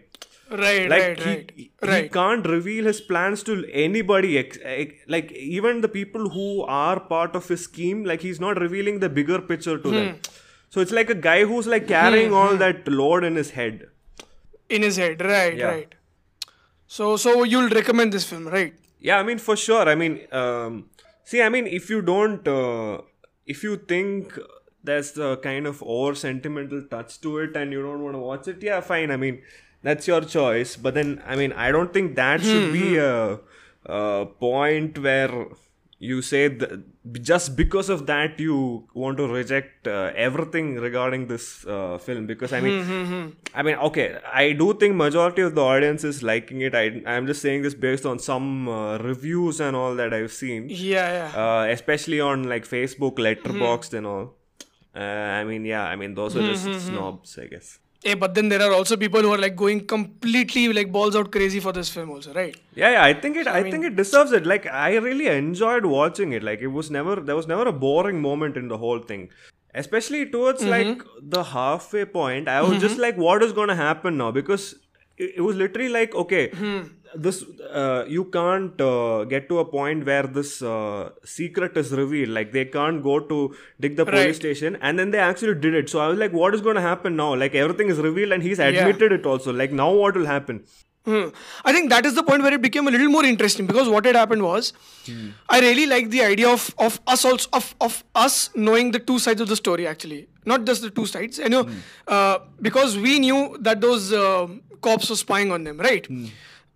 Right. 0.62 0.88
like 0.90 1.02
right. 1.26 1.52
he, 1.56 1.72
right. 1.82 2.04
he 2.04 2.10
can't 2.10 2.46
reveal 2.48 2.86
his 2.86 3.00
plans 3.02 3.44
to 3.44 3.54
anybody 3.86 4.38
ex- 4.38 4.60
ex- 4.64 4.94
like 5.08 5.32
even 5.32 5.82
the 5.82 5.88
people 5.88 6.30
who 6.30 6.62
are 6.64 7.00
part 7.00 7.36
of 7.40 7.48
his 7.48 7.64
scheme 7.64 8.04
like 8.12 8.22
he's 8.22 8.40
not 8.40 8.60
revealing 8.66 9.00
the 9.00 9.10
bigger 9.10 9.40
picture 9.52 9.78
to 9.80 9.90
Hmm. 9.90 9.96
them 9.96 10.20
so 10.70 10.82
it's 10.82 10.92
like 11.00 11.10
a 11.10 11.20
guy 11.30 11.40
who's 11.52 11.68
like 11.76 11.88
carrying 11.88 12.34
all 12.42 12.56
that 12.66 12.88
load 13.00 13.24
in 13.32 13.36
his 13.44 13.52
head 13.60 13.88
In 14.76 14.82
his 14.86 14.96
head. 15.02 15.22
Right. 15.30 15.58
Yeah. 15.58 15.72
Right. 15.72 15.96
So 16.88 17.16
so 17.24 17.32
you'll 17.44 17.70
recommend 17.82 18.14
this 18.20 18.26
film, 18.34 18.48
right? 18.58 18.74
yeah 19.08 19.18
i 19.22 19.24
mean 19.28 19.40
for 19.46 19.56
sure 19.62 19.86
i 19.92 19.94
mean 20.02 20.14
um, 20.42 20.76
see 21.30 21.40
i 21.46 21.48
mean 21.56 21.66
if 21.78 21.90
you 21.94 21.98
don't 22.10 22.46
uh, 22.52 22.94
if 23.54 23.64
you 23.66 23.74
think 23.94 24.38
there's 24.90 25.10
the 25.18 25.32
kind 25.48 25.68
of 25.72 25.82
over 25.96 26.14
sentimental 26.22 26.84
touch 26.94 27.18
to 27.26 27.34
it 27.44 27.58
and 27.62 27.76
you 27.78 27.82
don't 27.88 28.04
want 28.06 28.16
to 28.20 28.22
watch 28.30 28.48
it 28.54 28.64
yeah 28.68 28.80
fine 28.92 29.12
i 29.16 29.18
mean 29.26 29.42
that's 29.84 30.08
your 30.08 30.22
choice. 30.22 30.76
But 30.78 30.94
then 31.00 31.22
i 31.26 31.36
mean 31.36 31.52
i 31.54 31.72
don't 31.72 31.94
think 31.94 32.16
that 32.16 32.42
should 32.42 32.72
be 32.74 32.98
a, 32.98 33.40
a 33.86 34.26
point 34.48 34.98
where 35.10 35.46
you 36.00 36.22
say 36.22 36.42
just 37.28 37.56
because 37.56 37.90
of 37.96 38.00
that 38.08 38.40
you 38.46 38.56
want 38.94 39.18
to 39.18 39.26
reject 39.28 39.88
uh, 39.88 40.12
everything 40.16 40.76
regarding 40.86 41.28
this 41.28 41.66
uh, 41.66 41.98
film. 41.98 42.26
Because 42.32 42.52
i 42.58 42.60
mean 42.66 42.76
i 43.56 43.64
mean 43.68 43.76
okay 43.88 44.08
i 44.42 44.52
do 44.62 44.68
think 44.74 44.96
majority 44.96 45.42
of 45.48 45.56
the 45.56 45.62
audience 45.62 46.04
is 46.04 46.22
liking 46.32 46.62
it. 46.62 46.76
I 46.76 47.02
i'm 47.14 47.26
just 47.28 47.42
saying 47.42 47.62
this 47.68 47.74
based 47.88 48.06
on 48.06 48.20
some 48.20 48.68
uh, 48.68 48.98
reviews 48.98 49.62
and 49.62 49.76
all 49.82 49.96
that 49.96 50.14
i've 50.14 50.34
seen. 50.34 50.68
Yeah. 50.70 51.10
Yeah. 51.20 51.44
uh, 51.44 51.64
especially 51.78 52.20
on 52.20 52.44
like 52.54 52.68
facebook 52.76 53.16
letterboxd 53.28 53.94
and 54.02 54.08
all. 54.08 54.26
Uh, 54.96 55.00
i 55.40 55.44
mean 55.44 55.64
yeah 55.66 55.86
i 55.86 55.96
mean 55.96 56.14
those 56.20 56.36
are 56.38 56.42
just 56.52 56.66
snobs 56.88 57.40
i 57.44 57.48
guess 57.48 57.80
Eh, 58.06 58.16
but 58.16 58.34
then 58.36 58.50
there 58.50 58.62
are 58.62 58.74
also 58.74 58.98
people 58.98 59.22
who 59.22 59.34
are 59.34 59.38
like 59.38 59.56
going 59.56 59.86
completely 59.86 60.72
like 60.74 60.92
balls 60.92 61.16
out 61.16 61.32
crazy 61.32 61.60
for 61.60 61.72
this 61.72 61.90
film 61.90 62.10
also, 62.10 62.34
right? 62.34 62.56
Yeah, 62.76 62.92
yeah, 62.92 63.04
I 63.04 63.14
think 63.14 63.38
it. 63.38 63.48
I, 63.48 63.64
think 63.70 63.86
it 63.86 63.96
deserves 63.96 64.34
it. 64.34 64.46
Like, 64.46 64.68
I 64.68 64.96
really 64.98 65.28
enjoyed 65.28 65.86
watching 65.86 66.34
it. 66.34 66.44
Like, 66.44 66.60
it 66.60 66.68
was 66.68 66.92
never 66.92 67.16
there 67.16 67.36
was 67.36 67.48
never 67.48 67.64
a 67.64 67.72
boring 67.72 68.22
moment 68.22 68.58
in 68.58 68.68
the 68.68 68.78
whole 68.78 69.00
thing. 69.00 69.30
Especially 69.74 70.30
towards 70.30 70.62
mm-hmm. 70.62 70.70
like 70.70 71.02
the 71.22 71.44
halfway 71.44 72.06
point, 72.06 72.48
I 72.48 72.62
was 72.62 72.72
mm-hmm. 72.72 72.80
just 72.82 72.98
like, 72.98 73.18
what 73.18 73.42
is 73.42 73.54
going 73.54 73.70
to 73.70 73.76
happen 73.76 74.18
now? 74.18 74.32
Because 74.32 74.76
it, 75.18 75.34
it 75.38 75.42
was 75.42 75.56
literally 75.56 75.90
like 75.90 76.16
okay 76.16 76.50
mm-hmm. 76.50 76.88
This 77.16 77.44
uh, 77.72 78.06
you 78.08 78.26
can't 78.26 78.80
uh, 78.82 79.24
get 79.26 79.48
to 79.50 79.60
a 79.60 79.66
point 79.66 80.06
where 80.06 80.24
this 80.24 80.62
uh, 80.62 81.10
secret 81.24 81.78
is 81.78 81.92
revealed. 81.92 82.30
Like 82.30 82.52
they 82.52 82.66
can't 82.66 83.04
go 83.04 83.20
to 83.20 83.56
dig 83.80 83.96
the 83.98 84.06
police 84.06 84.26
Right. 84.26 84.36
station 84.36 84.78
and 84.82 84.98
then 84.98 85.12
they 85.12 85.20
actually 85.20 85.56
did 85.56 85.74
it. 85.74 85.90
So 85.90 86.00
i 86.00 86.08
was 86.08 86.18
like 86.18 86.34
what 86.34 86.54
is 86.56 86.62
going 86.62 86.76
to 86.76 86.82
happen 86.82 87.16
now? 87.16 87.36
Like 87.36 87.56
everything 87.56 87.90
is 87.90 87.98
revealed 88.00 88.32
and 88.32 88.42
he's 88.44 88.60
admitted 88.60 89.12
it 89.12 89.26
also. 89.26 89.54
Like 89.54 89.72
now 89.72 89.92
what 89.94 90.16
will 90.16 90.26
happen? 90.26 90.64
Hmm. 91.06 91.30
I 91.66 91.74
think 91.74 91.90
that 91.90 92.06
is 92.06 92.16
the 92.16 92.24
point 92.24 92.44
where 92.44 92.54
it 92.54 92.62
became 92.62 92.88
a 92.88 92.92
little 92.92 93.10
more 93.10 93.26
interesting 93.26 93.66
because 93.68 93.90
what 93.90 94.06
had 94.06 94.16
happened 94.16 94.42
was, 94.42 94.72
I 95.50 95.60
really 95.60 95.86
like 95.86 96.10
the 96.12 96.22
idea 96.24 96.48
of 96.50 96.74
of 96.78 97.00
us 97.06 97.26
also 97.26 97.50
of 97.52 97.76
of 97.82 98.04
us 98.16 98.50
knowing 98.56 98.92
the 98.92 99.00
two 99.00 99.20
sides 99.20 99.42
of 99.42 99.50
the 99.50 99.58
story 99.58 99.86
actually, 99.86 100.28
not 100.46 100.64
just 100.64 100.82
the 100.82 100.90
two 100.90 101.06
sides. 101.06 101.40
You 101.40 101.50
know, 101.50 101.68
uh, 102.08 102.40
because 102.62 102.98
we 102.98 103.20
knew 103.20 103.58
that 103.60 103.82
those 103.82 104.14
um 104.14 104.62
cops 104.82 105.10
were 105.10 105.18
spying 105.18 105.52
on 105.52 105.66
them, 105.66 105.78
right? 105.78 106.08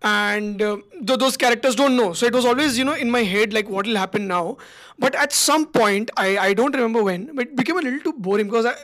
And 0.04 0.62
uh, 0.62 0.78
th- 1.06 1.20
those 1.20 1.38
characters 1.38 1.76
don't 1.76 1.96
know, 1.96 2.14
so 2.14 2.26
it 2.28 2.34
was 2.34 2.46
always 2.46 2.78
you 2.78 2.86
know 2.86 2.94
in 2.94 3.10
my 3.10 3.24
head 3.24 3.52
like 3.52 3.68
what 3.68 3.88
will 3.88 3.96
happen 3.96 4.28
now. 4.28 4.58
But 5.00 5.16
at 5.16 5.34
some 5.34 5.66
point, 5.66 6.12
I 6.16 6.38
I 6.38 6.54
don't 6.54 6.76
remember 6.76 7.04
when, 7.04 7.36
but 7.36 7.48
it 7.48 7.56
became 7.56 7.78
a 7.78 7.82
little 7.82 8.00
too 8.02 8.14
boring 8.14 8.46
because 8.46 8.68
I, 8.68 8.76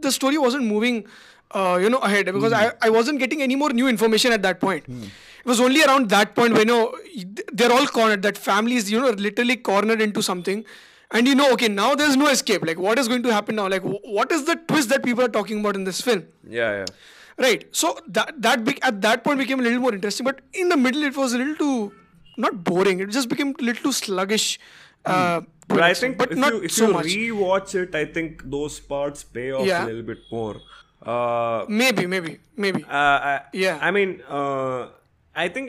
the 0.00 0.12
story 0.12 0.38
wasn't 0.38 0.64
moving 0.66 1.06
uh, 1.50 1.78
you 1.82 1.90
know 1.90 1.98
ahead 1.98 2.26
because 2.26 2.52
I, 2.52 2.70
I 2.82 2.90
wasn't 2.90 3.18
getting 3.18 3.42
any 3.42 3.56
more 3.56 3.70
new 3.80 3.88
information 3.88 4.32
at 4.32 4.42
that 4.42 4.60
point. 4.60 4.84
It 4.88 5.46
was 5.54 5.60
only 5.60 5.82
around 5.82 6.08
that 6.10 6.36
point 6.36 6.52
when 6.52 6.68
you 6.68 6.74
know 6.74 6.94
they're 7.52 7.72
all 7.72 7.86
cornered 7.98 8.22
that 8.22 8.38
family 8.38 8.76
is 8.76 8.90
you 8.92 9.00
know 9.00 9.10
literally 9.10 9.56
cornered 9.56 10.00
into 10.00 10.22
something. 10.22 10.64
And 11.10 11.26
you 11.26 11.34
know 11.34 11.50
okay 11.54 11.66
now 11.66 11.94
there's 11.96 12.16
no 12.16 12.28
escape. 12.28 12.64
Like 12.64 12.78
what 12.78 12.96
is 13.04 13.08
going 13.08 13.24
to 13.24 13.32
happen 13.32 13.56
now? 13.56 13.68
Like 13.68 13.82
wh- 13.82 14.04
what 14.20 14.30
is 14.30 14.44
the 14.44 14.54
twist 14.68 14.90
that 14.90 15.02
people 15.02 15.24
are 15.24 15.34
talking 15.40 15.58
about 15.58 15.74
in 15.74 15.82
this 15.82 16.00
film? 16.00 16.26
Yeah 16.48 16.72
yeah 16.82 16.86
right 17.46 17.64
so 17.80 17.90
that 18.18 18.30
that 18.46 18.64
be- 18.68 18.80
at 18.90 19.00
that 19.06 19.24
point 19.24 19.38
became 19.44 19.60
a 19.60 19.66
little 19.68 19.80
more 19.86 19.94
interesting 19.98 20.24
but 20.30 20.40
in 20.62 20.68
the 20.74 20.76
middle 20.86 21.02
it 21.10 21.16
was 21.22 21.32
a 21.36 21.38
little 21.42 21.56
too 21.64 21.92
not 22.44 22.62
boring 22.70 23.00
it 23.04 23.10
just 23.18 23.28
became 23.34 23.54
a 23.58 23.62
little 23.68 23.82
too 23.88 23.92
sluggish 24.00 24.46
uh, 25.06 25.40
to 25.40 25.46
but 25.74 25.82
i 25.88 25.92
think 26.02 26.18
but 26.22 26.32
if 26.36 26.38
not 26.44 26.52
you 26.54 26.62
if 26.68 26.72
so 26.78 26.86
you 26.88 26.92
much 26.98 27.06
rewatch 27.22 27.74
it 27.82 27.94
i 28.02 28.04
think 28.18 28.44
those 28.56 28.78
parts 28.94 29.24
pay 29.38 29.48
off 29.58 29.66
Yeah. 29.72 29.84
a 29.84 29.88
little 29.90 30.06
bit 30.12 30.22
more 30.36 30.56
uh 31.14 31.64
maybe 31.82 32.06
maybe 32.14 32.32
maybe 32.64 32.80
Uh, 32.84 33.18
I, 33.32 33.34
Yeah. 33.64 33.78
I 33.88 33.90
mean, 33.96 34.10
uh, 34.38 34.80
I 35.42 35.46
think 35.54 35.68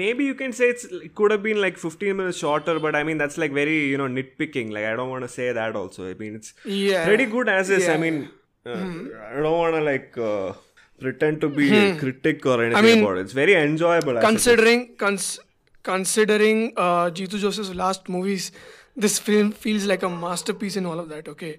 maybe 0.00 0.24
you 0.30 0.34
can 0.40 0.52
say 0.58 0.66
it's 0.72 0.84
it 1.06 1.14
could 1.20 1.30
have 1.34 1.42
been 1.46 1.60
like 1.64 1.78
15 1.78 2.16
minutes 2.18 2.38
shorter, 2.44 2.74
but 2.86 2.94
I 3.00 3.02
mean 3.08 3.16
that's 3.22 3.38
like 3.42 3.52
very 3.58 3.76
you 3.92 3.96
know 4.00 4.08
nitpicking. 4.16 4.72
Like 4.76 4.84
I 4.90 4.94
don't 4.98 5.08
want 5.14 5.24
to 5.28 5.30
say 5.36 5.46
that 5.58 5.76
also. 5.80 6.08
I 6.10 6.14
mean 6.22 6.34
it's 6.40 6.52
Yeah. 6.80 7.06
pretty 7.06 7.26
good 7.36 7.48
as 7.54 7.70
is. 7.76 7.88
I 7.88 7.92
Yeah. 7.92 8.02
mean, 8.04 8.18
uh, 8.66 8.84
I 9.30 9.40
don't 9.46 9.58
want 9.62 9.76
to 9.78 9.82
like 9.88 10.18
uh, 10.30 10.52
pretend 10.98 11.40
to 11.42 11.48
be 11.48 11.74
a 11.74 11.96
critic 11.98 12.46
or 12.46 12.62
anything 12.62 12.84
mean, 12.84 13.02
about 13.02 13.18
it. 13.18 13.20
It's 13.22 13.32
very 13.32 13.54
enjoyable. 13.54 14.18
as 14.18 14.24
it 14.24 14.26
is. 14.26 14.30
considering 14.30 14.96
cons- 14.96 15.38
considering 15.82 16.72
uh, 16.76 17.10
Joseph's 17.10 17.74
last 17.74 18.08
movies, 18.08 18.52
this 18.96 19.18
film 19.18 19.52
feels 19.52 19.84
like 19.84 20.02
a 20.02 20.08
masterpiece 20.08 20.76
in 20.76 20.86
all 20.86 20.98
of 20.98 21.08
that. 21.10 21.28
Okay, 21.28 21.58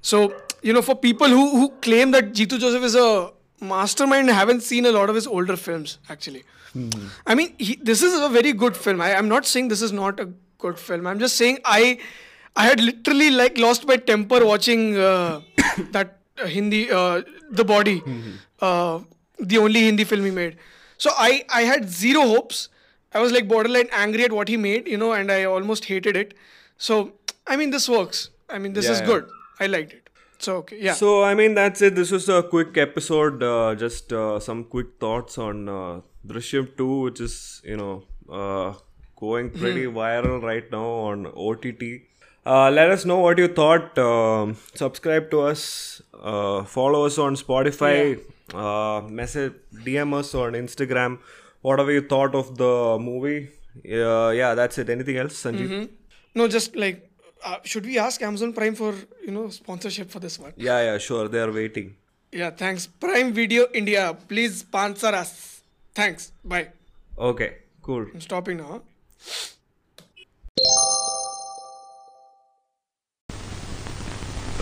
so 0.00 0.34
you 0.62 0.72
know, 0.72 0.82
for 0.82 0.94
people 0.94 1.28
who 1.28 1.50
who 1.58 1.70
claim 1.88 2.10
that 2.12 2.32
Jeethu 2.32 2.58
Joseph 2.58 2.82
is 2.82 2.94
a 2.94 3.32
mastermind, 3.60 4.30
haven't 4.30 4.62
seen 4.62 4.86
a 4.86 4.92
lot 4.92 5.08
of 5.08 5.14
his 5.14 5.26
older 5.26 5.56
films. 5.56 5.98
Actually, 6.08 6.44
I 7.26 7.34
mean, 7.34 7.54
he, 7.58 7.76
this 7.76 8.02
is 8.02 8.18
a 8.20 8.28
very 8.28 8.52
good 8.52 8.76
film. 8.76 9.00
I, 9.00 9.14
I'm 9.14 9.28
not 9.28 9.46
saying 9.46 9.68
this 9.68 9.82
is 9.82 9.92
not 9.92 10.20
a 10.20 10.28
good 10.58 10.78
film. 10.78 11.06
I'm 11.06 11.18
just 11.18 11.36
saying 11.36 11.58
I 11.64 11.98
I 12.56 12.66
had 12.66 12.80
literally 12.80 13.30
like 13.30 13.58
lost 13.58 13.86
my 13.86 13.96
temper 13.96 14.44
watching 14.44 14.96
uh, 14.96 15.40
that 15.92 16.18
uh, 16.42 16.46
Hindi 16.46 16.90
uh, 16.90 17.22
The 17.50 17.64
Body, 17.64 18.02
uh, 18.68 19.00
the 19.52 19.58
only 19.58 19.82
Hindi 19.88 20.04
film 20.12 20.24
he 20.30 20.30
made. 20.40 20.56
So 21.06 21.10
I 21.26 21.30
I 21.60 21.62
had 21.72 21.88
zero 21.98 22.22
hopes. 22.34 22.68
I 23.12 23.20
was 23.24 23.32
like 23.38 23.48
borderline 23.54 23.90
angry 24.04 24.24
at 24.28 24.32
what 24.40 24.48
he 24.54 24.56
made, 24.68 24.88
you 24.94 24.96
know, 25.04 25.12
and 25.18 25.30
I 25.38 25.42
almost 25.56 25.84
hated 25.92 26.16
it. 26.24 26.34
So 26.88 27.00
I 27.46 27.56
mean, 27.62 27.70
this 27.76 27.88
works. 27.96 28.22
I 28.48 28.58
mean, 28.64 28.72
this 28.78 28.86
Yeah, 28.90 28.92
is 28.96 29.00
yeah. 29.00 29.06
good. 29.12 29.28
I 29.60 29.66
liked 29.74 29.92
it. 29.98 30.00
So 30.46 30.56
okay, 30.62 30.78
yeah. 30.86 30.94
So 31.00 31.10
I 31.24 31.34
mean 31.40 31.54
that's 31.58 31.82
it. 31.88 31.94
This 31.98 32.10
was 32.16 32.28
a 32.38 32.40
quick 32.54 32.78
episode. 32.86 33.42
Uh, 33.50 33.74
just 33.84 34.12
uh, 34.22 34.40
some 34.48 34.64
quick 34.76 34.88
thoughts 35.04 35.38
on 35.38 35.68
uh, 35.74 36.00
Drishyam 36.32 36.66
2, 36.80 36.88
which 37.04 37.20
is 37.28 37.36
you 37.64 37.76
know 37.82 37.92
uh, 38.40 38.74
going 39.24 39.50
pretty 39.60 39.84
viral 40.00 40.42
right 40.50 40.70
now 40.78 40.84
on 41.10 41.26
OTT. 41.48 41.82
Uh, 42.54 42.70
let 42.78 42.90
us 42.90 43.04
know 43.10 43.18
what 43.20 43.38
you 43.44 43.48
thought. 43.60 43.98
Um, 43.98 44.56
subscribe 44.74 45.30
to 45.30 45.40
us. 45.52 45.62
Uh, 46.32 46.64
follow 46.64 47.06
us 47.06 47.16
on 47.28 47.36
Spotify 47.36 48.20
Uh, 48.53 49.01
message 49.19 49.53
DM 49.85 50.13
us 50.13 50.33
on 50.33 50.53
Instagram. 50.53 51.19
Whatever 51.61 51.91
you 51.91 52.01
thought 52.01 52.35
of 52.35 52.57
the 52.57 52.97
movie. 52.99 53.49
Uh, 53.77 54.29
yeah, 54.29 54.55
that's 54.55 54.77
it. 54.77 54.89
Anything 54.89 55.17
else, 55.17 55.43
Sanjeev? 55.43 55.89
no, 56.35 56.47
just 56.47 56.75
like, 56.75 57.09
uh, 57.43 57.57
should 57.63 57.85
we 57.85 57.97
ask 57.99 58.21
Amazon 58.21 58.53
Prime 58.53 58.75
for 58.75 58.93
you 59.25 59.31
know 59.31 59.49
sponsorship 59.49 60.09
for 60.09 60.19
this 60.19 60.39
one? 60.39 60.53
Yeah, 60.55 60.81
yeah, 60.81 60.97
sure. 60.97 61.27
They 61.27 61.39
are 61.39 61.51
waiting. 61.51 61.95
Yeah, 62.31 62.51
thanks. 62.51 62.87
Prime 62.87 63.33
Video 63.33 63.67
India, 63.73 64.15
please 64.27 64.59
sponsor 64.59 65.07
us. 65.07 65.61
Thanks. 65.95 66.31
Bye. 66.45 66.69
Okay, 67.17 67.51
cool. 67.81 68.05
I'm 68.13 68.21
stopping 68.21 68.57
now. 68.57 68.81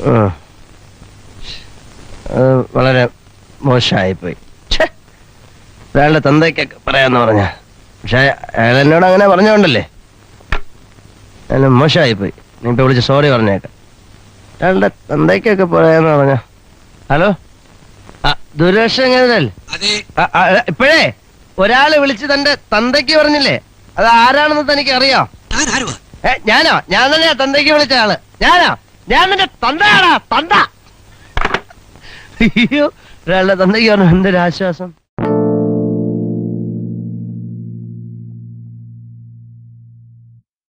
huh? 0.05 0.31
അത് 2.35 2.49
വളരെ 2.75 3.03
മോശമായിപ്പോയി. 3.64 4.36
അയാളുടെ 5.96 6.20
തന്തയ്ക്കൊക്കെ 6.28 6.76
പറയാന്ന് 6.86 7.20
പറഞ്ഞ. 7.20 7.42
പക്ഷെ 8.02 8.18
അയാൾ 8.58 8.76
എന്നോട് 8.76 9.06
അങ്ങനെ 9.06 9.28
പറഞ്ഞോണ്ടല്ലേ? 9.28 9.82
അയാൾ 11.50 11.66
മോശമായിപ്പോയി. 11.80 12.32
നീ 12.62 12.70
ഇപ്പൊ 12.70 12.84
വിളിച്ച് 12.84 13.06
സോറി 13.06 13.30
പറഞ്ഞേക്കാം. 13.30 13.72
അയാളുടെ 14.62 14.88
തന്തയ്ക്കൊക്കെ 15.10 15.64
പറയാന്ന് 15.64 16.10
പറഞ്ഞ. 16.10 16.34
ഹലോ? 17.10 17.28
ദുരക്ഷങ്ങതല്ലേ 18.56 19.52
ഇപ്പോഴേ? 20.68 21.12
ഒരാൾ 21.58 21.96
വിളിച്ച് 21.96 22.26
തന്റെ 22.32 22.54
തന്തയ്ക്ക് 22.54 23.14
പറഞ്ഞില്ലേ? 23.18 23.60
അത് 23.98 24.06
ആരാണെന്ന് 24.06 24.72
തനിക്ക് 24.72 24.90
അറിയാം 24.90 25.28
ഞാനോ? 26.46 26.80
ഞാൻ 26.88 27.04
തന്നെയാ 27.14 27.32
തന്തയ്ക്ക് 27.32 27.72
വിളിച്ച 27.72 27.94
ആൾ. 28.02 28.10
ഞാനോ? 28.42 28.76
ഞാൻ 29.08 29.30
നിന്റെ 29.30 29.44
തന്തയാണോ 29.44 30.12
തന്ത. 30.32 30.52
അയ്യോ 32.42 32.86
ഒരാളുടെ 33.26 33.54
തന്നയ്ക്കാണ് 33.54 34.04
എന്റെ 34.10 34.30
ആശ്വാസം? 34.38 34.88